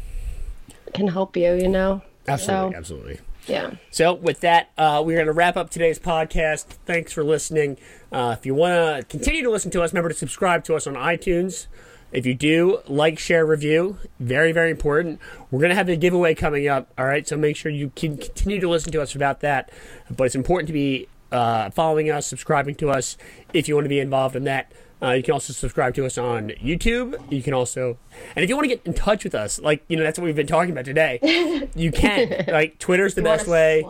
can 0.94 1.08
help 1.08 1.36
you, 1.36 1.52
you 1.54 1.68
know? 1.68 2.00
Absolutely, 2.28 2.70
So, 2.72 2.78
absolutely. 2.78 3.18
yeah. 3.48 3.70
So 3.90 4.14
with 4.14 4.38
that, 4.40 4.70
uh, 4.78 5.02
we're 5.04 5.16
going 5.16 5.26
to 5.26 5.32
wrap 5.32 5.56
up 5.56 5.68
today's 5.68 5.98
podcast. 5.98 6.66
Thanks 6.86 7.12
for 7.12 7.24
listening. 7.24 7.76
Uh, 8.12 8.36
if 8.38 8.46
you 8.46 8.54
want 8.54 9.00
to 9.00 9.04
continue 9.08 9.42
to 9.42 9.50
listen 9.50 9.72
to 9.72 9.82
us, 9.82 9.92
remember 9.92 10.10
to 10.10 10.14
subscribe 10.14 10.62
to 10.64 10.76
us 10.76 10.86
on 10.86 10.94
iTunes. 10.94 11.66
If 12.14 12.24
you 12.24 12.34
do, 12.34 12.78
like, 12.86 13.18
share, 13.18 13.44
review. 13.44 13.98
Very, 14.20 14.52
very 14.52 14.70
important. 14.70 15.20
We're 15.50 15.58
going 15.58 15.70
to 15.70 15.74
have 15.74 15.88
a 15.88 15.96
giveaway 15.96 16.34
coming 16.34 16.68
up. 16.68 16.88
All 16.96 17.06
right, 17.06 17.26
so 17.26 17.36
make 17.36 17.56
sure 17.56 17.72
you 17.72 17.90
can 17.96 18.16
continue 18.16 18.60
to 18.60 18.68
listen 18.68 18.92
to 18.92 19.02
us 19.02 19.14
about 19.14 19.40
that. 19.40 19.70
But 20.08 20.24
it's 20.24 20.36
important 20.36 20.68
to 20.68 20.72
be 20.72 21.08
uh, 21.32 21.70
following 21.70 22.10
us, 22.10 22.26
subscribing 22.26 22.76
to 22.76 22.90
us 22.90 23.16
if 23.52 23.68
you 23.68 23.74
want 23.74 23.84
to 23.86 23.88
be 23.88 23.98
involved 23.98 24.36
in 24.36 24.44
that. 24.44 24.70
Uh, 25.02 25.10
you 25.10 25.22
can 25.22 25.32
also 25.34 25.52
subscribe 25.52 25.94
to 25.94 26.06
us 26.06 26.16
on 26.16 26.50
YouTube. 26.50 27.20
You 27.30 27.42
can 27.42 27.52
also, 27.52 27.98
and 28.34 28.42
if 28.42 28.48
you 28.48 28.56
want 28.56 28.64
to 28.64 28.74
get 28.74 28.86
in 28.86 28.94
touch 28.94 29.24
with 29.24 29.34
us, 29.34 29.58
like 29.60 29.84
you 29.88 29.96
know, 29.96 30.04
that's 30.04 30.18
what 30.18 30.24
we've 30.24 30.36
been 30.36 30.46
talking 30.46 30.70
about 30.70 30.84
today. 30.84 31.68
You 31.74 31.90
can. 31.90 32.44
like 32.48 32.78
Twitter's 32.78 33.14
the 33.14 33.20
You 33.20 33.24
best 33.24 33.48
way 33.48 33.84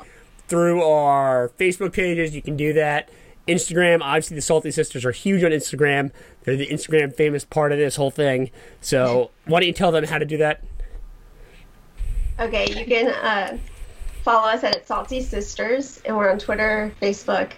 through 0.49 0.83
our 0.83 1.51
Facebook 1.59 1.93
pages. 1.93 2.35
You 2.35 2.41
can 2.41 2.57
do 2.57 2.73
that. 2.73 3.11
Instagram, 3.47 4.01
obviously, 4.03 4.37
the 4.37 4.43
Salty 4.43 4.71
Cysters 4.71 5.05
are 5.05 5.13
huge 5.13 5.45
on 5.45 5.51
Instagram. 5.51 6.11
They're 6.43 6.57
the 6.57 6.69
Instagram 6.69 7.15
famous 7.15 7.45
part 7.45 7.73
of 7.73 7.79
this 7.79 7.97
whole 7.97 8.11
thing. 8.11 8.51
So, 8.81 9.31
why 9.45 9.61
don't 9.61 9.67
you 9.67 9.75
tell 9.75 9.93
them 9.93 10.05
how 10.05 10.19
to 10.19 10.25
do 10.25 10.39
that? 10.39 10.63
Okay, 12.41 12.67
you 12.79 12.85
can 12.87 13.09
uh, 13.09 13.59
follow 14.23 14.49
us 14.49 14.65
at 14.65 14.87
Salty 14.87 15.21
Cysters, 15.21 16.01
and 16.05 16.17
we're 16.17 16.31
on 16.31 16.39
Twitter, 16.39 16.93
Facebook, 17.01 17.53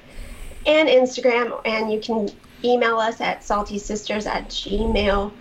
and 0.66 0.88
Instagram. 0.88 1.60
And 1.64 1.92
you 1.92 2.00
can 2.00 2.28
email 2.64 2.98
us 2.98 3.20
at 3.20 3.40
saltycysters 3.40 4.26
at 4.26 4.48
gmail.com 4.48 5.32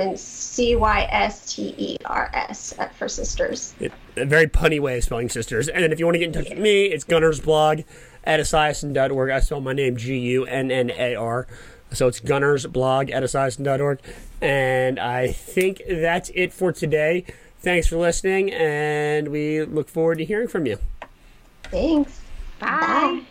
and 0.00 0.18
C 0.18 0.74
Y 0.74 1.08
S 1.10 1.54
T 1.54 1.74
E 1.76 1.96
R 2.06 2.30
S 2.32 2.74
for 2.96 3.08
sisters. 3.08 3.74
It, 3.78 3.92
a 4.16 4.24
very 4.24 4.46
punny 4.46 4.80
way 4.80 4.98
of 4.98 5.04
spelling 5.04 5.28
sisters. 5.28 5.68
And 5.68 5.84
then 5.84 5.92
if 5.92 5.98
you 5.98 6.06
want 6.06 6.16
to 6.16 6.18
get 6.18 6.26
in 6.26 6.32
touch 6.32 6.48
with 6.50 6.58
me, 6.58 6.86
it's 6.86 7.04
Gunnar's 7.04 7.40
blog 7.40 7.82
at 8.24 8.40
esiason.org. 8.40 9.30
I 9.30 9.40
spell 9.40 9.60
my 9.60 9.72
name 9.72 9.96
G 9.96 10.18
U 10.18 10.44
N 10.44 10.70
N 10.70 10.90
A 10.90 11.14
R. 11.14 11.46
So 11.92 12.06
it's 12.06 12.20
Gunnar's 12.20 12.66
blog 12.66 13.10
at 13.10 13.22
esiason.org. 13.22 14.00
And 14.40 14.98
I 14.98 15.32
think 15.32 15.82
that's 15.88 16.30
it 16.34 16.52
for 16.52 16.72
today. 16.72 17.24
Thanks 17.60 17.88
for 17.88 17.96
listening, 17.96 18.52
and 18.52 19.28
we 19.28 19.64
look 19.64 19.88
forward 19.88 20.18
to 20.18 20.24
hearing 20.24 20.46
from 20.46 20.64
you. 20.66 20.78
Thanks. 21.64 22.20
Bye. 22.60 22.68
Bye. 22.68 23.22